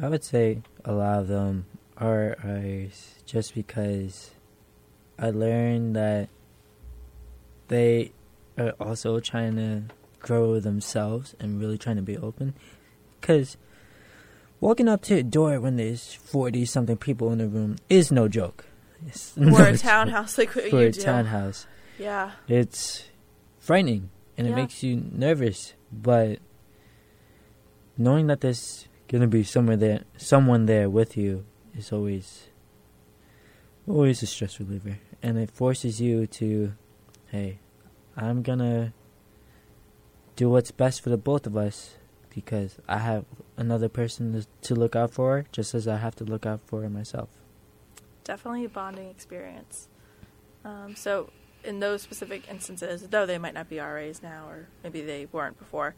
I 0.00 0.08
would 0.08 0.24
say 0.24 0.62
a 0.84 0.92
lot 0.92 1.20
of 1.20 1.28
them 1.28 1.66
are 1.96 2.36
RAs 2.42 3.16
just 3.26 3.54
because 3.54 4.30
I 5.18 5.30
learned 5.30 5.94
that 5.96 6.28
they 7.68 8.12
are 8.58 8.70
also 8.80 9.20
trying 9.20 9.56
to 9.56 9.82
grow 10.18 10.60
themselves 10.60 11.34
and 11.40 11.60
really 11.60 11.78
trying 11.78 11.96
to 11.96 12.02
be 12.02 12.16
open. 12.18 12.54
Because 13.20 13.56
walking 14.60 14.88
up 14.88 15.02
to 15.02 15.16
a 15.16 15.22
door 15.22 15.60
when 15.60 15.76
there's 15.76 16.12
40 16.14 16.64
something 16.64 16.96
people 16.96 17.30
in 17.32 17.38
the 17.38 17.48
room 17.48 17.76
is 17.88 18.10
no 18.12 18.28
joke. 18.28 18.64
It's 19.06 19.36
Or 19.36 19.40
no 19.44 19.56
a 19.64 19.72
joke. 19.72 19.80
townhouse 19.80 20.38
like 20.38 20.54
what 20.54 20.70
For 20.70 20.80
you 20.80 20.86
a 20.88 20.90
do. 20.90 21.00
townhouse. 21.00 21.66
Yeah. 21.98 22.32
It's 22.48 23.04
frightening 23.58 24.10
and 24.36 24.46
it 24.48 24.54
makes 24.56 24.82
you 24.82 25.02
nervous, 25.12 25.74
but 25.92 26.38
knowing 27.96 28.26
that 28.28 28.40
there's 28.40 28.88
gonna 29.12 29.26
be 29.28 29.44
somewhere 29.44 29.76
there, 29.76 30.04
someone 30.16 30.66
there 30.66 30.88
with 30.88 31.16
you, 31.16 31.44
is 31.76 31.92
always, 31.92 32.48
always 33.86 34.22
a 34.22 34.26
stress 34.26 34.58
reliever, 34.58 34.98
and 35.22 35.38
it 35.38 35.50
forces 35.50 36.00
you 36.00 36.26
to, 36.26 36.72
hey, 37.30 37.58
I'm 38.16 38.42
gonna 38.42 38.94
do 40.34 40.48
what's 40.48 40.70
best 40.70 41.02
for 41.02 41.10
the 41.10 41.18
both 41.18 41.46
of 41.46 41.56
us 41.56 41.96
because 42.34 42.78
I 42.88 42.98
have 42.98 43.26
another 43.58 43.90
person 43.90 44.32
to, 44.32 44.46
to 44.68 44.74
look 44.74 44.96
out 44.96 45.12
for, 45.12 45.44
just 45.52 45.74
as 45.74 45.86
I 45.86 45.98
have 45.98 46.16
to 46.16 46.24
look 46.24 46.46
out 46.46 46.60
for 46.64 46.88
myself. 46.88 47.28
definitely 48.24 48.64
a 48.64 48.68
bonding 48.70 49.10
experience. 49.10 49.88
Um, 50.64 50.96
so, 50.96 51.30
in 51.64 51.80
those 51.80 52.02
specific 52.02 52.48
instances, 52.48 53.02
though 53.10 53.26
they 53.26 53.38
might 53.38 53.54
not 53.54 53.68
be 53.68 53.78
RAs 53.78 54.22
now, 54.22 54.48
or 54.48 54.68
maybe 54.82 55.02
they 55.02 55.26
weren't 55.30 55.58
before, 55.58 55.94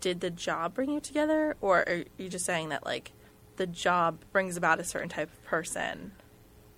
did 0.00 0.20
the 0.20 0.30
job 0.30 0.74
bring 0.74 0.90
you 0.90 1.00
together, 1.00 1.56
or 1.60 1.80
are 1.88 2.04
you 2.18 2.28
just 2.28 2.44
saying 2.44 2.70
that 2.70 2.84
like 2.84 3.12
the 3.56 3.66
job 3.66 4.18
brings 4.32 4.56
about 4.56 4.80
a 4.80 4.84
certain 4.84 5.08
type 5.08 5.30
of 5.30 5.44
person? 5.44 6.12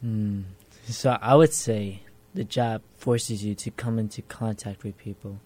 Hmm. 0.00 0.42
So 0.84 1.16
I 1.20 1.34
would 1.34 1.52
say 1.52 2.02
the 2.34 2.44
job 2.44 2.82
forces 2.96 3.44
you 3.44 3.54
to 3.54 3.70
come 3.70 3.98
into 3.98 4.22
contact 4.22 4.82
with 4.84 4.96
people. 4.98 5.38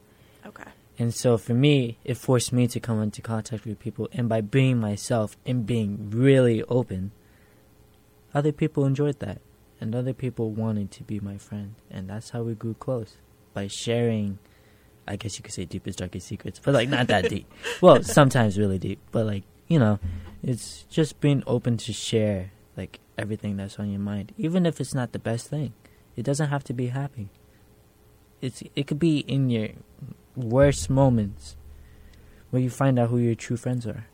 Okay. 0.47 0.71
And 0.99 1.13
so 1.13 1.37
for 1.37 1.53
me, 1.53 1.99
it 2.05 2.17
forced 2.17 2.53
me 2.53 2.67
to 2.69 2.81
come 2.81 3.03
into 3.03 3.21
contact 3.21 3.67
with 3.67 3.79
people. 3.79 4.09
And 4.13 4.29
by 4.29 4.41
being 4.41 4.79
myself 4.79 5.37
and 5.45 5.67
being 5.67 6.11
really 6.11 6.63
open, 6.65 7.11
other 8.33 8.53
people 8.53 8.87
enjoyed 8.87 9.19
that. 9.21 9.41
And 9.79 9.95
other 9.95 10.15
people 10.15 10.53
wanted 10.53 10.91
to 10.93 11.03
be 11.03 11.21
my 11.21 11.37
friend. 11.37 11.75
And 11.91 12.09
that's 12.09 12.31
how 12.31 12.43
we 12.43 12.55
grew 12.55 12.75
close. 12.75 13.17
By 13.53 13.67
sharing, 13.67 14.39
I 15.09 15.17
guess 15.17 15.39
you 15.39 15.43
could 15.43 15.55
say 15.55 15.65
deepest, 15.65 15.99
darkest 15.99 16.27
secrets, 16.27 16.61
but 16.63 16.75
like 16.75 16.89
not 16.89 17.07
that 17.09 17.29
deep. 17.29 17.47
Well, 17.81 18.03
sometimes 18.03 18.59
really 18.59 18.79
deep. 18.79 18.99
But 19.13 19.27
like, 19.27 19.45
you 19.69 19.79
know, 19.79 19.99
it's 20.43 20.83
just 20.91 21.21
being 21.21 21.43
open 21.47 21.77
to 21.79 21.93
share 21.93 22.51
like 22.77 23.01
everything 23.17 23.57
that's 23.57 23.79
on 23.79 23.91
your 23.91 24.01
mind. 24.01 24.33
Even 24.37 24.67
if 24.67 24.81
it's 24.81 24.95
not 24.95 25.13
the 25.13 25.19
best 25.19 25.49
thing, 25.49 25.73
it 26.17 26.23
doesn't 26.25 26.49
have 26.49 26.65
to 26.65 26.73
be 26.73 26.89
happy. 26.89 27.29
it's 28.43 28.63
it 28.75 28.87
could 28.87 28.99
be 28.99 29.19
in 29.21 29.49
your 29.51 29.69
worst 30.37 30.91
moments 30.91 31.57
where 32.51 32.61
you 32.63 32.71
find 32.71 32.99
out 32.99 33.09
who 33.11 33.19
your 33.19 33.35
true 33.35 33.57
friends 33.57 33.87
are. 33.87 34.07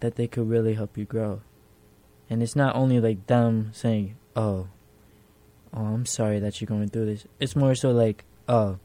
That 0.00 0.16
they 0.16 0.26
could 0.28 0.48
really 0.48 0.74
help 0.74 0.96
you 0.96 1.04
grow. 1.04 1.40
And 2.28 2.42
it's 2.42 2.54
not 2.56 2.76
only 2.76 3.00
like 3.00 3.26
them 3.26 3.70
saying, 3.72 4.16
"Oh, 4.34 4.68
oh, 5.72 5.84
I'm 5.94 6.06
sorry 6.06 6.38
that 6.40 6.60
you're 6.60 6.66
going 6.68 6.88
through 6.90 7.06
this." 7.06 7.26
It's 7.40 7.56
more 7.56 7.74
so 7.74 7.90
like, 7.90 8.24
"Oh, 8.48 8.78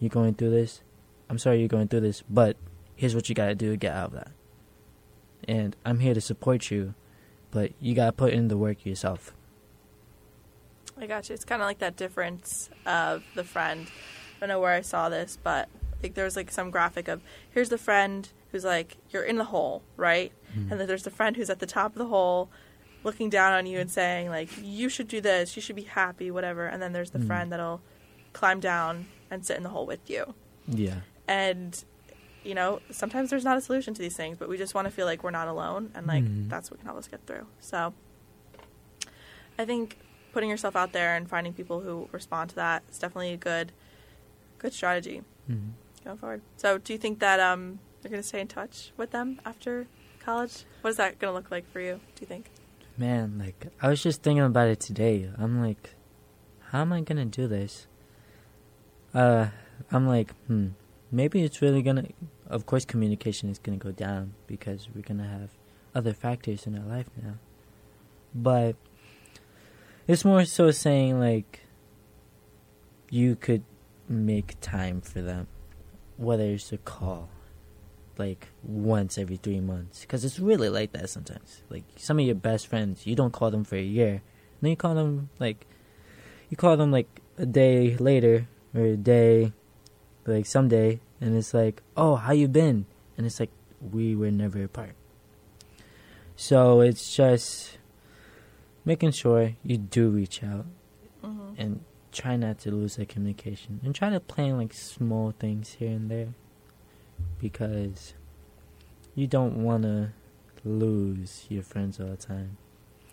you're 0.00 0.08
going 0.10 0.34
through 0.34 0.50
this. 0.50 0.82
I'm 1.28 1.38
sorry 1.38 1.60
you're 1.60 1.68
going 1.68 1.86
through 1.88 2.00
this, 2.00 2.24
but 2.28 2.56
here's 2.96 3.14
what 3.14 3.28
you 3.28 3.34
got 3.36 3.46
to 3.46 3.54
do 3.54 3.70
to 3.70 3.76
get 3.76 3.94
out 3.94 4.08
of 4.08 4.12
that." 4.14 4.32
And 5.46 5.76
I'm 5.84 6.00
here 6.00 6.14
to 6.14 6.20
support 6.20 6.70
you, 6.70 6.94
but 7.52 7.72
you 7.80 7.94
got 7.94 8.06
to 8.06 8.12
put 8.12 8.32
in 8.32 8.48
the 8.48 8.56
work 8.56 8.84
yourself. 8.84 9.32
I 10.98 11.06
got 11.06 11.28
you. 11.28 11.34
It's 11.34 11.44
kind 11.44 11.62
of 11.62 11.66
like 11.66 11.78
that 11.78 11.96
difference 11.96 12.68
of 12.84 13.24
the 13.34 13.44
friend. 13.44 13.86
I 14.36 14.40
don't 14.40 14.48
know 14.48 14.60
where 14.60 14.74
I 14.74 14.82
saw 14.82 15.08
this, 15.08 15.38
but 15.42 15.68
like 16.02 16.14
there 16.14 16.24
was 16.24 16.36
like 16.36 16.50
some 16.50 16.70
graphic 16.70 17.08
of 17.08 17.22
here's 17.50 17.68
the 17.68 17.78
friend 17.78 18.28
who's 18.52 18.64
like 18.64 18.96
you're 19.10 19.22
in 19.22 19.36
the 19.36 19.44
hole, 19.44 19.82
right? 19.96 20.32
Mm-hmm. 20.52 20.72
And 20.72 20.80
then 20.80 20.88
there's 20.88 21.04
the 21.04 21.10
friend 21.10 21.36
who's 21.36 21.48
at 21.50 21.58
the 21.58 21.66
top 21.66 21.92
of 21.92 21.98
the 21.98 22.06
hole, 22.06 22.50
looking 23.02 23.30
down 23.30 23.52
on 23.52 23.64
you 23.66 23.78
and 23.78 23.90
saying 23.90 24.28
like 24.28 24.50
you 24.60 24.88
should 24.88 25.08
do 25.08 25.20
this, 25.20 25.56
you 25.56 25.62
should 25.62 25.76
be 25.76 25.82
happy, 25.82 26.30
whatever. 26.30 26.66
And 26.66 26.82
then 26.82 26.92
there's 26.92 27.10
the 27.12 27.18
Mhm. 27.18 27.26
friend 27.26 27.52
that'll 27.52 27.80
climb 28.32 28.60
down 28.60 29.06
and 29.30 29.44
sit 29.46 29.56
in 29.56 29.62
the 29.62 29.68
hole 29.70 29.86
with 29.86 30.08
you. 30.10 30.34
Yeah. 30.68 31.00
And 31.28 31.82
you 32.42 32.54
know, 32.54 32.80
sometimes 32.90 33.28
there's 33.28 33.44
not 33.44 33.58
a 33.58 33.60
solution 33.60 33.92
to 33.94 34.00
these 34.00 34.16
things, 34.16 34.38
but 34.38 34.48
we 34.48 34.56
just 34.56 34.74
want 34.74 34.86
to 34.86 34.90
feel 34.90 35.04
like 35.04 35.22
we're 35.22 35.30
not 35.30 35.46
alone 35.46 35.90
and 35.94 36.06
like 36.06 36.24
Mhm. 36.24 36.48
that's 36.48 36.70
what 36.70 36.80
can 36.80 36.86
help 36.86 36.98
us 36.98 37.06
get 37.06 37.20
through. 37.26 37.46
So 37.60 37.92
I 39.58 39.64
think 39.64 39.98
putting 40.32 40.48
yourself 40.48 40.74
out 40.76 40.92
there 40.92 41.16
and 41.16 41.28
finding 41.28 41.52
people 41.52 41.80
who 41.80 42.08
respond 42.12 42.50
to 42.50 42.56
that 42.56 42.82
is 42.90 42.98
definitely 42.98 43.32
a 43.32 43.36
good 43.36 43.72
good 44.58 44.72
strategy 44.72 45.22
hmm 45.46 45.70
going 46.04 46.16
forward. 46.16 46.40
So 46.56 46.78
do 46.78 46.92
you 46.94 46.98
think 46.98 47.18
that 47.18 47.40
um 47.40 47.78
you're 48.02 48.10
going 48.10 48.22
to 48.22 48.26
stay 48.26 48.40
in 48.40 48.48
touch 48.48 48.92
with 48.96 49.10
them 49.10 49.38
after 49.44 49.86
college? 50.18 50.64
What 50.80 50.88
is 50.90 50.96
that 50.96 51.18
going 51.18 51.30
to 51.30 51.34
look 51.34 51.50
like 51.50 51.70
for 51.70 51.80
you, 51.80 52.00
do 52.14 52.22
you 52.22 52.26
think? 52.26 52.50
Man, 52.96 53.36
like 53.38 53.66
I 53.82 53.88
was 53.88 54.02
just 54.02 54.22
thinking 54.22 54.42
about 54.44 54.68
it 54.68 54.80
today. 54.80 55.30
I'm 55.38 55.60
like, 55.62 55.94
how 56.70 56.80
am 56.82 56.92
I 56.92 57.00
gonna 57.02 57.24
do 57.26 57.46
this? 57.48 57.86
Uh, 59.14 59.48
I'm 59.90 60.06
like, 60.06 60.32
hmm, 60.46 60.68
maybe 61.10 61.42
it's 61.42 61.60
really 61.62 61.82
gonna. 61.82 62.06
Of 62.48 62.66
course, 62.66 62.84
communication 62.84 63.48
is 63.48 63.58
gonna 63.58 63.78
go 63.78 63.92
down 63.92 64.34
because 64.46 64.88
we're 64.94 65.02
gonna 65.02 65.28
have 65.28 65.50
other 65.94 66.12
factors 66.12 66.66
in 66.66 66.78
our 66.78 66.84
life 66.84 67.10
now. 67.20 67.34
But 68.34 68.76
it's 70.06 70.24
more 70.24 70.44
so 70.44 70.70
saying 70.70 71.18
like, 71.18 71.60
you 73.10 73.36
could 73.36 73.64
make 74.08 74.60
time 74.60 75.00
for 75.00 75.20
them, 75.20 75.48
whether 76.16 76.44
it's 76.44 76.72
a 76.72 76.78
call, 76.78 77.28
like 78.20 78.48
once 78.62 79.16
every 79.16 79.36
three 79.36 79.60
months 79.60 80.02
because 80.02 80.24
it's 80.24 80.38
really 80.38 80.68
like 80.68 80.92
that 80.92 81.08
sometimes 81.08 81.62
like 81.70 81.84
some 81.96 82.18
of 82.18 82.26
your 82.26 82.34
best 82.34 82.66
friends 82.66 83.06
you 83.06 83.16
don't 83.16 83.32
call 83.32 83.50
them 83.50 83.64
for 83.64 83.76
a 83.76 83.82
year 83.82 84.20
then 84.60 84.70
you 84.70 84.76
call 84.76 84.94
them 84.94 85.30
like 85.38 85.66
you 86.50 86.56
call 86.56 86.76
them 86.76 86.92
like 86.92 87.08
a 87.38 87.46
day 87.46 87.96
later 87.96 88.46
or 88.74 88.82
a 88.82 88.96
day 88.96 89.52
like 90.26 90.46
someday 90.46 91.00
and 91.20 91.36
it's 91.36 91.52
like 91.54 91.82
oh 91.96 92.16
how 92.16 92.32
you 92.32 92.46
been 92.48 92.86
and 93.16 93.26
it's 93.26 93.40
like 93.40 93.50
we 93.80 94.14
were 94.14 94.30
never 94.30 94.62
apart 94.64 94.94
so 96.36 96.80
it's 96.80 97.14
just 97.14 97.78
making 98.84 99.10
sure 99.12 99.52
you 99.62 99.76
do 99.78 100.08
reach 100.10 100.42
out 100.42 100.66
Mm-hmm. 101.24 101.60
and 101.60 101.84
try 102.12 102.34
not 102.34 102.58
to 102.60 102.70
lose 102.70 102.96
that 102.96 103.08
communication 103.10 103.78
and 103.84 103.94
try 103.94 104.08
to 104.08 104.18
plan 104.18 104.56
like 104.56 104.72
small 104.72 105.32
things 105.38 105.74
here 105.78 105.90
and 105.90 106.10
there 106.10 106.28
because 107.38 108.14
you 109.14 109.26
don't 109.26 109.62
want 109.62 109.82
to 109.82 110.12
lose 110.64 111.44
your 111.50 111.62
friends 111.62 112.00
all 112.00 112.06
the 112.06 112.16
time. 112.16 112.56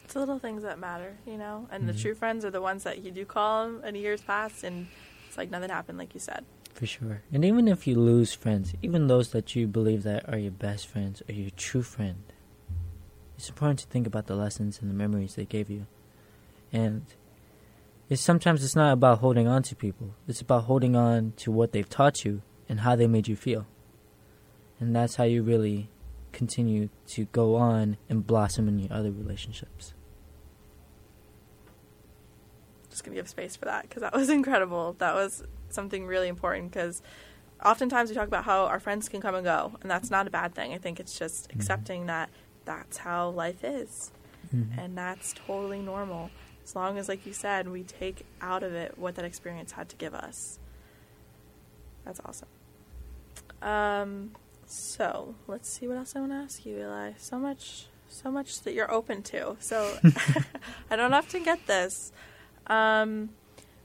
It's 0.05 0.13
the 0.13 0.19
little 0.21 0.39
things 0.39 0.63
that 0.63 0.79
matter, 0.79 1.17
you 1.25 1.37
know? 1.37 1.67
And 1.69 1.87
the 1.87 1.93
Mhm. 1.93 2.01
true 2.01 2.15
friends 2.15 2.45
are 2.45 2.49
the 2.51 2.61
ones 2.61 2.83
that 2.83 2.99
you 3.03 3.11
do 3.11 3.25
call 3.25 3.65
them 3.67 3.83
in 3.83 3.95
years 3.95 4.21
past 4.21 4.63
and 4.63 4.87
it's 5.27 5.37
like 5.37 5.51
nothing 5.51 5.69
happened 5.69 5.97
like 5.97 6.13
you 6.13 6.19
said. 6.19 6.45
For 6.73 6.85
sure. 6.85 7.21
And 7.31 7.43
even 7.43 7.67
if 7.67 7.87
you 7.87 7.95
lose 7.95 8.33
friends, 8.33 8.73
even 8.81 9.07
those 9.07 9.31
that 9.31 9.55
you 9.55 9.67
believe 9.67 10.03
that 10.03 10.27
are 10.31 10.37
your 10.37 10.51
best 10.51 10.87
friends 10.87 11.23
or 11.27 11.33
your 11.33 11.49
true 11.51 11.81
friend, 11.81 12.21
it's 13.35 13.49
important 13.49 13.79
to 13.79 13.87
think 13.87 14.07
about 14.07 14.27
the 14.27 14.35
lessons 14.35 14.79
and 14.81 14.89
the 14.89 14.95
memories 14.95 15.35
they 15.35 15.45
gave 15.45 15.69
you. 15.69 15.87
And 16.71 17.05
it's 18.09 18.21
sometimes 18.21 18.63
it's 18.63 18.75
not 18.75 18.93
about 18.93 19.19
holding 19.19 19.47
on 19.47 19.63
to 19.63 19.75
people. 19.75 20.13
It's 20.27 20.41
about 20.41 20.65
holding 20.65 20.95
on 20.95 21.33
to 21.37 21.51
what 21.51 21.71
they've 21.71 21.89
taught 21.89 22.23
you 22.23 22.41
and 22.69 22.81
how 22.81 22.95
they 22.95 23.07
made 23.07 23.27
you 23.27 23.35
feel. 23.35 23.65
And 24.79 24.95
that's 24.95 25.15
how 25.15 25.23
you 25.23 25.43
really 25.43 25.89
continue 26.31 26.89
to 27.07 27.25
go 27.25 27.55
on 27.55 27.97
and 28.09 28.25
blossom 28.25 28.67
in 28.67 28.79
your 28.79 28.93
other 28.93 29.11
relationships. 29.11 29.93
Just 32.97 33.05
going 33.05 33.15
to 33.15 33.21
give 33.21 33.29
space 33.29 33.55
for 33.55 33.65
that 33.65 33.83
because 33.83 34.01
that 34.01 34.13
was 34.21 34.29
incredible. 34.29 34.95
That 34.97 35.13
was 35.13 35.43
something 35.69 36.05
really 36.07 36.27
important 36.27 36.71
because 36.71 37.01
oftentimes 37.63 38.09
we 38.09 38.15
talk 38.15 38.27
about 38.27 38.43
how 38.45 38.65
our 38.65 38.79
friends 38.79 39.07
can 39.09 39.21
come 39.21 39.35
and 39.35 39.43
go, 39.43 39.73
and 39.81 39.89
that's 39.91 40.09
not 40.09 40.27
a 40.27 40.29
bad 40.31 40.55
thing. 40.55 40.73
I 40.73 40.77
think 40.79 40.99
it's 40.99 41.17
just 41.17 41.49
Mhm. 41.49 41.55
accepting 41.55 42.05
that 42.07 42.29
that's 42.65 42.97
how 42.97 43.29
life 43.29 43.63
is, 43.63 44.11
and 44.77 44.97
that's 44.97 45.33
totally 45.33 45.79
normal. 45.79 46.31
As 46.63 46.75
long 46.75 46.97
as, 46.97 47.07
like 47.07 47.25
you 47.25 47.33
said, 47.33 47.69
we 47.69 47.83
take 47.83 48.25
out 48.41 48.63
of 48.63 48.73
it 48.73 48.97
what 48.97 49.15
that 49.15 49.25
experience 49.25 49.73
had 49.73 49.87
to 49.89 49.95
give 49.95 50.13
us. 50.13 50.59
That's 52.05 52.19
awesome. 52.25 52.47
Um, 53.61 54.31
so 54.65 55.35
let's 55.47 55.69
see 55.69 55.87
what 55.87 55.97
else 55.97 56.15
I 56.15 56.19
want 56.19 56.31
to 56.31 56.37
ask 56.37 56.65
you, 56.65 56.77
Eli. 56.79 57.11
So 57.17 57.37
much, 57.39 57.87
so 58.09 58.31
much 58.31 58.61
that 58.61 58.73
you're 58.73 58.91
open 58.91 59.21
to. 59.23 59.55
So 59.59 59.97
I 60.91 60.95
don't 60.95 61.13
often 61.13 61.43
get 61.43 61.65
this. 61.67 62.11
Um, 62.67 63.29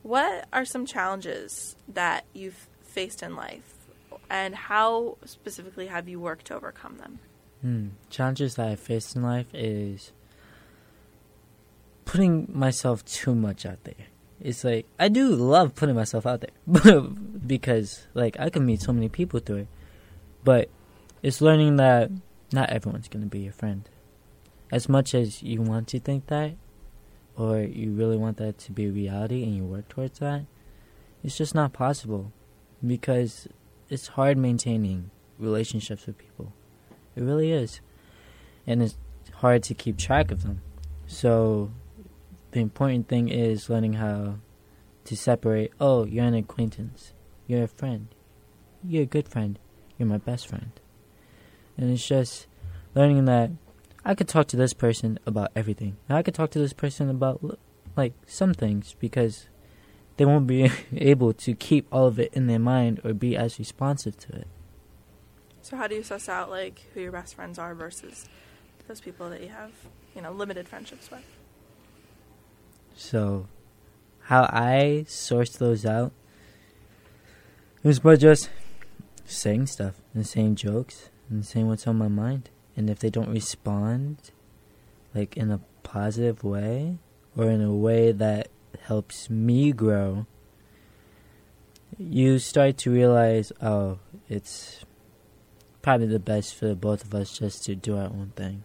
what 0.03 0.47
are 0.53 0.65
some 0.65 0.87
challenges 0.87 1.77
that 1.89 2.25
you've 2.33 2.69
faced 2.83 3.23
in 3.23 3.37
life, 3.37 3.75
and 4.29 4.55
how 4.55 5.19
specifically 5.25 5.87
have 5.87 6.09
you 6.09 6.21
worked 6.21 6.47
to 6.47 6.57
overcome 6.57 6.99
them? 6.99 7.19
Hmm. 7.61 7.89
Challenges 8.11 8.57
that 8.57 8.69
I 8.69 8.77
faced 8.77 9.15
in 9.15 9.23
life 9.23 9.47
is 9.55 10.13
putting 12.05 12.49
myself 12.53 13.05
too 13.05 13.35
much 13.35 13.65
out 13.65 13.83
there. 13.85 14.07
It's 14.41 14.65
like 14.65 14.87
I 14.99 15.09
do 15.09 15.29
love 15.29 15.77
putting 15.77 15.95
myself 15.95 16.27
out 16.27 16.41
there 16.41 17.01
because 17.47 18.07
like 18.13 18.37
I 18.41 18.51
can 18.51 18.67
meet 18.67 18.83
so 18.83 18.93
many 18.93 19.09
people 19.09 19.39
through 19.39 19.57
it, 19.57 19.69
but 20.43 20.69
it's 21.23 21.41
learning 21.41 21.77
that 21.77 22.11
not 22.53 22.71
everyone's 22.71 23.09
gonna 23.09 23.27
be 23.27 23.41
your 23.41 23.53
friend. 23.53 23.89
As 24.73 24.89
much 24.89 25.15
as 25.15 25.43
you 25.43 25.63
want 25.63 25.87
to 25.89 26.01
think 26.01 26.27
that, 26.27 26.55
or 27.37 27.61
you 27.61 27.93
really 27.93 28.17
want 28.17 28.37
that 28.37 28.59
to 28.59 28.73
be 28.73 28.91
reality 28.91 29.43
and 29.43 29.57
you 29.57 29.65
work 29.65 29.89
towards 29.89 30.19
that, 30.19 30.45
it's 31.23 31.37
just 31.37 31.55
not 31.55 31.73
possible 31.73 32.33
because 32.85 33.49
it's 33.89 34.09
hard 34.09 34.37
maintaining 34.37 35.11
relationships 35.39 36.07
with 36.07 36.19
people. 36.19 36.53
It 37.15 37.23
really 37.23 37.53
is. 37.53 37.81
And 38.67 38.83
it's 38.83 38.97
hard 39.35 39.63
to 39.65 39.75
keep 39.75 39.99
track 39.99 40.31
of 40.31 40.43
them. 40.43 40.63
So 41.07 41.71
the 42.53 42.61
important 42.61 43.09
thing 43.09 43.29
is 43.29 43.69
learning 43.69 43.95
how 43.95 44.37
to 45.05 45.17
separate 45.17 45.73
oh, 45.81 46.05
you're 46.07 46.25
an 46.25 46.35
acquaintance, 46.35 47.13
you're 47.47 47.65
a 47.65 47.69
friend, 47.69 48.09
you're 48.87 49.03
a 49.03 49.07
good 49.07 49.29
friend, 49.29 49.59
you're 49.99 50.09
my 50.09 50.19
best 50.19 50.47
friend. 50.47 50.73
And 51.77 51.91
it's 51.91 52.07
just 52.07 52.47
learning 52.95 53.25
that 53.25 53.51
I 54.05 54.15
could 54.15 54.29
talk 54.29 54.49
to 54.49 54.57
this 54.57 54.73
person 54.73 55.19
about 55.27 55.53
everything. 55.55 55.97
I 56.09 56.23
could 56.23 56.35
talk 56.35 56.51
to 56.53 56.59
this 56.59 56.73
person 56.73 57.09
about 57.09 57.59
like 57.97 58.15
some 58.27 58.55
things 58.55 58.97
because 58.99 59.47
they 60.17 60.25
won't 60.25 60.47
be 60.47 60.71
able 60.97 61.33
to 61.35 61.55
keep 61.55 61.87
all 61.93 62.07
of 62.07 62.19
it 62.19 62.33
in 62.35 62.47
their 62.47 62.59
mind 62.59 63.01
or 63.05 63.13
be 63.15 63.37
as 63.37 63.59
responsive 63.59 64.19
to 64.19 64.33
it. 64.37 64.49
So 65.63 65.77
how 65.77 65.87
do 65.87 65.95
you 65.95 66.03
suss 66.03 66.29
out 66.29 66.51
like 66.51 66.83
who 66.95 67.01
your 67.01 67.13
best 67.13 67.35
friends 67.37 67.59
are 67.59 67.75
versus 67.75 68.29
those 68.89 69.01
people 69.01 69.31
that 69.31 69.41
you 69.41 69.49
have, 69.49 69.71
you 70.15 70.23
know, 70.23 70.33
limited 70.33 70.69
friendships 70.69 71.11
with? 71.11 71.25
So, 72.95 73.47
how 74.25 74.43
I 74.45 75.05
source 75.09 75.57
those 75.57 75.87
out 75.87 76.13
is 77.85 78.01
by 78.01 78.17
just 78.17 78.51
saying 79.25 79.67
stuff 79.67 79.95
and 80.15 80.27
saying 80.27 80.57
jokes 80.57 81.11
and 81.31 81.47
saying 81.47 81.69
what's 81.69 81.87
on 81.87 81.97
my 81.97 82.09
mind. 82.09 82.51
And 82.77 82.89
if 82.89 82.99
they 82.99 83.11
don't 83.11 83.29
respond, 83.29 84.31
like 85.15 85.37
in 85.37 85.51
a 85.51 85.61
positive 85.83 86.43
way 86.43 86.99
or 87.37 87.51
in 87.51 87.61
a 87.61 87.75
way 87.75 88.13
that 88.13 88.49
helps 88.83 89.29
me 89.29 89.73
grow, 89.73 90.27
you 91.99 92.39
start 92.39 92.79
to 92.79 92.91
realize, 92.91 93.53
oh, 93.61 93.99
it's 94.29 94.85
probably 95.83 96.07
the 96.07 96.19
best 96.19 96.55
for 96.55 96.75
both 96.75 97.05
of 97.05 97.15
us 97.15 97.39
just 97.39 97.65
to 97.65 97.75
do 97.75 97.97
our 97.97 98.05
own 98.05 98.33
thing. 98.37 98.65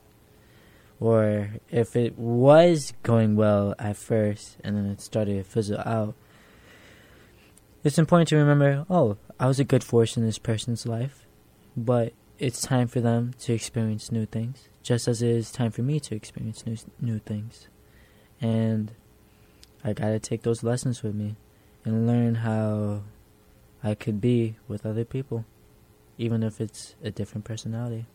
Or 0.99 1.51
if 1.70 1.95
it 1.95 2.18
was 2.18 2.93
going 3.03 3.36
well 3.36 3.76
at 3.78 3.97
first 3.97 4.58
and 4.64 4.76
then 4.76 4.86
it 4.86 5.01
started 5.01 5.36
to 5.36 5.43
fizzle 5.43 5.80
out, 5.80 6.16
it's 7.84 7.99
important 7.99 8.30
to 8.30 8.38
remember, 8.38 8.86
oh, 8.89 9.18
I 9.39 9.47
was 9.47 9.60
a 9.60 9.64
good 9.64 9.84
force 9.84 10.18
in 10.18 10.26
this 10.26 10.39
person's 10.39 10.86
life, 10.86 11.26
but 11.76 12.14
it's 12.40 12.62
time 12.62 12.88
for 12.88 13.02
them 13.02 13.34
to 13.40 13.54
experience 13.54 14.12
new 14.12 14.26
things, 14.26 14.70
just 14.84 15.08
as 15.08 15.22
it 15.22 15.30
is 15.30 15.52
time 15.52 15.72
for 15.72 15.82
me 15.82 16.00
to 16.02 16.16
experience 16.16 16.66
new 16.66 16.78
new 17.00 17.20
things. 17.20 17.68
And 18.40 18.92
I 19.84 19.94
got 19.94 20.10
to 20.10 20.20
take 20.20 20.44
those 20.44 20.64
lessons 20.64 21.02
with 21.02 21.16
me 21.16 21.36
and 21.84 22.06
learn 22.06 22.36
how 22.36 23.04
I 23.84 23.96
could 23.96 24.22
be 24.22 24.58
with 24.68 24.86
other 24.86 25.06
people, 25.06 25.46
even 26.18 26.44
if 26.44 26.60
it's 26.62 26.96
a 27.04 27.10
different 27.10 27.46
personality. 27.46 28.06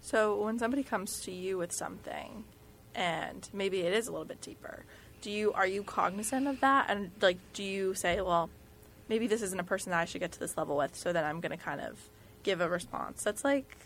So 0.00 0.36
when 0.42 0.58
somebody 0.58 0.82
comes 0.82 1.20
to 1.22 1.30
you 1.30 1.58
with 1.58 1.72
something, 1.72 2.44
and 2.94 3.48
maybe 3.52 3.80
it 3.80 3.92
is 3.92 4.06
a 4.06 4.10
little 4.10 4.26
bit 4.26 4.40
deeper, 4.40 4.84
do 5.22 5.30
you 5.30 5.52
are 5.52 5.66
you 5.66 5.82
cognizant 5.82 6.46
of 6.46 6.60
that? 6.60 6.86
And 6.88 7.10
like, 7.20 7.38
do 7.52 7.62
you 7.62 7.94
say, 7.94 8.20
well, 8.20 8.50
maybe 9.08 9.26
this 9.26 9.42
isn't 9.42 9.58
a 9.58 9.64
person 9.64 9.90
that 9.90 10.00
I 10.00 10.04
should 10.04 10.20
get 10.20 10.32
to 10.32 10.38
this 10.38 10.56
level 10.56 10.76
with, 10.76 10.94
so 10.94 11.12
then 11.12 11.24
I'm 11.24 11.40
to 11.40 11.56
kind 11.56 11.80
of 11.80 11.98
give 12.48 12.60
a 12.62 12.68
response 12.68 13.22
that's 13.22 13.44
like, 13.44 13.76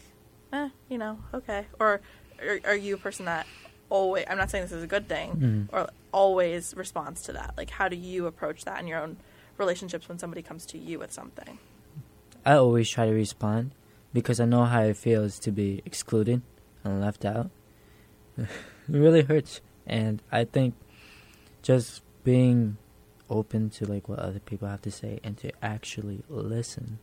eh, 0.52 0.68
you 0.88 0.96
know, 0.96 1.18
okay, 1.34 1.66
or 1.80 2.00
are, 2.40 2.60
are 2.64 2.76
you 2.76 2.94
a 2.94 2.98
person 2.98 3.24
that 3.26 3.44
always? 3.90 4.24
I'm 4.30 4.38
not 4.38 4.50
saying 4.50 4.62
this 4.64 4.72
is 4.72 4.84
a 4.84 4.92
good 4.96 5.08
thing, 5.08 5.28
Mm. 5.36 5.68
or 5.74 5.88
always 6.12 6.72
responds 6.76 7.22
to 7.22 7.32
that. 7.32 7.54
Like, 7.56 7.70
how 7.70 7.88
do 7.88 7.96
you 7.96 8.26
approach 8.26 8.64
that 8.64 8.78
in 8.80 8.86
your 8.86 9.00
own 9.04 9.16
relationships 9.58 10.08
when 10.08 10.18
somebody 10.18 10.42
comes 10.42 10.64
to 10.66 10.78
you 10.78 11.00
with 11.00 11.12
something? 11.12 11.58
I 12.46 12.54
always 12.54 12.88
try 12.88 13.06
to 13.06 13.12
respond 13.12 13.72
because 14.12 14.38
I 14.38 14.44
know 14.44 14.64
how 14.64 14.82
it 14.82 14.96
feels 14.96 15.38
to 15.40 15.50
be 15.50 15.82
excluded 15.84 16.42
and 16.84 17.00
left 17.00 17.24
out. 17.24 17.50
it 18.38 18.48
really 18.88 19.22
hurts, 19.22 19.60
and 19.86 20.22
I 20.30 20.44
think 20.44 20.74
just 21.62 22.02
being 22.22 22.76
open 23.28 23.70
to 23.70 23.86
like 23.86 24.08
what 24.08 24.18
other 24.20 24.38
people 24.40 24.68
have 24.68 24.82
to 24.82 24.90
say 24.90 25.18
and 25.24 25.36
to 25.38 25.50
actually 25.62 26.22
listen 26.28 26.98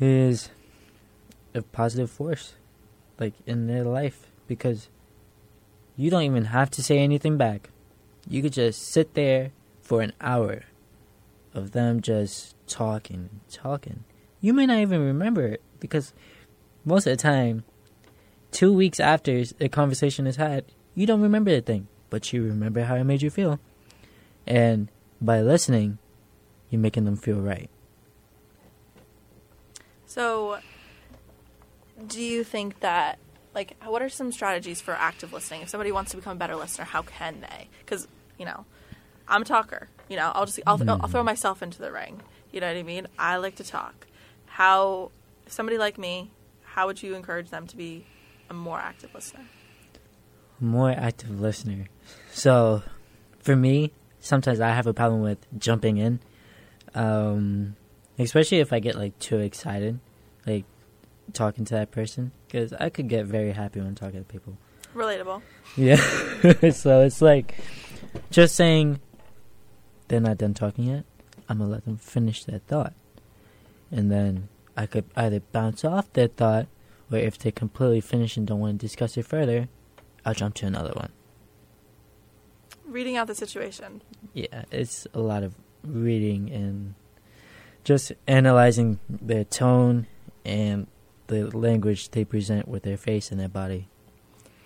is 0.00 0.50
a 1.54 1.62
positive 1.62 2.10
force 2.10 2.54
like 3.18 3.34
in 3.46 3.66
their 3.66 3.84
life 3.84 4.28
because 4.46 4.88
you 5.96 6.10
don't 6.10 6.22
even 6.22 6.46
have 6.46 6.70
to 6.70 6.82
say 6.82 6.98
anything 6.98 7.36
back. 7.36 7.70
You 8.28 8.42
could 8.42 8.54
just 8.54 8.82
sit 8.82 9.14
there 9.14 9.52
for 9.82 10.00
an 10.00 10.12
hour 10.20 10.62
of 11.52 11.72
them 11.72 12.00
just 12.00 12.56
talking, 12.66 13.28
talking. 13.50 14.04
You 14.40 14.54
may 14.54 14.66
not 14.66 14.78
even 14.78 15.04
remember 15.04 15.46
it 15.46 15.62
because 15.78 16.14
most 16.84 17.06
of 17.06 17.16
the 17.16 17.22
time, 17.22 17.64
two 18.50 18.72
weeks 18.72 18.98
after 18.98 19.42
a 19.60 19.68
conversation 19.68 20.26
is 20.26 20.36
had, 20.36 20.64
you 20.94 21.06
don't 21.06 21.20
remember 21.20 21.50
the 21.50 21.60
thing, 21.60 21.88
but 22.08 22.32
you 22.32 22.42
remember 22.44 22.84
how 22.84 22.96
it 22.96 23.04
made 23.04 23.22
you 23.22 23.30
feel. 23.30 23.60
And 24.46 24.88
by 25.20 25.42
listening, 25.42 25.98
you're 26.70 26.80
making 26.80 27.04
them 27.04 27.16
feel 27.16 27.40
right. 27.40 27.68
So, 30.10 30.58
do 32.04 32.20
you 32.20 32.42
think 32.42 32.80
that, 32.80 33.20
like, 33.54 33.76
what 33.84 34.02
are 34.02 34.08
some 34.08 34.32
strategies 34.32 34.80
for 34.80 34.90
active 34.90 35.32
listening? 35.32 35.62
If 35.62 35.68
somebody 35.68 35.92
wants 35.92 36.10
to 36.10 36.16
become 36.16 36.36
a 36.36 36.38
better 36.40 36.56
listener, 36.56 36.84
how 36.84 37.02
can 37.02 37.42
they? 37.42 37.68
Because, 37.78 38.08
you 38.36 38.44
know, 38.44 38.64
I'm 39.28 39.42
a 39.42 39.44
talker. 39.44 39.88
You 40.08 40.16
know, 40.16 40.32
I'll 40.34 40.46
just, 40.46 40.58
I'll, 40.66 40.82
I'll 40.90 41.06
throw 41.06 41.22
myself 41.22 41.62
into 41.62 41.78
the 41.78 41.92
ring. 41.92 42.22
You 42.50 42.60
know 42.60 42.66
what 42.66 42.76
I 42.76 42.82
mean? 42.82 43.06
I 43.20 43.36
like 43.36 43.54
to 43.56 43.64
talk. 43.64 44.08
How, 44.46 45.12
if 45.46 45.52
somebody 45.52 45.78
like 45.78 45.96
me, 45.96 46.32
how 46.64 46.88
would 46.88 47.00
you 47.00 47.14
encourage 47.14 47.50
them 47.50 47.68
to 47.68 47.76
be 47.76 48.04
a 48.48 48.52
more 48.52 48.80
active 48.80 49.14
listener? 49.14 49.44
More 50.58 50.90
active 50.90 51.40
listener. 51.40 51.86
So, 52.32 52.82
for 53.38 53.54
me, 53.54 53.92
sometimes 54.18 54.58
I 54.58 54.70
have 54.70 54.88
a 54.88 54.92
problem 54.92 55.22
with 55.22 55.46
jumping 55.56 55.98
in, 55.98 56.18
um, 56.96 57.76
especially 58.24 58.58
if 58.58 58.72
I 58.72 58.80
get 58.80 58.96
like 58.96 59.18
too 59.18 59.38
excited, 59.38 59.98
like 60.46 60.64
talking 61.32 61.64
to 61.66 61.74
that 61.74 61.90
person, 61.90 62.32
because 62.46 62.72
I 62.74 62.90
could 62.90 63.08
get 63.08 63.26
very 63.26 63.52
happy 63.52 63.80
when 63.80 63.94
talking 63.94 64.20
to 64.20 64.24
people. 64.24 64.56
Relatable. 64.94 65.42
Yeah. 65.76 65.96
so 66.70 67.02
it's 67.02 67.22
like 67.22 67.54
just 68.30 68.54
saying 68.56 69.00
they're 70.08 70.20
not 70.20 70.38
done 70.38 70.54
talking 70.54 70.84
yet. 70.84 71.04
I'm 71.48 71.58
gonna 71.58 71.70
let 71.70 71.84
them 71.84 71.96
finish 71.96 72.44
their 72.44 72.60
thought, 72.60 72.94
and 73.90 74.10
then 74.10 74.48
I 74.76 74.86
could 74.86 75.04
either 75.16 75.40
bounce 75.40 75.84
off 75.84 76.12
their 76.12 76.28
thought, 76.28 76.66
or 77.10 77.18
if 77.18 77.38
they 77.38 77.50
completely 77.50 78.00
finish 78.00 78.36
and 78.36 78.46
don't 78.46 78.60
want 78.60 78.80
to 78.80 78.86
discuss 78.86 79.16
it 79.16 79.26
further, 79.26 79.68
I'll 80.24 80.34
jump 80.34 80.54
to 80.56 80.66
another 80.66 80.92
one. 80.94 81.10
Reading 82.84 83.16
out 83.16 83.26
the 83.26 83.34
situation. 83.34 84.02
Yeah, 84.32 84.64
it's 84.70 85.06
a 85.14 85.20
lot 85.20 85.42
of 85.42 85.54
reading 85.84 86.50
and 86.50 86.94
just 87.84 88.12
analyzing 88.26 88.98
their 89.08 89.44
tone 89.44 90.06
and 90.44 90.86
the 91.26 91.56
language 91.56 92.10
they 92.10 92.24
present 92.24 92.68
with 92.68 92.82
their 92.82 92.96
face 92.96 93.30
and 93.30 93.40
their 93.40 93.48
body. 93.48 93.88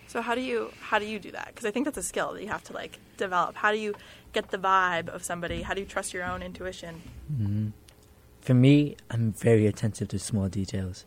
So 0.07 0.23
how 0.23 0.35
do 0.35 0.41
you 0.41 0.71
how 0.81 0.99
do 0.99 1.07
you 1.07 1.19
do 1.19 1.31
that? 1.33 1.49
Because 1.49 1.65
I 1.65 1.71
think 1.71 1.87
that's 1.87 1.99
a 1.99 2.03
skill 2.03 2.35
that 2.35 2.43
you 2.43 2.49
have 2.49 2.63
to 2.65 2.73
like 2.73 2.99
develop. 3.17 3.57
How 3.57 3.73
do 3.73 3.79
you 3.79 3.95
get 4.33 4.51
the 4.51 4.59
vibe 4.59 5.09
of 5.09 5.25
somebody? 5.25 5.63
How 5.63 5.75
do 5.75 5.81
you 5.81 5.87
trust 5.87 6.15
your 6.15 6.25
own 6.25 6.43
intuition? 6.43 7.03
hmm 7.29 7.69
For 8.41 8.55
me, 8.55 8.97
I'm 9.11 9.33
very 9.33 9.67
attentive 9.67 10.09
to 10.09 10.19
small 10.19 10.49
details. 10.49 11.05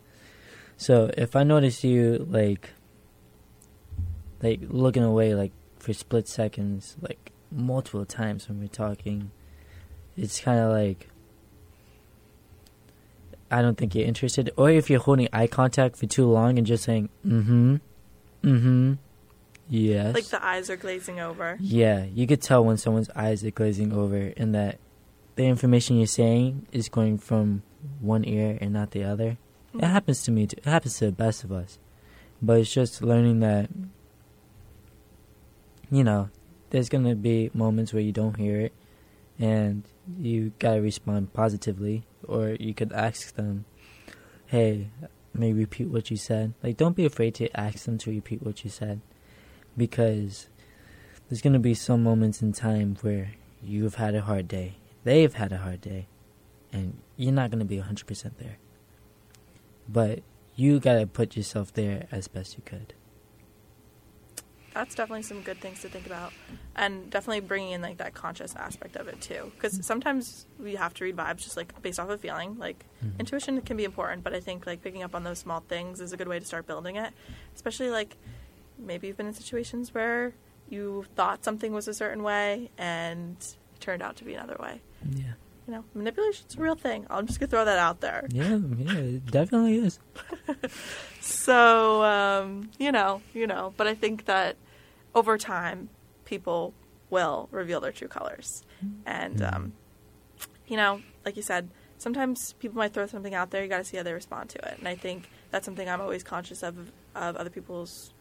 So 0.76 1.10
if 1.16 1.34
I 1.34 1.42
notice 1.42 1.82
you 1.82 2.26
like, 2.30 2.70
like 4.42 4.60
looking 4.68 5.02
away 5.02 5.34
like 5.34 5.52
for 5.78 5.92
split 5.92 6.28
seconds, 6.28 6.96
like 7.00 7.32
multiple 7.50 8.04
times 8.04 8.48
when 8.48 8.60
we're 8.60 8.68
talking, 8.68 9.30
it's 10.16 10.40
kind 10.40 10.60
of 10.60 10.70
like 10.70 11.08
I 13.50 13.62
don't 13.62 13.76
think 13.78 13.94
you're 13.94 14.06
interested. 14.06 14.50
Or 14.56 14.70
if 14.70 14.90
you're 14.90 15.00
holding 15.00 15.28
eye 15.32 15.46
contact 15.46 15.96
for 15.96 16.06
too 16.06 16.26
long 16.26 16.58
and 16.58 16.66
just 16.66 16.84
saying 16.84 17.08
mm-hmm, 17.26 17.76
mm-hmm, 18.42 18.92
yes, 19.68 20.14
Like 20.14 20.26
the 20.26 20.44
eyes 20.44 20.68
are 20.70 20.76
glazing 20.76 21.20
over. 21.20 21.56
yeah, 21.60 22.04
you 22.04 22.26
could 22.26 22.42
tell 22.42 22.64
when 22.64 22.76
someone's 22.76 23.10
eyes 23.16 23.44
are 23.44 23.50
glazing 23.50 23.92
over 23.92 24.32
and 24.36 24.54
that 24.54 24.78
the 25.36 25.44
information 25.44 25.96
you're 25.96 26.06
saying 26.06 26.66
is 26.72 26.88
going 26.88 27.16
from 27.18 27.62
one 28.00 28.24
ear 28.24 28.58
and 28.60 28.72
not 28.72 28.90
the 28.90 29.04
other. 29.04 29.38
It 29.74 29.84
happens 29.84 30.22
to 30.24 30.30
me 30.32 30.46
too. 30.46 30.56
It 30.58 30.64
happens 30.64 30.98
to 30.98 31.06
the 31.06 31.12
best 31.12 31.44
of 31.44 31.52
us. 31.52 31.78
But 32.42 32.60
it's 32.60 32.72
just 32.72 33.02
learning 33.02 33.40
that, 33.40 33.70
you 35.90 36.04
know, 36.04 36.30
there's 36.70 36.88
going 36.88 37.04
to 37.04 37.14
be 37.14 37.50
moments 37.54 37.92
where 37.92 38.02
you 38.02 38.12
don't 38.12 38.36
hear 38.36 38.60
it 38.60 38.72
and 39.38 39.84
you 40.18 40.52
got 40.58 40.74
to 40.74 40.80
respond 40.80 41.32
positively. 41.32 42.04
Or 42.26 42.56
you 42.58 42.74
could 42.74 42.92
ask 42.92 43.34
them, 43.34 43.64
hey, 44.46 44.90
may 45.34 45.52
repeat 45.52 45.88
what 45.88 46.10
you 46.10 46.16
said. 46.16 46.54
Like, 46.62 46.76
don't 46.76 46.96
be 46.96 47.06
afraid 47.06 47.34
to 47.36 47.54
ask 47.58 47.84
them 47.84 47.98
to 47.98 48.10
repeat 48.10 48.42
what 48.42 48.64
you 48.64 48.70
said 48.70 49.00
because 49.76 50.48
there's 51.28 51.42
to 51.52 51.58
be 51.58 51.74
some 51.74 52.02
moments 52.02 52.42
in 52.42 52.52
time 52.52 52.96
where 53.02 53.32
you've 53.62 53.96
had 53.96 54.14
a 54.14 54.22
hard 54.22 54.48
day, 54.48 54.74
they've 55.04 55.34
had 55.34 55.52
a 55.52 55.58
hard 55.58 55.80
day, 55.80 56.06
and 56.72 56.98
you're 57.16 57.32
not 57.32 57.50
to 57.60 57.64
be 57.64 57.78
100% 57.78 58.30
there. 58.38 58.58
But 59.88 60.20
you 60.56 60.80
got 60.80 60.98
to 60.98 61.06
put 61.06 61.36
yourself 61.36 61.72
there 61.72 62.06
as 62.10 62.28
best 62.28 62.56
you 62.56 62.62
could. 62.64 62.94
That's 64.78 64.94
definitely 64.94 65.22
some 65.22 65.40
good 65.42 65.60
things 65.60 65.80
to 65.80 65.88
think 65.88 66.06
about, 66.06 66.32
and 66.76 67.10
definitely 67.10 67.40
bringing 67.40 67.72
in 67.72 67.82
like 67.82 67.96
that 67.96 68.14
conscious 68.14 68.54
aspect 68.54 68.94
of 68.94 69.08
it 69.08 69.20
too. 69.20 69.50
Because 69.56 69.84
sometimes 69.84 70.46
we 70.56 70.76
have 70.76 70.94
to 70.94 71.04
read 71.04 71.16
vibes 71.16 71.38
just 71.38 71.56
like 71.56 71.82
based 71.82 71.98
off 71.98 72.08
of 72.10 72.20
feeling. 72.20 72.56
Like 72.58 72.84
Mhm. 73.04 73.18
intuition 73.18 73.60
can 73.62 73.76
be 73.76 73.82
important, 73.82 74.22
but 74.22 74.34
I 74.34 74.38
think 74.38 74.68
like 74.68 74.80
picking 74.80 75.02
up 75.02 75.16
on 75.16 75.24
those 75.24 75.40
small 75.40 75.64
things 75.68 76.00
is 76.00 76.12
a 76.12 76.16
good 76.16 76.28
way 76.28 76.38
to 76.38 76.44
start 76.46 76.68
building 76.68 76.94
it. 76.94 77.12
Especially 77.56 77.90
like 77.90 78.16
maybe 78.78 79.08
you've 79.08 79.16
been 79.16 79.26
in 79.26 79.34
situations 79.34 79.92
where 79.92 80.32
you 80.70 81.04
thought 81.16 81.44
something 81.44 81.72
was 81.72 81.88
a 81.88 81.94
certain 81.94 82.22
way 82.22 82.70
and 82.78 83.36
it 83.40 83.80
turned 83.80 84.00
out 84.00 84.14
to 84.18 84.24
be 84.24 84.34
another 84.34 84.58
way. 84.60 84.80
Yeah. 85.10 85.32
You 85.66 85.74
know, 85.74 85.84
manipulation's 85.92 86.54
a 86.56 86.60
real 86.60 86.76
thing. 86.76 87.04
I'm 87.10 87.26
just 87.26 87.40
gonna 87.40 87.50
throw 87.50 87.64
that 87.64 87.80
out 87.80 88.00
there. 88.00 88.28
Yeah, 88.30 88.58
yeah, 88.78 88.92
it 89.16 89.26
definitely 89.26 89.78
is. 89.78 89.98
So, 91.20 92.02
um, 92.04 92.70
you 92.78 92.92
know, 92.92 93.20
you 93.34 93.46
know, 93.48 93.74
but 93.76 93.86
I 93.86 93.94
think 93.94 94.24
that 94.26 94.56
over 95.14 95.38
time, 95.38 95.88
people 96.24 96.74
will 97.10 97.48
reveal 97.50 97.80
their 97.80 97.92
true 97.92 98.08
colors. 98.08 98.62
And, 99.06 99.42
um, 99.42 99.72
you 100.66 100.76
know, 100.76 101.00
like 101.24 101.36
you 101.36 101.42
said, 101.42 101.70
sometimes 101.96 102.52
people 102.54 102.76
might 102.76 102.92
throw 102.92 103.06
something 103.06 103.34
out 103.34 103.50
there. 103.50 103.62
You 103.62 103.68
got 103.68 103.78
to 103.78 103.84
see 103.84 103.96
how 103.96 104.02
they 104.02 104.12
respond 104.12 104.50
to 104.50 104.58
it. 104.68 104.78
And 104.78 104.86
I 104.86 104.94
think 104.94 105.28
that's 105.50 105.64
something 105.64 105.88
I'm 105.88 106.00
always 106.00 106.22
conscious 106.22 106.62
of 106.62 106.92
of 107.14 107.34
other 107.36 107.50
people's 107.50 108.12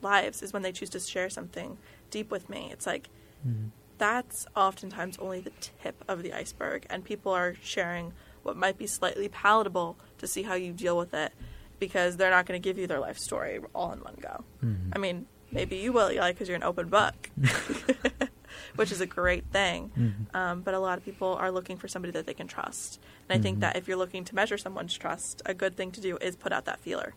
lives 0.00 0.42
is 0.42 0.52
when 0.52 0.62
they 0.62 0.72
choose 0.72 0.88
to 0.90 1.00
share 1.00 1.28
something 1.28 1.76
deep 2.10 2.30
with 2.30 2.48
me. 2.48 2.70
It's 2.72 2.86
like 2.86 3.08
Mhm. 3.46 3.70
that's 3.98 4.46
oftentimes 4.56 5.18
only 5.18 5.40
the 5.40 5.50
tip 5.60 6.02
of 6.08 6.22
the 6.22 6.32
iceberg, 6.32 6.86
and 6.88 7.04
people 7.04 7.32
are 7.32 7.54
sharing 7.62 8.12
what 8.42 8.56
might 8.56 8.78
be 8.78 8.86
slightly 8.86 9.28
palatable 9.28 9.96
to 10.18 10.26
see 10.26 10.42
how 10.44 10.54
you 10.54 10.72
deal 10.72 10.96
with 10.96 11.12
it 11.12 11.32
because 11.78 12.16
they're 12.16 12.30
not 12.30 12.46
going 12.46 12.60
to 12.60 12.64
give 12.64 12.78
you 12.78 12.86
their 12.86 13.00
life 13.00 13.18
story 13.18 13.60
all 13.74 13.92
in 13.92 14.00
one 14.00 14.16
go. 14.20 14.44
Mhm. 14.62 14.92
I 14.94 14.98
mean, 14.98 15.26
maybe 15.52 15.76
you 15.76 15.92
will, 15.92 16.10
Eli, 16.10 16.32
because 16.32 16.48
you're 16.48 16.56
an 16.56 16.62
open 16.62 16.88
book, 16.88 17.30
which 18.76 18.92
is 18.92 19.00
a 19.00 19.06
great 19.06 19.44
thing. 19.52 19.90
Mhm. 19.96 20.34
Um, 20.34 20.60
but 20.62 20.74
a 20.74 20.78
lot 20.78 20.98
of 20.98 21.04
people 21.04 21.34
are 21.34 21.50
looking 21.50 21.76
for 21.76 21.88
somebody 21.88 22.12
that 22.12 22.26
they 22.26 22.34
can 22.34 22.46
trust. 22.46 23.00
And 23.28 23.38
I 23.38 23.42
think 23.42 23.58
Mhm. 23.58 23.60
that 23.62 23.76
if 23.76 23.88
you're 23.88 23.96
looking 23.96 24.24
to 24.24 24.34
measure 24.34 24.58
someone's 24.58 24.94
trust, 24.94 25.42
a 25.46 25.54
good 25.54 25.76
thing 25.76 25.90
to 25.92 26.00
do 26.00 26.16
is 26.18 26.36
put 26.36 26.52
out 26.52 26.64
that 26.66 26.80
feeler, 26.80 27.14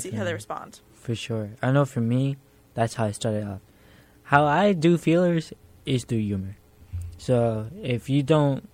see 0.00 0.10
how 0.10 0.24
they 0.24 0.32
respond. 0.34 0.80
For 0.94 1.14
sure. 1.14 1.50
I 1.62 1.70
know 1.72 1.84
for 1.84 2.00
me, 2.00 2.36
that's 2.74 2.94
how 2.94 3.04
I 3.06 3.12
started 3.12 3.44
off. 3.46 3.60
How 4.24 4.44
I 4.44 4.72
do 4.72 4.98
feelers 4.98 5.52
is 5.86 6.04
through 6.04 6.18
humor. 6.20 6.56
So 7.18 7.70
if 7.82 8.08
you 8.10 8.22
don't 8.22 8.68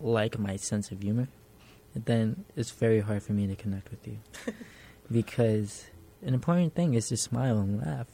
like 0.00 0.38
my 0.38 0.56
sense 0.56 0.90
of 0.90 1.02
humor, 1.02 1.28
then 1.94 2.44
it's 2.56 2.70
very 2.70 3.00
hard 3.00 3.22
for 3.22 3.32
me 3.32 3.46
to 3.46 3.56
connect 3.56 3.90
with 3.90 4.06
you. 4.06 4.18
because 5.10 5.86
an 6.26 6.34
important 6.34 6.74
thing 6.74 6.92
is 6.94 7.08
to 7.08 7.16
smile 7.16 7.58
and 7.58 7.80
laugh. 7.80 8.08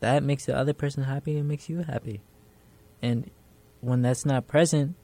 That 0.00 0.22
makes 0.24 0.46
the 0.46 0.56
other 0.56 0.72
person 0.72 1.04
happy 1.04 1.36
and 1.38 1.46
makes 1.46 1.68
you 1.68 1.82
happy. 1.82 2.20
And 3.00 3.30
when 3.80 4.02
that's 4.02 4.24
not 4.26 4.48
present, 4.48 4.96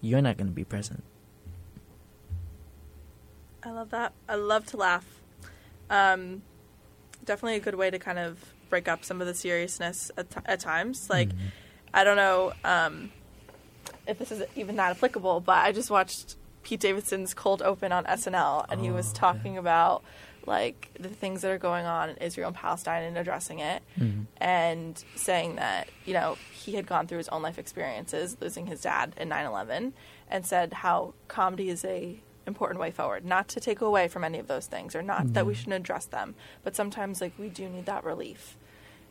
you're 0.00 0.22
not 0.22 0.36
going 0.38 0.46
to 0.46 0.52
be 0.52 0.64
present. 0.64 1.02
I 3.62 3.70
love 3.70 3.90
that. 3.90 4.12
I 4.28 4.36
love 4.36 4.66
to 4.66 4.76
laugh. 4.76 5.04
Um, 5.90 6.42
definitely 7.24 7.56
a 7.56 7.60
good 7.60 7.74
way 7.74 7.90
to 7.90 7.98
kind 7.98 8.18
of 8.18 8.38
break 8.70 8.88
up 8.88 9.04
some 9.04 9.20
of 9.20 9.26
the 9.26 9.34
seriousness 9.34 10.10
at, 10.16 10.30
t- 10.30 10.40
at 10.46 10.60
times. 10.60 11.10
Like, 11.10 11.30
Mhm. 11.30 11.38
I 11.92 12.04
don't 12.04 12.16
know 12.16 12.52
um, 12.64 13.10
if 14.06 14.18
this 14.18 14.30
is 14.30 14.42
even 14.54 14.76
that 14.76 14.92
applicable, 14.96 15.40
but 15.40 15.58
I 15.58 15.72
just 15.72 15.90
watched 15.90 16.36
Pete 16.62 16.80
Davidson's 16.80 17.34
Cold 17.34 17.62
Open 17.62 17.92
on 17.92 18.04
SNL, 18.04 18.66
and 18.68 18.80
he 18.80 18.90
was 18.90 19.10
Oh, 19.10 19.14
talking 19.14 19.56
about 19.56 20.02
like 20.46 20.90
the 20.98 21.08
things 21.08 21.42
that 21.42 21.50
are 21.50 21.58
going 21.58 21.86
on 21.86 22.08
in 22.10 22.16
Israel 22.18 22.48
and 22.48 22.56
Palestine 22.56 23.02
and 23.04 23.18
addressing 23.18 23.58
it, 23.58 23.82
Mhm. 23.98 24.26
and 24.38 25.04
saying 25.16 25.56
that 25.56 25.88
you 26.04 26.14
know 26.14 26.36
he 26.52 26.74
had 26.74 26.86
gone 26.86 27.06
through 27.06 27.18
his 27.18 27.28
own 27.28 27.42
life 27.42 27.58
experiences, 27.58 28.36
losing 28.40 28.66
his 28.66 28.80
dad 28.82 29.14
in 29.16 29.28
9/11, 29.28 29.92
and 30.30 30.46
said 30.46 30.72
how 30.72 31.14
comedy 31.28 31.68
is 31.68 31.84
a 31.84 32.20
important 32.46 32.78
way 32.78 32.92
forward, 32.92 33.24
not 33.24 33.48
to 33.48 33.58
take 33.58 33.80
away 33.80 34.06
from 34.06 34.22
any 34.22 34.38
of 34.38 34.46
those 34.46 34.66
things, 34.68 34.94
or 34.94 35.02
not 35.02 35.32
that 35.32 35.44
we 35.44 35.52
Mhm. 35.52 35.56
shouldn't 35.56 35.74
address 35.74 36.06
them, 36.06 36.36
but 36.62 36.76
sometimes 36.76 37.20
like 37.20 37.32
we 37.38 37.48
do 37.48 37.68
need 37.68 37.86
that 37.86 38.04
relief 38.04 38.56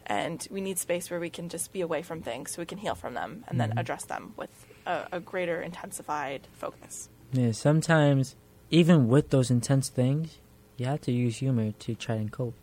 and 0.06 0.48
we 0.52 0.62
need 0.62 0.78
space 0.78 1.10
where 1.10 1.20
we 1.20 1.30
can 1.30 1.50
just 1.50 1.74
be 1.74 1.82
away 1.82 2.02
from 2.02 2.22
things 2.22 2.52
so 2.52 2.62
we 2.62 2.66
can 2.66 2.78
heal 2.78 2.96
from 2.96 3.14
them 3.14 3.44
and 3.50 3.60
then 3.60 3.72
Mhm. 3.72 3.80
address 3.80 4.06
them 4.06 4.34
with 4.38 4.66
a, 4.86 5.08
a 5.12 5.20
greater 5.20 5.62
intensified 5.62 6.48
focus. 6.54 7.10
Yeah, 7.34 7.52
sometimes 7.52 8.36
even 8.70 9.08
with 9.10 9.32
those 9.32 9.52
intense 9.52 9.90
things, 9.90 10.38
you 10.78 10.86
have 10.86 11.01
to 11.01 11.11
use 11.11 11.38
humor 11.38 11.71
to 11.71 11.95
try 11.95 12.15
and 12.15 12.32
cope. 12.32 12.55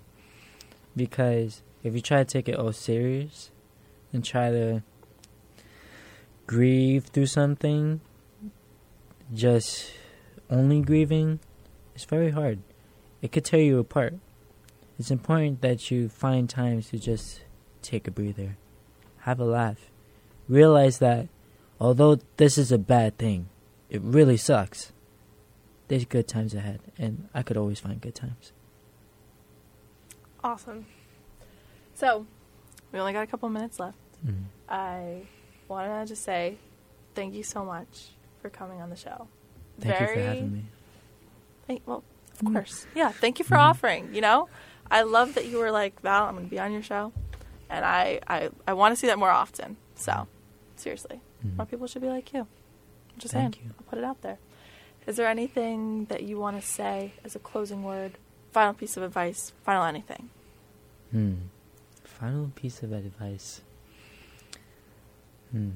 Because 0.94 1.62
if 1.82 1.94
you 1.94 2.00
try 2.00 2.18
to 2.18 2.24
take 2.24 2.48
it 2.48 2.56
all 2.56 2.72
serious 2.72 3.50
and 4.12 4.24
try 4.24 4.50
to 4.50 4.82
grieve 6.46 7.04
through 7.06 7.26
something, 7.26 8.00
just 9.32 9.92
only 10.50 10.80
grieving, 10.80 11.40
it's 11.94 12.04
very 12.04 12.30
hard. 12.30 12.58
It 13.22 13.32
could 13.32 13.44
tear 13.44 13.60
you 13.60 13.78
apart. 13.78 14.14
It's 14.98 15.10
important 15.10 15.62
that 15.62 15.90
you 15.90 16.08
find 16.08 16.48
times 16.48 16.90
to 16.90 16.98
just 16.98 17.40
take 17.80 18.06
a 18.06 18.10
breather, 18.10 18.56
have 19.20 19.40
a 19.40 19.44
laugh, 19.44 19.90
realize 20.48 20.98
that 20.98 21.28
although 21.80 22.18
this 22.36 22.58
is 22.58 22.70
a 22.70 22.78
bad 22.78 23.16
thing, 23.16 23.48
it 23.88 24.00
really 24.02 24.36
sucks. 24.36 24.91
There's 25.89 26.05
good 26.05 26.26
times 26.28 26.55
ahead, 26.55 26.80
and 26.99 27.28
I 27.35 27.43
could 27.43 27.57
always 27.57 27.80
find 27.80 28.01
good 28.01 28.14
times. 28.14 28.53
Awesome. 30.43 30.87
So, 31.95 32.26
we 32.93 32.99
only 32.99 33.12
got 33.12 33.22
a 33.22 33.26
couple 33.26 33.49
minutes 33.49 33.78
left. 33.78 33.99
Mhm. 34.26 34.45
I 34.68 35.22
want 35.68 35.89
to 35.91 36.07
just 36.12 36.22
say 36.24 36.57
thank 37.14 37.35
you 37.35 37.43
so 37.43 37.64
much 37.64 38.11
for 38.41 38.49
coming 38.51 38.80
on 38.80 38.91
the 38.91 38.97
show. 38.97 39.28
Thank 39.78 40.01
you 40.01 40.07
for 40.07 40.20
having 40.20 40.53
me. 40.53 40.64
Thank, 41.66 41.83
well, 41.87 42.03
of 42.35 42.39
Mm. 42.49 42.53
course. 42.55 42.87
Yeah, 42.95 43.11
thank 43.11 43.39
you 43.39 43.45
for 43.45 43.57
Mhm. 43.57 43.61
offering, 43.61 44.14
you 44.14 44.20
know? 44.20 44.49
I 44.91 45.03
love 45.03 45.35
that 45.35 45.47
you 45.47 45.59
were 45.59 45.70
like, 45.70 46.01
Val, 46.01 46.24
I'm 46.24 46.35
going 46.35 46.45
to 46.47 46.51
be 46.51 46.59
on 46.59 46.72
your 46.72 46.83
show. 46.83 47.12
And 47.70 47.85
I, 47.85 48.20
I, 48.26 48.51
I 48.66 48.72
want 48.74 48.93
to 48.93 48.97
see 48.97 49.07
that 49.07 49.18
more 49.18 49.30
often. 49.30 49.76
So, 49.95 50.26
seriously, 50.76 51.20
Mhm. 51.45 51.57
more 51.57 51.66
people 51.66 51.87
should 51.87 52.03
be 52.03 52.09
like 52.09 52.33
you. 52.33 52.41
I'm 52.41 53.18
just 53.18 53.33
Thank 53.33 53.57
saying. 53.57 53.66
you. 53.68 53.74
I'll 53.78 53.85
put 53.89 53.99
it 53.99 54.05
out 54.05 54.20
there. 54.22 54.39
Is 55.07 55.16
there 55.16 55.26
anything 55.26 56.07
that 56.07 56.22
you 56.22 56.38
want 56.38 56.61
to 56.61 56.66
say 56.66 57.12
as 57.24 57.34
a 57.34 57.38
closing 57.38 57.82
word, 57.82 58.12
final 58.53 58.74
piece 58.74 58.96
of 58.96 59.03
advice, 59.03 59.53
final 59.64 59.84
anything? 59.84 60.30
Hmm. 61.11 61.34
Final 62.05 62.53
piece 62.55 62.82
of 62.82 62.92
advice. 62.92 63.62
Hmm. 65.50 65.70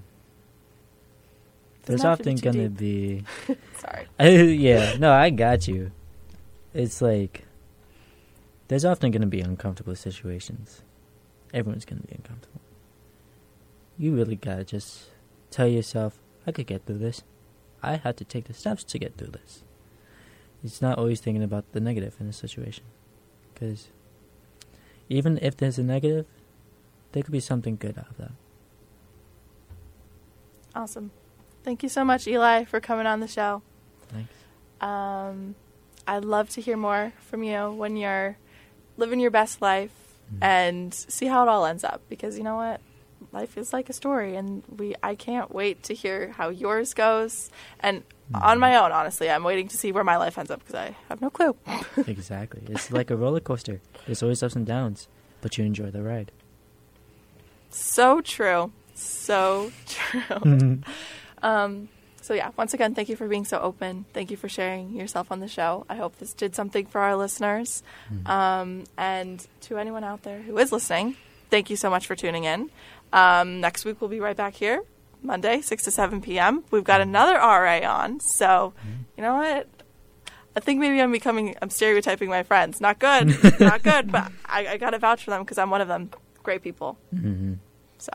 There's 1.85 2.01
Doesn't 2.01 2.09
have 2.11 2.19
to 2.19 2.25
be 2.25 2.31
often 2.33 2.53
gonna 2.53 2.69
deep. 2.69 3.27
be. 3.47 3.57
Sorry. 3.79 4.55
yeah, 4.57 4.97
no, 4.99 5.13
I 5.13 5.31
got 5.31 5.69
you. 5.69 5.93
It's 6.75 7.01
like 7.01 7.47
there's 8.69 8.85
often 8.85 9.11
going 9.13 9.23
to 9.23 9.29
be 9.29 9.41
uncomfortable 9.41 9.95
situations. 9.95 10.83
Everyone's 11.55 11.85
going 11.85 12.01
to 12.03 12.07
be 12.07 12.15
uncomfortable. 12.15 12.61
You 13.97 14.15
really 14.15 14.37
got 14.37 14.57
to 14.57 14.65
just 14.65 15.05
tell 15.51 15.69
yourself, 15.69 16.19
I 16.47 16.53
could 16.53 16.67
get 16.67 16.85
through 16.85 16.99
this. 16.99 17.23
I 17.83 17.97
had 17.97 18.17
to 18.19 18.25
take 18.25 18.45
the 18.45 18.55
steps 18.55 18.83
to 18.85 18.99
get 18.99 19.17
through 19.17 19.29
this. 19.33 19.63
It's 20.65 20.83
not 20.83 20.99
always 20.99 21.21
thinking 21.21 21.43
about 21.43 21.71
the 21.73 21.81
negative 21.81 22.17
in 22.21 22.27
a 22.29 22.33
situation. 22.33 22.85
Because 23.53 23.89
even 25.09 25.39
if 25.43 25.57
there's 25.57 25.79
a 25.79 25.83
negative, 25.83 26.27
there 27.13 27.23
could 27.23 27.33
be 27.33 27.41
something 27.41 27.77
good 27.77 27.99
out 27.99 28.11
of 28.11 28.17
that. 28.19 28.33
Awesome. 30.75 31.11
Thank 31.63 31.83
you 31.83 31.89
so 31.89 32.05
much, 32.05 32.27
Eli, 32.27 32.65
for 32.65 32.81
coming 32.81 33.07
on 33.07 33.21
the 33.21 33.29
show. 33.29 33.63
Thanks. 34.09 34.33
Um, 34.81 35.55
I'd 36.07 36.25
love 36.25 36.51
to 36.51 36.61
hear 36.61 36.77
more 36.77 37.13
from 37.19 37.43
you 37.43 37.71
when 37.73 37.97
you're 37.97 38.37
living 38.97 39.19
your 39.21 39.31
best 39.31 39.63
life 39.63 39.91
Mhm. 40.33 40.39
and 40.43 40.95
see 40.95 41.27
how 41.27 41.43
it 41.43 41.49
all 41.49 41.65
ends 41.67 41.83
up. 41.85 42.03
Because 42.09 42.37
you 42.37 42.45
know 42.45 42.57
what, 42.57 42.81
life 43.33 43.57
is 43.59 43.73
like 43.73 43.89
a 43.89 43.93
story, 43.93 44.37
and 44.37 44.63
we 44.79 44.95
I 45.03 45.15
can't 45.15 45.53
wait 45.55 45.83
to 45.85 45.95
hear 45.95 46.33
how 46.33 46.49
yours 46.49 46.95
goes. 46.95 47.51
And 47.81 48.03
on 48.35 48.59
my 48.59 48.77
own, 48.77 48.93
honestly, 48.93 49.31
I'm 49.31 49.45
waiting 49.45 49.69
to 49.69 49.77
see 49.77 49.93
where 49.93 50.05
my 50.05 50.17
life 50.17 50.37
ends 50.39 50.51
up 50.51 50.61
because 50.61 50.75
I 50.75 50.97
have 51.09 51.21
no 51.21 51.31
clue. 51.31 51.55
exactly. 52.07 52.63
It's 52.69 52.91
like 52.91 53.11
a 53.11 53.17
roller 53.17 53.41
coaster. 53.41 53.81
There's 54.07 54.23
always 54.23 54.43
ups 54.43 54.57
and 54.57 54.67
downs, 54.67 55.09
but 55.41 55.57
you 55.59 55.65
enjoy 55.65 55.91
the 55.91 56.03
ride. 56.03 56.33
So 57.71 58.21
true, 58.21 58.73
so 58.95 59.73
true. 59.87 60.81
Um, 61.43 61.91
so 62.23 62.35
yeah, 62.35 62.51
once 62.57 62.75
again, 62.75 62.95
thank 62.95 63.09
you 63.09 63.15
for 63.15 63.29
being 63.29 63.45
so 63.45 63.61
open. 63.61 64.07
Thank 64.13 64.31
you 64.33 64.37
for 64.37 64.49
sharing 64.49 64.97
yourself 64.97 65.31
on 65.31 65.39
the 65.41 65.47
show. 65.47 65.85
I 65.89 65.95
hope 65.97 66.17
this 66.17 66.33
did 66.33 66.57
something 66.57 66.87
for 66.87 67.01
our 67.03 67.15
listeners. 67.15 67.85
Mhm. 68.11 68.29
Um, 68.29 68.85
and 68.97 69.47
to 69.61 69.77
anyone 69.79 70.03
out 70.03 70.23
there 70.23 70.41
who 70.43 70.57
is 70.59 70.73
listening, 70.73 71.17
thank 71.51 71.71
you 71.71 71.77
so 71.77 71.89
much 71.91 72.07
for 72.07 72.17
tuning 72.17 72.43
in. 72.45 72.71
Um, 73.13 73.61
next 73.61 73.85
week 73.85 74.01
we'll 74.01 74.11
be 74.11 74.21
right 74.21 74.37
back 74.37 74.55
here, 74.55 74.83
Monday, 75.23 75.61
six 75.61 75.85
to 75.85 75.91
seven 75.91 76.21
p.m. 76.21 76.65
We've 76.71 76.85
got 76.85 77.01
another 77.01 77.35
RA 77.35 77.81
on, 77.89 78.21
so 78.21 78.73
you 79.17 79.23
know 79.23 79.35
what? 79.37 79.69
I 80.55 80.61
think 80.61 80.81
maybe 80.81 81.01
I'm 81.01 81.13
becoming 81.13 81.55
I'm 81.63 81.71
stereotyping 81.71 82.29
my 82.29 82.43
friends. 82.43 82.81
Not 82.81 82.99
good, 82.99 83.37
not 83.61 83.83
good. 83.83 84.11
But 84.11 84.33
I, 84.47 84.67
I 84.67 84.77
got 84.77 84.91
to 84.91 84.99
vouch 84.99 85.25
for 85.25 85.31
them 85.31 85.43
because 85.43 85.59
I'm 85.59 85.71
one 85.71 85.81
of 85.81 85.89
them. 85.89 86.11
Great 86.43 86.63
people. 86.63 86.99
Mhm. 87.15 87.59
So, 87.99 88.11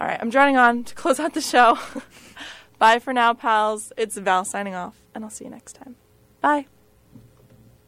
all 0.00 0.06
right, 0.06 0.18
I'm 0.20 0.30
droning 0.30 0.56
on 0.56 0.84
to 0.84 0.94
close 0.94 1.18
out 1.20 1.34
the 1.34 1.40
show. 1.40 1.78
Bye 2.78 2.98
for 2.98 3.12
now, 3.12 3.32
pals. 3.32 3.92
It's 3.96 4.16
Val 4.16 4.44
signing 4.44 4.74
off, 4.74 4.96
and 5.14 5.24
I'll 5.24 5.30
see 5.30 5.44
you 5.44 5.50
next 5.50 5.74
time. 5.74 5.96
Bye. 6.40 6.66